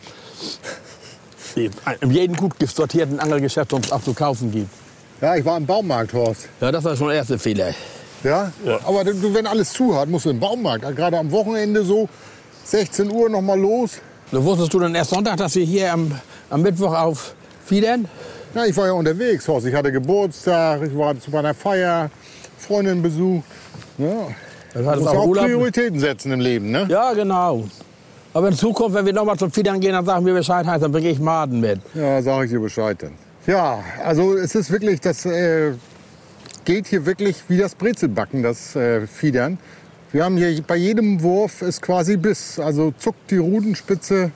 In 2.02 2.12
jedem 2.12 2.36
gut 2.36 2.54
sortierten 2.70 3.20
Angelgeschäft, 3.20 3.74
das 3.74 3.86
es 3.86 3.92
auch 3.92 4.04
zu 4.04 4.14
kaufen 4.14 4.52
gibt. 4.52 4.70
Ja, 5.20 5.36
ich 5.36 5.44
war 5.44 5.58
im 5.58 5.66
Baumarkt, 5.66 6.14
Horst. 6.14 6.48
Ja, 6.62 6.72
das 6.72 6.84
war 6.84 6.96
schon 6.96 7.08
der 7.08 7.18
erste 7.18 7.38
Fehler. 7.38 7.74
Ja? 8.24 8.52
Ja. 8.66 8.80
Aber 8.86 9.06
wenn 9.06 9.48
alles 9.48 9.72
zu 9.74 9.96
hat, 9.96 10.10
musst 10.10 10.26
du 10.26 10.30
im 10.30 10.40
Baumarkt. 10.40 10.84
Gerade 10.96 11.18
am 11.18 11.32
Wochenende 11.32 11.84
so 11.84 12.10
16 12.66 13.12
Uhr 13.12 13.30
noch 13.30 13.42
mal 13.42 13.60
los. 13.60 14.02
So, 14.32 14.44
wusstest 14.44 14.74
du 14.74 14.80
denn 14.80 14.94
erst 14.94 15.10
Sonntag, 15.12 15.38
dass 15.38 15.56
wir 15.56 15.66
hier 15.66 15.92
am, 15.94 16.12
am 16.50 16.62
Mittwoch 16.62 16.94
auf 16.94 17.34
Fiedern? 17.66 18.08
Ja, 18.54 18.66
ich 18.66 18.76
war 18.78 18.88
ja 18.88 18.94
unterwegs, 18.94 19.48
Horst. 19.48 19.68
Ich 19.68 19.74
hatte 19.76 19.92
Geburtstag, 19.92 20.82
ich 20.84 20.96
war 20.98 21.20
zu 21.20 21.32
meiner 21.32 21.54
Feier, 21.54 22.10
Freundin 22.58 23.02
besucht. 23.02 23.44
Ja. 23.98 24.28
Das 24.74 24.84
Du 24.84 24.88
hat 24.90 24.98
es 24.98 25.04
musst 25.04 25.16
auch 25.16 25.28
auch. 25.28 25.34
Prioritäten 25.34 26.00
setzen 26.00 26.32
im 26.32 26.40
Leben, 26.40 26.72
ne? 26.72 26.86
Ja, 26.90 27.14
genau. 27.14 27.64
Aber 28.34 28.50
in 28.50 28.54
Zukunft, 28.54 28.96
wenn 28.96 29.06
wir 29.06 29.14
nochmal 29.14 29.38
zum 29.38 29.52
Fiedern 29.52 29.80
gehen, 29.80 29.94
dann 29.94 30.06
sagen 30.06 30.26
wir 30.26 30.34
Bescheid, 30.34 30.66
heißt, 30.66 30.84
dann 30.84 30.92
bringe 30.92 31.10
ich 31.10 31.20
Maden 31.20 31.60
mit. 31.60 31.80
Ja, 31.96 32.22
sage 32.22 32.46
ich 32.46 32.52
dir 32.52 32.60
Bescheid 32.60 32.98
dann. 33.02 33.14
Ja, 33.48 33.80
also 34.04 34.36
es 34.36 34.54
ist 34.54 34.70
wirklich, 34.70 35.02
das 35.02 35.26
äh, 35.26 35.72
geht 36.70 36.86
hier 36.86 37.04
wirklich 37.08 37.38
wie 37.48 37.58
das 37.58 37.74
Brezelbacken, 37.74 38.44
das 38.44 38.76
äh, 38.76 39.08
Fiedern. 39.08 39.58
Wir 40.12 40.24
haben 40.24 40.38
hier 40.38 40.62
bei 40.62 40.76
jedem 40.76 41.24
Wurf 41.24 41.64
ist 41.64 41.82
quasi 41.82 42.16
Biss. 42.16 42.60
Also 42.60 42.94
zuckt 42.96 43.32
die 43.32 43.38
Rudenspitze 43.38 44.30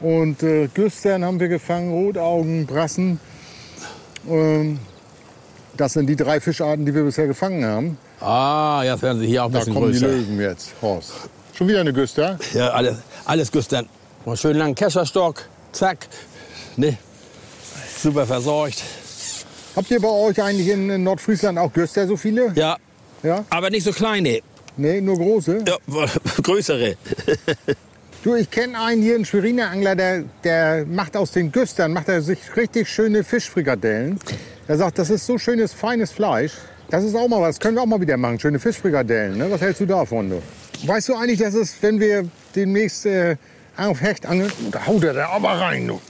und 0.00 0.42
äh, 0.42 0.68
Güstern 0.74 1.24
haben 1.24 1.40
wir 1.40 1.48
gefangen, 1.48 1.92
Rotaugen, 1.92 2.66
Brassen. 2.66 3.18
Ähm, 4.28 4.78
das 5.78 5.94
sind 5.94 6.08
die 6.08 6.16
drei 6.16 6.40
Fischarten, 6.40 6.84
die 6.84 6.94
wir 6.94 7.04
bisher 7.04 7.26
gefangen 7.26 7.64
haben. 7.64 7.98
Ah, 8.20 8.82
jetzt 8.84 9.00
werden 9.00 9.20
sie 9.20 9.26
hier 9.26 9.42
auch 9.42 9.46
ein 9.46 9.52
Da 9.52 9.60
bisschen 9.60 9.72
kommen 9.72 9.92
die 9.92 9.98
größer. 9.98 10.12
Löwen 10.12 10.38
jetzt, 10.38 10.72
Horst. 10.82 11.12
Schon 11.54 11.68
wieder 11.68 11.80
eine 11.80 11.94
Güster. 11.94 12.38
Ja, 12.52 12.68
alles, 12.68 12.98
alles 13.24 13.50
Güstern. 13.50 13.88
Schön 14.34 14.58
langen 14.58 14.74
Kescherstock, 14.74 15.48
zack. 15.72 16.06
Ne? 16.76 16.98
Super 17.98 18.26
versorgt. 18.26 18.82
Habt 19.76 19.90
ihr 19.90 20.00
bei 20.00 20.08
euch 20.08 20.42
eigentlich 20.42 20.68
in, 20.68 21.02
Nordfriesland 21.04 21.58
auch 21.58 21.72
Güster 21.72 22.06
so 22.06 22.16
viele? 22.16 22.52
Ja, 22.54 22.76
Ja? 23.22 23.44
aber 23.50 23.68
nicht 23.70 23.84
so 23.84 23.92
kleine. 23.92 24.40
Nee, 24.78 25.00
nur 25.00 25.16
große? 25.16 25.64
Ja, 25.66 25.76
größere. 26.42 26.96
Du, 28.24 28.34
ich 28.34 28.50
kenne 28.50 28.76
einen 28.80 29.02
hier, 29.02 29.14
einen 29.14 29.24
Schweriner 29.24 29.70
Angler, 29.70 29.94
der, 29.94 30.24
der 30.42 30.84
macht 30.84 31.16
aus 31.16 31.30
den 31.30 31.52
Güstern, 31.52 31.92
macht 31.92 32.08
er 32.08 32.20
sich 32.22 32.38
richtig 32.56 32.88
schöne 32.88 33.22
Fischfrikadellen. 33.22 34.18
Er 34.66 34.76
sagt, 34.78 34.98
das 34.98 35.10
ist 35.10 35.26
so 35.26 35.38
schönes, 35.38 35.72
feines 35.72 36.10
Fleisch. 36.10 36.50
Das 36.90 37.04
ist 37.04 37.14
auch 37.14 37.28
mal 37.28 37.40
was, 37.40 37.60
können 37.60 37.76
wir 37.76 37.82
auch 37.82 37.86
mal 37.86 38.00
wieder 38.00 38.16
machen, 38.16 38.40
schöne 38.40 38.58
Fischfrikadellen. 38.58 39.38
Ne? 39.38 39.48
Was 39.48 39.60
hältst 39.60 39.80
du 39.80 39.86
davon, 39.86 40.28
du? 40.28 40.42
Weißt 40.88 41.08
du 41.08 41.14
eigentlich, 41.14 41.38
dass 41.38 41.54
es, 41.54 41.80
wenn 41.80 42.00
wir 42.00 42.28
demnächst 42.56 43.06
äh, 43.06 43.36
auf 43.76 44.00
Hecht 44.00 44.26
angeln, 44.26 44.50
da 44.72 44.84
haut 44.86 45.04
er 45.04 45.12
da 45.14 45.28
aber 45.28 45.50
rein, 45.50 45.86
du. 45.86 46.00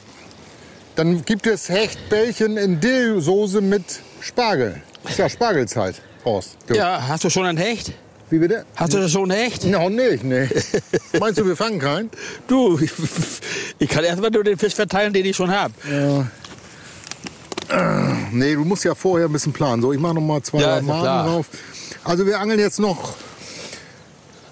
Dann 0.97 1.25
gibt 1.27 1.47
es 1.47 1.69
Hechtbällchen 1.69 2.57
in 2.57 2.81
Dillsoße 2.81 3.61
mit 3.61 4.01
Spargel. 4.21 4.81
Ist 5.07 5.19
ja 5.19 5.29
Spargelzeit, 5.29 6.01
Horst. 6.25 6.57
Du. 6.67 6.75
Ja, 6.75 7.07
hast 7.07 7.23
du 7.23 7.29
schon 7.29 7.45
ein 7.45 7.59
Hecht? 7.59 7.93
Wie 8.31 8.39
bitte? 8.39 8.65
Hast 8.75 8.95
du 8.95 9.09
schon 9.09 9.31
ein 9.31 9.37
Hecht? 9.37 9.65
Noch 9.67 9.91
nicht, 9.91 10.25
ne. 10.25 10.49
Meinst 11.21 11.39
du, 11.39 11.47
wir 11.47 11.55
fangen 11.55 11.79
keinen? 11.79 12.11
Du, 12.49 12.79
ich, 12.79 12.91
ich 13.79 13.89
kann 13.89 14.05
erst 14.05 14.23
mal 14.23 14.31
nur 14.31 14.43
den 14.43 14.59
Fisch 14.59 14.75
verteilen, 14.75 15.13
den 15.13 15.27
ich 15.27 15.37
schon 15.37 15.51
habe. 15.51 15.75
Nee, 18.33 18.55
du 18.55 18.65
musst 18.65 18.85
ja 18.85 18.95
vorher 18.95 19.29
ein 19.29 19.33
bisschen 19.33 19.53
planen. 19.53 19.83
So, 19.83 19.93
ich 19.93 20.01
mache 20.01 20.15
noch 20.15 20.23
mal 20.23 20.43
zwei 20.43 20.61
Ja, 20.61 20.77
ja 20.77 20.83
Maden 20.83 21.31
drauf. 21.31 21.47
Also 22.05 22.27
wir 22.27 22.41
angeln 22.41 22.59
jetzt 22.59 22.81
noch 22.81 23.15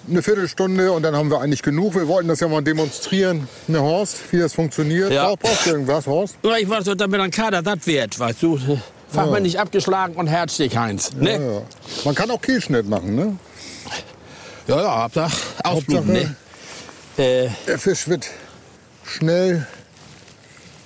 eine 0.09 0.21
Viertelstunde 0.21 0.91
und 0.91 1.03
dann 1.03 1.15
haben 1.15 1.29
wir 1.29 1.39
eigentlich 1.41 1.63
genug. 1.63 1.95
Wir 1.95 2.07
wollten 2.07 2.27
das 2.27 2.39
ja 2.39 2.47
mal 2.47 2.61
demonstrieren, 2.61 3.47
ne 3.67 3.81
Horst, 3.81 4.17
wie 4.31 4.39
das 4.39 4.53
funktioniert. 4.53 5.11
Ja. 5.11 5.27
Brauch- 5.29 5.39
Brauchst 5.39 5.65
du 5.65 5.69
irgendwas, 5.71 6.05
Horst? 6.07 6.35
Ja, 6.43 6.57
Ich 6.57 6.69
weiß, 6.69 6.85
damit 6.97 7.19
ein 7.21 7.31
Kader 7.31 7.61
satt 7.63 7.85
wird, 7.87 8.19
weißt 8.19 8.41
du. 8.43 8.59
Fachmann 9.09 9.43
nicht 9.43 9.59
abgeschlagen 9.59 10.15
und 10.15 10.27
herzlich, 10.27 10.75
Heinz. 10.77 11.13
Ne? 11.13 11.31
Ja, 11.33 11.39
ja. 11.53 11.61
Man 12.03 12.15
kann 12.15 12.29
auch 12.31 12.41
Kehlschnitt 12.41 12.87
machen, 12.87 13.15
ne? 13.15 13.35
Ja, 14.67 14.81
ja, 14.81 15.03
Hauptsache 15.03 15.35
ausbluten, 15.63 16.11
ne? 16.13 16.35
Äh, 17.17 17.49
Der 17.67 17.79
Fisch 17.79 18.07
wird 18.07 18.27
schnell, 19.05 19.65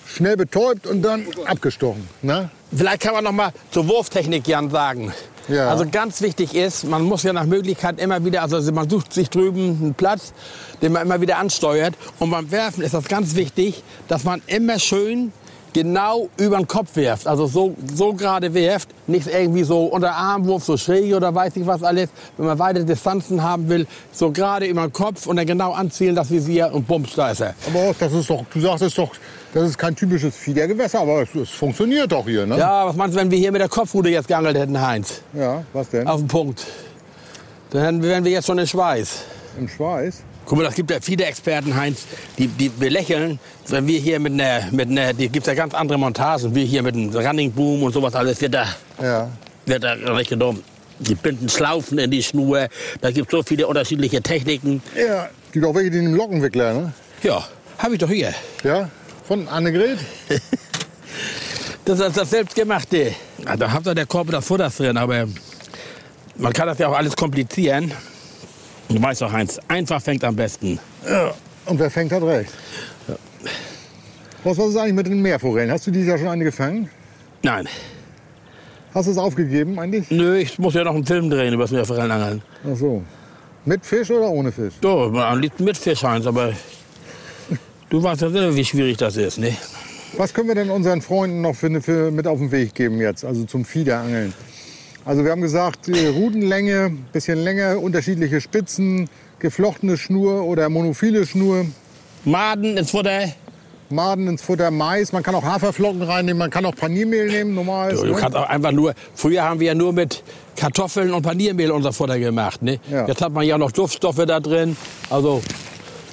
schnell 0.05 0.37
betäubt 0.37 0.85
und 0.85 1.01
dann 1.01 1.25
abgestochen. 1.45 2.07
Ne? 2.21 2.49
vielleicht 2.75 3.01
kann 3.01 3.15
man 3.15 3.23
noch 3.23 3.31
mal 3.31 3.51
zur 3.71 3.87
Wurftechnik 3.87 4.47
Jan 4.47 4.69
sagen. 4.69 5.11
Ja. 5.49 5.69
Also 5.69 5.85
ganz 5.91 6.21
wichtig 6.21 6.55
ist, 6.55 6.83
man 6.85 7.03
muss 7.03 7.23
ja 7.23 7.33
nach 7.33 7.45
Möglichkeit 7.45 7.99
immer 7.99 8.23
wieder, 8.23 8.41
also 8.41 8.71
man 8.71 8.89
sucht 8.89 9.13
sich 9.13 9.29
drüben 9.29 9.79
einen 9.81 9.93
Platz, 9.93 10.33
den 10.81 10.93
man 10.93 11.03
immer 11.03 11.21
wieder 11.21 11.37
ansteuert. 11.37 11.95
Und 12.19 12.29
beim 12.29 12.51
Werfen 12.51 12.83
ist 12.83 12.93
das 12.93 13.05
ganz 13.05 13.35
wichtig, 13.35 13.83
dass 14.07 14.23
man 14.23 14.41
immer 14.47 14.79
schön 14.79 15.31
genau 15.73 16.29
über 16.37 16.57
den 16.57 16.67
Kopf 16.67 16.95
werft, 16.95 17.27
also 17.27 17.47
so, 17.47 17.75
so 17.93 18.13
gerade 18.13 18.53
werft, 18.53 18.89
nicht 19.07 19.27
irgendwie 19.27 19.63
so 19.63 19.85
unter 19.85 20.13
Armwurf, 20.15 20.63
so 20.63 20.77
schräg 20.77 21.13
oder 21.13 21.33
weiß 21.33 21.55
ich 21.55 21.65
was 21.65 21.83
alles. 21.83 22.09
Wenn 22.37 22.47
man 22.47 22.59
weite 22.59 22.85
Distanzen 22.85 23.43
haben 23.43 23.69
will, 23.69 23.87
so 24.11 24.31
gerade 24.31 24.65
über 24.65 24.81
den 24.81 24.93
Kopf 24.93 25.27
und 25.27 25.35
dann 25.35 25.45
genau 25.45 25.73
anzielen, 25.73 26.15
das 26.15 26.31
Visier 26.31 26.71
und 26.73 26.87
bums, 26.87 27.13
da 27.15 27.31
ist 27.31 27.41
er. 27.41 27.55
Aber 27.67 27.93
das 27.99 28.13
ist 28.13 28.29
doch, 28.29 28.43
du 28.51 28.59
sagst 28.59 28.83
es 28.83 28.95
doch, 28.95 29.11
das 29.53 29.69
ist 29.69 29.77
kein 29.77 29.95
typisches 29.95 30.35
Fiedergewässer, 30.35 30.99
aber 31.01 31.21
es, 31.23 31.33
es 31.35 31.49
funktioniert 31.49 32.11
doch 32.11 32.25
hier, 32.25 32.45
ne? 32.45 32.57
Ja, 32.57 32.85
was 32.87 32.95
meinst 32.95 33.15
du, 33.15 33.19
wenn 33.21 33.31
wir 33.31 33.37
hier 33.37 33.51
mit 33.51 33.61
der 33.61 33.69
Kopfrute 33.69 34.09
jetzt 34.09 34.27
geangelt 34.27 34.57
hätten, 34.57 34.79
Heinz? 34.79 35.21
Ja, 35.33 35.63
was 35.73 35.89
denn? 35.89 36.07
Auf 36.07 36.19
den 36.21 36.27
Punkt. 36.27 36.65
Dann 37.71 38.01
wären 38.01 38.23
wir 38.23 38.31
jetzt 38.31 38.47
schon 38.47 38.57
in 38.59 38.67
Schweiß. 38.67 39.21
Im 39.57 39.67
Schweiß? 39.67 40.23
Guck 40.45 40.57
mal, 40.57 40.63
das 40.63 40.73
gibt 40.75 40.89
ja 40.89 40.97
viele 40.99 41.25
Experten, 41.25 41.75
Heinz, 41.75 42.05
die, 42.37 42.47
die 42.47 42.69
belächeln, 42.69 43.39
wenn 43.67 43.85
wir 43.85 43.99
hier 43.99 44.19
mit 44.19 44.33
einer, 44.33 44.61
mit 44.71 44.89
einer, 44.89 45.13
die 45.13 45.29
gibt's 45.29 45.47
ja 45.47 45.53
ganz 45.53 45.75
andere 45.75 45.99
Montagen, 45.99 46.55
wir 46.55 46.63
hier 46.63 46.81
mit 46.81 46.95
einem 46.95 47.15
Running 47.15 47.51
Boom 47.51 47.83
und 47.83 47.93
sowas 47.93 48.15
alles, 48.15 48.41
wird 48.41 48.55
da, 48.55 48.65
Ja. 49.01 49.29
wird 49.67 49.83
da 49.83 49.95
nicht 49.95 50.29
genommen. 50.29 50.63
Die 50.97 51.13
binden 51.15 51.47
Schlaufen 51.47 51.99
in 51.99 52.09
die 52.11 52.23
Schnur, 52.23 52.67
da 52.99 53.11
gibt 53.11 53.29
so 53.29 53.43
viele 53.43 53.67
unterschiedliche 53.67 54.21
Techniken. 54.21 54.81
Ja. 54.95 55.29
Gibt 55.51 55.65
auch 55.65 55.75
welche, 55.75 55.91
die 55.91 55.99
nehmen 56.01 56.15
Lockenwickler, 56.15 56.73
ne? 56.73 56.93
Ja, 57.21 57.47
habe 57.77 57.93
ich 57.93 57.99
doch 57.99 58.09
hier. 58.09 58.33
Ja. 58.63 58.89
Von 59.29 59.47
Annegret? 59.47 59.99
Das 61.85 61.99
ist 61.99 62.17
das 62.17 62.29
selbstgemachte. 62.29 63.13
Ja, 63.43 63.57
da 63.57 63.71
habt 63.71 63.87
ihr 63.87 63.95
der 63.95 64.05
Korb 64.05 64.29
das 64.29 64.45
Futter 64.45 64.69
drin, 64.69 64.95
aber 64.95 65.27
man 66.37 66.53
kann 66.53 66.67
das 66.67 66.77
ja 66.77 66.87
auch 66.87 66.95
alles 66.95 67.15
komplizieren. 67.15 67.91
Du 68.89 69.01
weißt 69.01 69.21
doch, 69.21 69.31
Heinz, 69.31 69.59
einfach 69.67 69.99
fängt 69.99 70.23
am 70.23 70.35
besten. 70.35 70.77
Ja. 71.07 71.33
Und 71.65 71.79
wer 71.79 71.89
fängt, 71.89 72.11
hat 72.11 72.21
recht. 72.21 72.51
Was, 74.43 74.55
was 74.59 74.67
ist 74.69 74.77
eigentlich 74.77 74.93
mit 74.93 75.07
den 75.07 75.19
Meerforellen? 75.19 75.71
Hast 75.71 75.87
du 75.87 75.91
dieses 75.91 76.09
Jahr 76.09 76.19
schon 76.19 76.27
eine 76.27 76.43
gefangen? 76.43 76.89
Nein, 77.41 77.67
Hast 78.93 79.07
du 79.07 79.11
es 79.11 79.17
aufgegeben 79.17 79.79
eigentlich? 79.79 80.11
nö, 80.11 80.37
ich 80.37 80.59
muss 80.59 80.75
ja 80.75 80.83
noch 80.83 80.93
einen 80.93 81.05
Film 81.05 81.31
drehen 81.31 81.55
über 81.55 81.63
das 81.63 81.71
Meerforellenangeln. 81.71 82.43
Ach 82.71 82.77
so. 82.77 83.03
Mit 83.65 83.83
Fisch 83.83 84.11
oder 84.11 84.29
ohne 84.29 84.51
Fisch? 84.51 84.75
So, 84.81 85.11
am 85.17 85.39
liebsten 85.39 85.63
mit 85.63 85.77
Fisch, 85.77 86.03
Heinz, 86.03 86.27
aber 86.27 86.53
du 87.89 88.01
weißt 88.01 88.21
ja 88.21 88.29
selber, 88.29 88.55
wie 88.55 88.65
schwierig 88.65 88.97
das 88.97 89.17
ist, 89.17 89.37
ne? 89.37 89.55
Was 90.17 90.33
können 90.33 90.47
wir 90.47 90.55
denn 90.55 90.69
unseren 90.69 91.01
Freunden 91.01 91.41
noch 91.41 91.55
für, 91.55 91.81
für 91.81 92.11
mit 92.11 92.27
auf 92.27 92.39
den 92.39 92.51
Weg 92.51 92.73
geben 92.73 92.99
jetzt, 92.99 93.23
also 93.23 93.45
zum 93.45 93.63
Fiederangeln? 93.65 94.33
Also 95.05 95.23
wir 95.23 95.31
haben 95.31 95.41
gesagt, 95.41 95.87
die 95.87 96.07
Rudenlänge, 96.07 96.91
bisschen 97.13 97.39
länger, 97.39 97.79
unterschiedliche 97.79 98.41
Spitzen, 98.41 99.09
geflochtene 99.39 99.97
Schnur 99.97 100.43
oder 100.43 100.69
monophile 100.69 101.25
Schnur, 101.25 101.65
Maden 102.25 102.77
ins 102.77 102.91
Futter. 102.91 103.29
Maden 103.89 104.27
ins 104.27 104.41
Futter, 104.41 104.69
Mais, 104.69 105.13
man 105.13 105.23
kann 105.23 105.33
auch 105.33 105.43
Haferflocken 105.43 106.01
reinnehmen, 106.01 106.37
man 106.37 106.51
kann 106.51 106.65
auch 106.65 106.75
Paniermehl 106.75 107.27
nehmen, 107.27 107.55
normal. 107.55 107.95
Du, 107.95 108.03
du 108.03 108.13
kannst 108.13 108.37
auch 108.37 108.47
einfach 108.47 108.71
nur, 108.71 108.93
früher 109.15 109.43
haben 109.43 109.59
wir 109.59 109.67
ja 109.67 109.73
nur 109.73 109.93
mit 109.93 110.21
Kartoffeln 110.55 111.11
und 111.13 111.23
Paniermehl 111.23 111.71
unser 111.71 111.93
Futter 111.93 112.19
gemacht, 112.19 112.61
ne? 112.61 112.79
Ja. 112.91 113.07
Jetzt 113.07 113.21
hat 113.21 113.31
man 113.31 113.45
ja 113.45 113.57
noch 113.57 113.71
Duftstoffe 113.71 114.23
da 114.27 114.39
drin, 114.39 114.77
also 115.09 115.41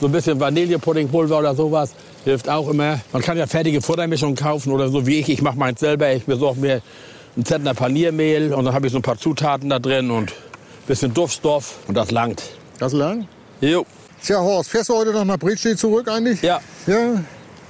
so 0.01 0.07
ein 0.07 0.13
bisschen 0.13 0.39
Vanillepuddingpulver 0.39 1.39
oder 1.39 1.55
sowas 1.55 1.93
hilft 2.25 2.49
auch 2.49 2.69
immer. 2.69 3.01
Man 3.13 3.23
kann 3.23 3.39
ja 3.39 3.47
fertige 3.47 3.81
Futtermischungen 3.81 4.37
kaufen 4.37 4.73
oder 4.73 4.89
so 4.89 5.07
wie 5.07 5.21
ich, 5.21 5.29
ich 5.29 5.43
mache 5.43 5.57
meins 5.57 5.81
selber, 5.81 6.13
ich 6.13 6.25
besorge 6.25 6.61
mir 6.61 6.83
einen 7.37 7.45
Zentner 7.45 7.75
Paniermehl 7.75 8.53
und 8.53 8.65
dann 8.65 8.75
habe 8.75 8.87
ich 8.87 8.93
so 8.93 8.99
ein 8.99 9.03
paar 9.03 9.19
Zutaten 9.19 9.71
da 9.71 9.79
drin 9.79 10.11
und 10.11 10.31
ein 10.31 10.87
bisschen 10.87 11.15
Duftstoff 11.15 11.79
und 11.87 11.97
das 11.97 12.11
langt. 12.11 12.43
Das 12.79 12.93
lang? 12.93 13.27
Jo. 13.61 13.87
Tja, 14.23 14.41
Horst, 14.41 14.71
fährst 14.71 14.89
du 14.89 14.97
heute 14.97 15.13
noch 15.13 15.25
nach 15.25 15.39
Britschee 15.39 15.77
zurück 15.77 16.09
eigentlich? 16.09 16.43
Ja. 16.43 16.61
Ja? 16.87 17.23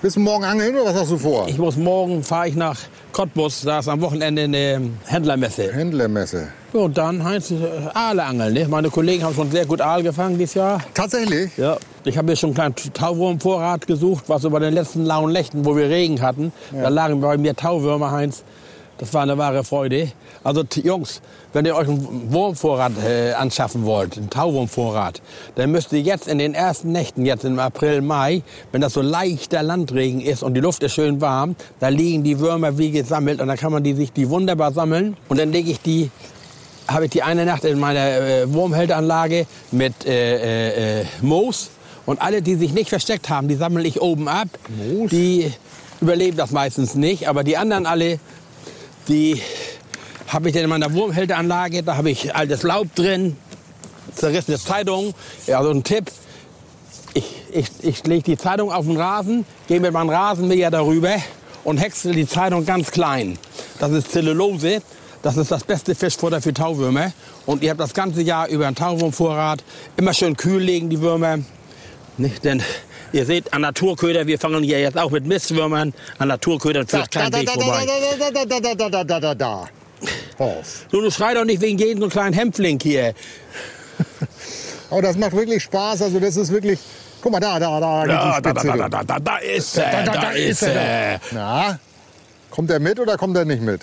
Bist 0.02 0.16
du 0.16 0.20
morgen 0.20 0.44
angeln 0.44 0.74
oder 0.76 0.84
was 0.84 0.94
hast 0.94 1.10
du 1.10 1.16
vor? 1.16 1.48
Ich 1.48 1.56
muss 1.56 1.76
morgen, 1.76 2.22
fahre 2.22 2.48
ich 2.48 2.54
nach 2.54 2.78
Cottbus, 3.12 3.62
da 3.62 3.78
ist 3.78 3.88
am 3.88 4.02
Wochenende 4.02 4.42
eine 4.42 4.90
Händlermesse. 5.06 5.72
Händlermesse. 5.72 6.48
Ja, 6.74 6.80
und 6.80 6.98
dann 6.98 7.24
Heinz, 7.24 7.50
äh, 7.50 7.54
Aale 7.94 8.22
angeln. 8.22 8.52
Ne? 8.52 8.68
Meine 8.68 8.90
Kollegen 8.90 9.24
haben 9.24 9.34
schon 9.34 9.50
sehr 9.50 9.64
gut 9.64 9.80
Aal 9.80 10.02
gefangen 10.02 10.36
dieses 10.36 10.52
Jahr. 10.52 10.82
Tatsächlich? 10.92 11.56
Ja. 11.56 11.78
Ich 12.04 12.18
habe 12.18 12.26
mir 12.26 12.36
schon 12.36 12.50
einen 12.58 12.74
kleinen 12.74 12.92
Tauwurmvorrat 12.92 13.86
gesucht, 13.86 14.24
was 14.26 14.44
über 14.44 14.60
den 14.60 14.74
letzten 14.74 15.06
lauen 15.06 15.32
Nächten, 15.32 15.64
wo 15.64 15.74
wir 15.74 15.88
Regen 15.88 16.20
hatten, 16.20 16.52
da 16.72 16.88
lagen 16.88 17.22
bei 17.22 17.38
mir 17.38 17.56
Tauwürmer, 17.56 18.10
Heinz. 18.10 18.44
Das 18.98 19.12
war 19.12 19.22
eine 19.22 19.36
wahre 19.36 19.62
Freude. 19.62 20.12
Also 20.42 20.64
Jungs, 20.82 21.20
wenn 21.52 21.66
ihr 21.66 21.76
euch 21.76 21.88
einen 21.88 22.32
Wurmvorrat 22.32 22.92
äh, 23.04 23.32
anschaffen 23.32 23.84
wollt, 23.84 24.16
einen 24.16 24.30
Tauwurmvorrat, 24.30 25.20
dann 25.54 25.70
müsst 25.70 25.92
ihr 25.92 26.00
jetzt 26.00 26.28
in 26.28 26.38
den 26.38 26.54
ersten 26.54 26.92
Nächten, 26.92 27.26
jetzt 27.26 27.44
im 27.44 27.58
April, 27.58 28.00
Mai, 28.00 28.42
wenn 28.72 28.80
das 28.80 28.94
so 28.94 29.02
leichter 29.02 29.62
Landregen 29.62 30.20
ist 30.20 30.42
und 30.42 30.54
die 30.54 30.60
Luft 30.60 30.82
ist 30.82 30.94
schön 30.94 31.20
warm, 31.20 31.56
da 31.80 31.88
liegen 31.88 32.24
die 32.24 32.38
Würmer 32.38 32.78
wie 32.78 32.90
gesammelt 32.90 33.40
und 33.40 33.48
dann 33.48 33.56
kann 33.56 33.72
man 33.72 33.82
die 33.82 33.94
sich 33.94 34.12
die 34.12 34.30
wunderbar 34.30 34.72
sammeln 34.72 35.16
und 35.28 35.38
dann 35.38 35.52
lege 35.52 35.70
ich 35.70 35.80
die 35.80 36.10
habe 36.88 37.06
ich 37.06 37.10
die 37.10 37.22
eine 37.22 37.44
Nacht 37.44 37.64
in 37.64 37.80
meiner 37.80 38.06
äh, 38.06 38.52
Wurmhälteranlage 38.52 39.46
mit 39.72 40.06
äh, 40.06 41.00
äh, 41.00 41.00
äh, 41.00 41.04
Moos. 41.20 41.70
Und 42.04 42.22
alle, 42.22 42.42
die 42.42 42.54
sich 42.54 42.72
nicht 42.72 42.88
versteckt 42.88 43.28
haben, 43.28 43.48
die 43.48 43.56
sammle 43.56 43.82
ich 43.82 44.00
oben 44.00 44.28
ab. 44.28 44.46
Moos? 44.68 45.10
Die 45.10 45.52
überleben 46.00 46.36
das 46.36 46.52
meistens 46.52 46.94
nicht. 46.94 47.28
Aber 47.28 47.42
die 47.42 47.56
anderen 47.56 47.86
alle, 47.86 48.20
die 49.08 49.40
habe 50.28 50.48
ich 50.48 50.54
dann 50.54 50.64
in 50.64 50.70
meiner 50.70 50.92
Wurmhälteranlage. 50.92 51.82
Da 51.82 51.96
habe 51.96 52.10
ich 52.10 52.34
altes 52.34 52.62
Laub 52.62 52.94
drin, 52.94 53.36
zerrissene 54.14 54.58
Zeitung. 54.58 55.14
Ja, 55.46 55.62
so 55.62 55.70
ein 55.70 55.84
Tipp. 55.84 56.10
Ich, 57.14 57.24
ich, 57.50 57.68
ich 57.82 58.06
lege 58.06 58.22
die 58.22 58.36
Zeitung 58.36 58.72
auf 58.72 58.86
den 58.86 58.96
Rasen, 58.96 59.46
gehe 59.68 59.80
mit 59.80 59.92
meinem 59.92 60.10
Rasenmäher 60.10 60.70
darüber 60.70 61.16
und 61.64 61.78
häcksel 61.78 62.14
die 62.14 62.26
Zeitung 62.26 62.66
ganz 62.66 62.90
klein. 62.90 63.38
Das 63.78 63.92
ist 63.92 64.12
Zellulose. 64.12 64.82
Das 65.22 65.36
ist 65.36 65.50
das 65.50 65.64
beste 65.64 65.94
Fischfutter 65.94 66.40
für 66.40 66.54
Tauwürmer. 66.54 67.12
Und 67.46 67.62
ihr 67.62 67.70
habt 67.70 67.80
das 67.80 67.94
ganze 67.94 68.22
Jahr 68.22 68.48
über 68.48 68.66
einen 68.66 68.76
Tauwurmvorrat. 68.76 69.64
Immer 69.96 70.14
schön 70.14 70.36
kühl 70.36 70.62
legen 70.62 70.88
die 70.88 71.00
Würmer. 71.00 71.38
Nicht? 72.16 72.44
Denn 72.44 72.62
Ihr 73.12 73.24
seht, 73.24 73.52
an 73.52 73.62
Naturköder, 73.62 74.26
wir 74.26 74.38
fangen 74.38 74.62
hier 74.62 74.80
jetzt 74.80 74.98
auch 74.98 75.10
mit 75.10 75.26
Mistwürmern. 75.26 75.94
An 76.18 76.28
Naturködern 76.28 76.86
führt 76.86 77.10
kein 77.10 77.32
Weg 77.32 77.48
vorbei. 77.50 77.86
Horst. 80.38 80.86
So, 80.90 81.00
du 81.00 81.10
schrei 81.10 81.34
doch 81.34 81.44
nicht 81.44 81.60
wegen 81.60 81.78
jedem 81.78 82.02
so 82.02 82.08
kleinen 82.08 82.34
Hämpfling 82.34 82.78
hier. 82.80 83.14
Aber 84.90 85.02
das 85.02 85.16
macht 85.16 85.32
wirklich 85.32 85.62
Spaß. 85.62 86.02
Also 86.02 86.20
das 86.20 86.36
ist 86.36 86.50
wirklich. 86.50 86.78
Guck 87.22 87.32
mal 87.32 87.40
da, 87.40 87.58
da, 87.58 87.80
da. 87.80 88.06
da, 88.06 88.40
da, 88.40 88.52
da, 88.52 88.62
da, 88.62 88.88
da, 88.88 89.02
da, 89.02 89.18
da 89.18 89.36
ist 89.38 89.78
er. 89.78 89.90
Da, 89.90 90.02
da, 90.02 90.12
da, 90.12 90.20
da 90.20 90.30
ist 90.30 90.62
er. 90.62 91.20
Na, 91.32 91.78
kommt 92.50 92.70
er 92.70 92.78
mit 92.78 93.00
oder 93.00 93.16
kommt 93.16 93.36
er 93.36 93.44
nicht 93.44 93.62
mit? 93.62 93.80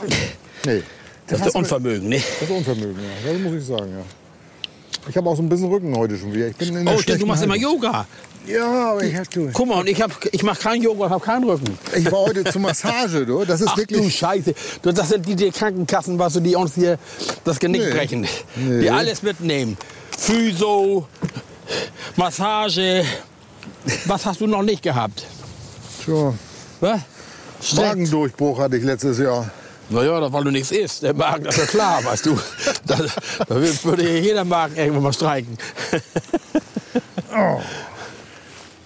Nee. 0.65 0.83
Das, 1.27 1.39
das 1.39 1.47
ist 1.49 1.55
Unvermögen, 1.55 2.09
ne? 2.09 2.17
Das 2.39 2.49
ist 2.49 2.55
Unvermögen, 2.55 3.01
ja. 3.01 3.31
Das 3.31 3.41
muss 3.41 3.53
ich 3.53 3.65
sagen, 3.65 3.91
ja. 3.91 4.03
Ich 5.09 5.17
habe 5.17 5.29
auch 5.29 5.35
so 5.35 5.41
ein 5.41 5.49
bisschen 5.49 5.69
Rücken 5.69 5.95
heute 5.97 6.17
schon 6.17 6.33
wieder. 6.33 6.47
Ich 6.47 6.55
bin 6.55 6.75
in 6.75 6.85
der 6.85 6.95
oh, 6.95 6.99
stimmt, 6.99 7.21
du 7.21 7.25
machst 7.25 7.41
Heide. 7.41 7.55
immer 7.55 7.61
Yoga. 7.61 8.05
Ja, 8.45 8.91
aber 8.91 9.03
ich, 9.03 9.15
hab, 9.15 9.29
du, 9.29 9.49
Guck 9.53 9.67
mal, 9.67 9.79
und 9.79 9.87
ich, 9.87 10.01
hab, 10.01 10.11
ich 10.31 10.43
mache 10.43 10.59
keinen 10.61 10.83
Yoga, 10.83 11.05
ich 11.05 11.11
habe 11.11 11.23
keinen 11.23 11.45
Rücken. 11.45 11.77
ich 11.95 12.05
war 12.11 12.19
heute 12.25 12.43
zur 12.43 12.61
Massage, 12.61 13.25
du. 13.25 13.45
Das 13.45 13.61
ist 13.61 13.69
Ach 13.69 13.75
du 13.75 13.81
wirklich. 13.81 14.17
Scheiße. 14.17 14.53
Du, 14.81 14.91
das 14.91 15.09
sind 15.09 15.25
die, 15.25 15.35
die 15.35 15.49
Krankenkassen, 15.51 16.19
was 16.19 16.33
du, 16.33 16.41
die 16.41 16.55
uns 16.55 16.75
hier 16.75 16.97
das 17.45 17.57
Genick 17.59 17.81
Nee. 17.83 17.91
brechen. 17.91 18.27
Nee. 18.55 18.81
Die 18.81 18.89
alles 18.89 19.23
mitnehmen. 19.23 19.77
Physio, 20.17 21.07
Massage. 22.17 23.05
Was 24.05 24.25
hast 24.25 24.41
du 24.41 24.47
noch 24.47 24.61
nicht 24.63 24.81
gehabt? 24.83 25.25
Tja, 26.03 26.33
Was? 26.81 26.99
Magendurchbruch 27.75 28.59
hatte 28.59 28.75
ich 28.77 28.83
letztes 28.83 29.19
Jahr. 29.19 29.49
Naja, 29.89 30.31
weil 30.33 30.43
du 30.43 30.51
nichts 30.51 30.71
isst. 30.71 31.03
Der 31.03 31.13
Magen, 31.13 31.45
das 31.45 31.55
ist 31.57 31.61
ja 31.61 31.67
klar, 31.67 32.03
weißt 32.03 32.25
du. 32.25 32.37
Da, 32.85 32.97
da 33.47 33.55
würde 33.55 34.03
hier 34.03 34.19
jeder 34.19 34.43
Magen 34.43 34.75
irgendwann 34.75 35.03
mal 35.03 35.13
streiken. 35.13 35.57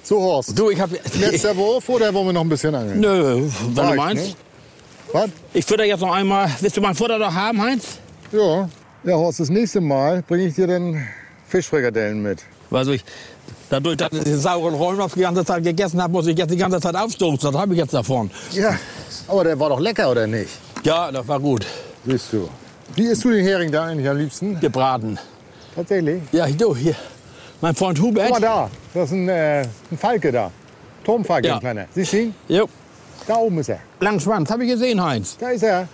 So, 0.08 0.22
Horst. 0.22 0.58
Du, 0.58 0.70
ich 0.70 0.80
habe... 0.80 0.98
Letzter 1.20 1.54
Wurf 1.58 1.90
oder 1.90 2.14
wollen 2.14 2.28
wir 2.28 2.32
noch 2.34 2.40
ein 2.46 2.48
bisschen 2.48 2.74
angeln? 2.74 3.02
Nö, 3.02 3.42
wenn 3.44 3.76
du 3.76 3.82
Reicht, 3.82 3.98
meinst. 3.98 4.26
ne? 4.30 4.36
Was? 5.12 5.30
Ich 5.54 5.66
fütter 5.66 5.84
jetzt 5.84 6.00
noch 6.00 6.14
einmal... 6.14 6.50
Willst 6.62 6.78
du 6.78 6.82
mein 6.82 6.96
Futter 6.96 7.18
noch 7.18 7.34
haben, 7.34 7.62
Heinz? 7.62 8.00
Ja. 8.32 8.70
Ja, 9.04 9.16
Horst, 9.16 9.42
das 9.42 9.50
nächste 9.50 9.82
Mal 9.82 10.24
bringe 10.26 10.46
ich 10.46 10.56
dir 10.56 10.66
dann 10.66 11.06
Fischfrikadellen 11.50 12.22
mit. 12.22 12.40
Also 12.72 12.94
ich, 12.94 13.04
dadurch, 13.70 13.98
dass 13.98 14.14
ich 14.14 14.24
den 14.24 14.40
sauren 14.40 14.76
Rollmops 14.76 15.14
die 15.16 15.20
ganze 15.20 15.44
Zeit 15.44 15.62
gegessen 15.66 16.02
habe, 16.02 16.14
muss 16.14 16.26
ich 16.28 16.38
jetzt 16.38 16.52
die 16.52 16.58
ganze 16.58 16.80
Zeit 16.80 16.96
aufstoßen. 16.96 17.52
Das 17.52 17.60
habe 17.60 17.74
ich 17.74 17.80
jetzt 17.80 17.94
davon. 17.94 18.32
Ja. 18.54 18.78
Aber 19.28 19.44
der 19.44 19.60
war 19.60 19.68
doch 19.68 19.80
lecker, 19.82 20.10
oder 20.10 20.26
nicht? 20.26 20.52
Ja, 20.84 21.12
das 21.12 21.28
war 21.28 21.42
gut. 21.42 21.66
Siehst 22.06 22.32
du. 22.32 22.48
Wie 22.96 23.08
isst 23.08 23.26
du 23.26 23.32
den 23.32 23.44
Hering 23.44 23.74
da 23.74 23.84
eigentlich 23.84 24.08
am 24.08 24.16
liebsten? 24.16 24.58
Gebraten. 24.62 25.20
Tatsächlich. 25.76 26.22
Ja, 26.32 26.48
du, 26.48 26.74
hier. 26.74 26.96
Mein 27.62 27.76
Freund 27.76 28.00
Hubert. 28.00 28.26
Guck 28.30 28.40
mal 28.40 28.48
da. 28.48 28.70
Das 28.94 29.06
ist 29.10 29.14
ein, 29.14 29.30
äh, 29.30 29.62
ein 29.92 29.98
Falke 29.98 30.32
da. 30.32 30.52
Turmfalke, 31.04 31.48
Ja. 31.48 31.56
ein 31.56 31.60
kleiner. 31.60 31.86
Siehst 31.94 32.14
du 32.14 32.18
ihn? 32.22 32.36
Jo. 32.48 32.68
Da 33.26 33.36
oben 33.38 33.60
ist 33.60 33.70
er. 33.70 33.80
Langen 34.00 34.20
Schwanz, 34.20 34.50
habe 34.52 34.64
ich 34.66 34.72
gesehen, 34.72 35.04
Heinz. 35.04 35.38
Da 35.40 35.50
ist 35.50 35.64
er. 35.64 35.88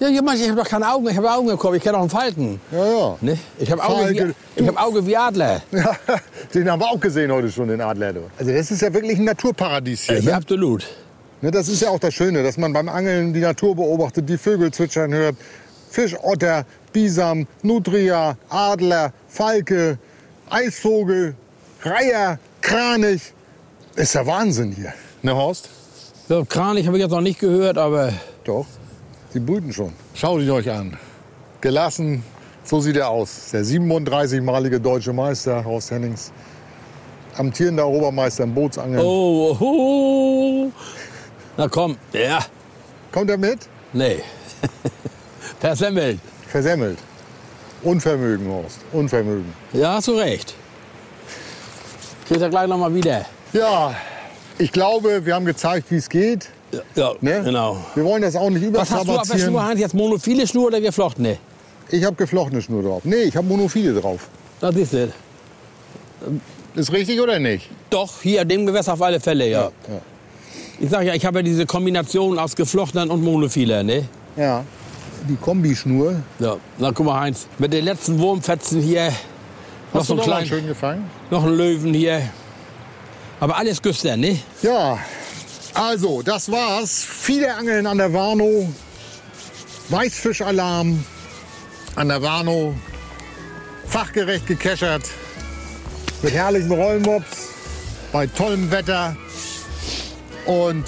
Ja, 0.00 0.08
ich 0.08 0.18
habe 0.18 0.56
doch 0.56 0.68
keine 0.68 0.92
Augen, 0.92 1.08
ich 1.08 1.16
habe 1.16 1.30
Augen 1.30 1.46
bekommen, 1.46 1.76
ich 1.76 1.82
kenne 1.82 1.96
auch 1.98 2.00
einen 2.00 2.10
Falken. 2.10 2.60
Ja, 2.72 2.84
ja. 2.84 3.16
Ne? 3.20 3.38
Ich 3.58 3.70
habe 3.70 3.82
Auge, 3.84 4.02
Falke. 4.02 4.28
wie- 4.56 4.62
ich 4.62 4.68
hab 4.68 4.82
Auge 4.82 5.06
wie 5.06 5.16
Adler. 5.16 5.62
Ja, 5.72 5.96
den 6.52 6.68
haben 6.70 6.80
wir 6.80 6.88
auch 6.90 6.98
gesehen 6.98 7.30
heute 7.30 7.50
schon, 7.50 7.68
den 7.68 7.80
Adler. 7.80 8.12
du. 8.12 8.20
Also 8.36 8.52
das 8.52 8.70
ist 8.72 8.82
ja 8.82 8.92
wirklich 8.92 9.18
ein 9.18 9.24
Naturparadies 9.24 10.02
hier. 10.02 10.18
Ja, 10.18 10.22
Ne? 10.30 10.34
absolut. 10.36 10.84
Ne, 11.42 11.50
das 11.52 11.68
ist 11.68 11.80
ja 11.82 11.90
auch 11.90 12.00
das 12.00 12.12
Schöne, 12.14 12.42
dass 12.42 12.56
man 12.56 12.72
beim 12.72 12.88
Angeln 12.88 13.32
die 13.32 13.40
Natur 13.40 13.76
beobachtet, 13.76 14.28
die 14.28 14.36
Vögel 14.38 14.72
zwitschern 14.72 15.12
hört. 15.12 15.36
Fischotter, 15.90 16.64
Bisam, 16.92 17.46
Nutria, 17.62 18.36
Adler, 18.48 19.12
Falke, 19.28 19.98
Eisvogel, 20.50 21.34
Reiher, 21.82 22.38
Kranich. 22.60 23.32
Ist 23.96 24.14
ja 24.14 24.26
Wahnsinn 24.26 24.72
hier. 24.72 24.92
Ne, 25.22 25.34
Horst? 25.34 25.68
Ja, 26.28 26.42
Kranich 26.44 26.86
habe 26.86 26.96
ich 26.96 27.02
jetzt 27.02 27.12
noch 27.12 27.20
nicht 27.20 27.38
gehört, 27.40 27.78
aber 27.78 28.12
Doch, 28.44 28.66
sie 29.32 29.40
brüten 29.40 29.72
schon. 29.72 29.92
Schaut 30.14 30.40
ihn 30.40 30.50
euch 30.50 30.70
an. 30.70 30.96
Gelassen, 31.60 32.22
so 32.62 32.80
sieht 32.80 32.96
er 32.96 33.08
aus. 33.08 33.50
Der 33.52 33.62
37-malige 33.64 34.78
deutsche 34.80 35.12
Meister, 35.12 35.64
Horst 35.64 35.90
Hennings. 35.90 36.32
Amtierender 37.36 37.86
Obermeister 37.86 38.44
im 38.44 38.54
Bootsangeln. 38.54 39.02
oh, 39.04 39.56
oh, 39.58 40.66
oh. 40.68 40.72
Na 41.56 41.68
komm, 41.68 41.96
ja, 42.12 42.40
Kommt 43.12 43.30
er 43.30 43.38
mit? 43.38 43.60
nee. 43.92 44.18
Versemmelt. 45.60 46.18
Versemmelt. 46.48 46.98
Unvermögen, 47.84 48.48
Horst. 48.48 48.78
Unvermögen. 48.92 49.52
Ja, 49.72 49.94
hast 49.94 50.08
du 50.08 50.12
recht. 50.12 50.54
Kriegst 52.26 52.40
ja 52.42 52.48
gleich 52.48 52.66
noch 52.66 52.78
mal 52.78 52.92
wieder. 52.94 53.24
Ja, 53.52 53.94
ich 54.58 54.72
glaube, 54.72 55.24
wir 55.26 55.34
haben 55.34 55.44
gezeigt, 55.44 55.90
wie 55.90 55.96
es 55.96 56.08
geht. 56.08 56.48
Ja, 56.72 56.80
ja 56.96 57.12
Ne? 57.20 57.42
genau. 57.44 57.76
Wir 57.94 58.04
wollen 58.04 58.22
das 58.22 58.34
auch 58.36 58.50
nicht 58.50 58.72
Was 58.72 58.90
hast 58.90 58.90
du 58.90 58.94
auf 58.96 59.04
der 59.04 59.14
überstrapazieren. 59.14 59.50
Schnur, 59.50 59.66
Heinz? 59.66 59.80
Jetzt 59.80 59.94
monophile 59.94 60.46
Schnur 60.46 60.66
oder 60.68 60.80
geflochtene? 60.80 61.38
Ich 61.90 62.02
habe 62.04 62.16
geflochtene 62.16 62.62
Schnur 62.62 62.82
drauf. 62.82 63.02
Nee, 63.04 63.16
ich 63.24 63.36
habe 63.36 63.46
Monophile 63.46 64.00
drauf. 64.00 64.28
Da 64.60 64.72
siehst 64.72 64.94
du. 64.94 65.12
Ist 66.74 66.90
richtig 66.92 67.20
oder 67.20 67.38
nicht? 67.38 67.68
Doch, 67.90 68.22
hier, 68.22 68.44
dem 68.44 68.64
Gewässer 68.66 68.94
auf 68.94 69.02
alle 69.02 69.20
Fälle, 69.20 69.48
ja. 69.48 69.64
ja. 69.64 69.70
Ich 70.80 70.90
sag 70.90 71.04
ja, 71.04 71.14
ich 71.14 71.24
habe 71.26 71.40
ja 71.40 71.42
diese 71.42 71.66
Kombination 71.66 72.38
aus 72.38 72.56
geflochtenen 72.56 73.10
und 73.10 73.22
monophiler, 73.22 73.82
ne? 73.82 74.08
Ja. 74.36 74.64
Die 75.28 75.36
Kombischnur. 75.36 76.22
Ja. 76.38 76.56
Na, 76.78 76.90
guck 76.92 77.06
mal, 77.06 77.20
Heinz, 77.20 77.46
mit 77.58 77.72
den 77.72 77.84
letzten 77.84 78.18
Wurmfetzen 78.18 78.80
hier. 78.82 79.10
Noch 79.92 80.00
Hast 80.00 80.08
so 80.08 80.14
noch 80.14 80.26
mal 80.26 80.36
klein, 80.36 80.46
schön 80.46 80.66
gefangen? 80.66 81.10
noch 81.30 81.44
ein 81.44 81.54
Löwen 81.56 81.94
hier. 81.94 82.22
Aber 83.40 83.56
alles 83.56 83.80
Güster, 83.80 84.16
ne? 84.16 84.38
Ja, 84.62 84.98
also, 85.74 86.22
das 86.22 86.50
war's. 86.50 87.04
Viele 87.04 87.52
Angeln 87.54 87.86
an 87.86 87.98
der 87.98 88.12
Warnow. 88.12 88.68
Weißfischalarm 89.88 91.04
an 91.96 92.08
der 92.08 92.22
Warnow. 92.22 92.74
Fachgerecht 93.88 94.46
gekeschert. 94.46 95.02
Mit 96.22 96.32
herrlichen 96.32 96.70
Rollmops. 96.70 97.48
Bei 98.12 98.26
tollem 98.26 98.70
Wetter. 98.70 99.16
Und 100.46 100.84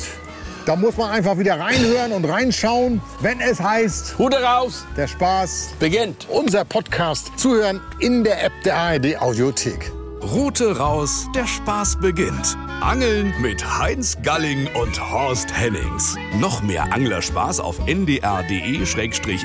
da 0.67 0.77
muss 0.77 0.97
man 0.97 1.11
einfach 1.11 1.39
wieder 1.39 1.59
reinhören 1.59 2.13
und 2.13 2.25
reinschauen, 2.25 3.01
wenn 3.21 3.41
es 3.41 3.61
heißt, 3.61 4.19
Hute 4.19 4.43
raus, 4.43 4.85
der 4.97 5.07
Spaß. 5.07 5.71
beginnt. 5.79 6.27
Unser 6.29 6.65
Podcast 6.65 7.31
zuhören 7.39 7.81
in 8.01 8.25
der 8.25 8.45
App 8.45 8.53
der 8.65 8.77
ARD 8.77 9.17
Audiothek. 9.21 9.93
Route 10.23 10.77
raus, 10.77 11.27
der 11.35 11.47
Spaß 11.47 12.01
beginnt. 12.01 12.57
Angeln 12.81 13.33
mit 13.41 13.65
Heinz 13.79 14.17
Galling 14.23 14.67
und 14.75 15.13
Horst 15.13 15.49
Hennings. 15.57 16.17
Noch 16.41 16.63
mehr 16.63 16.93
Anglerspaß 16.93 17.61
auf 17.61 17.79
ndr.de-mv 17.87 19.37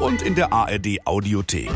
und 0.00 0.22
in 0.22 0.34
der 0.36 0.52
ARD 0.52 1.04
Audiothek. 1.04 1.70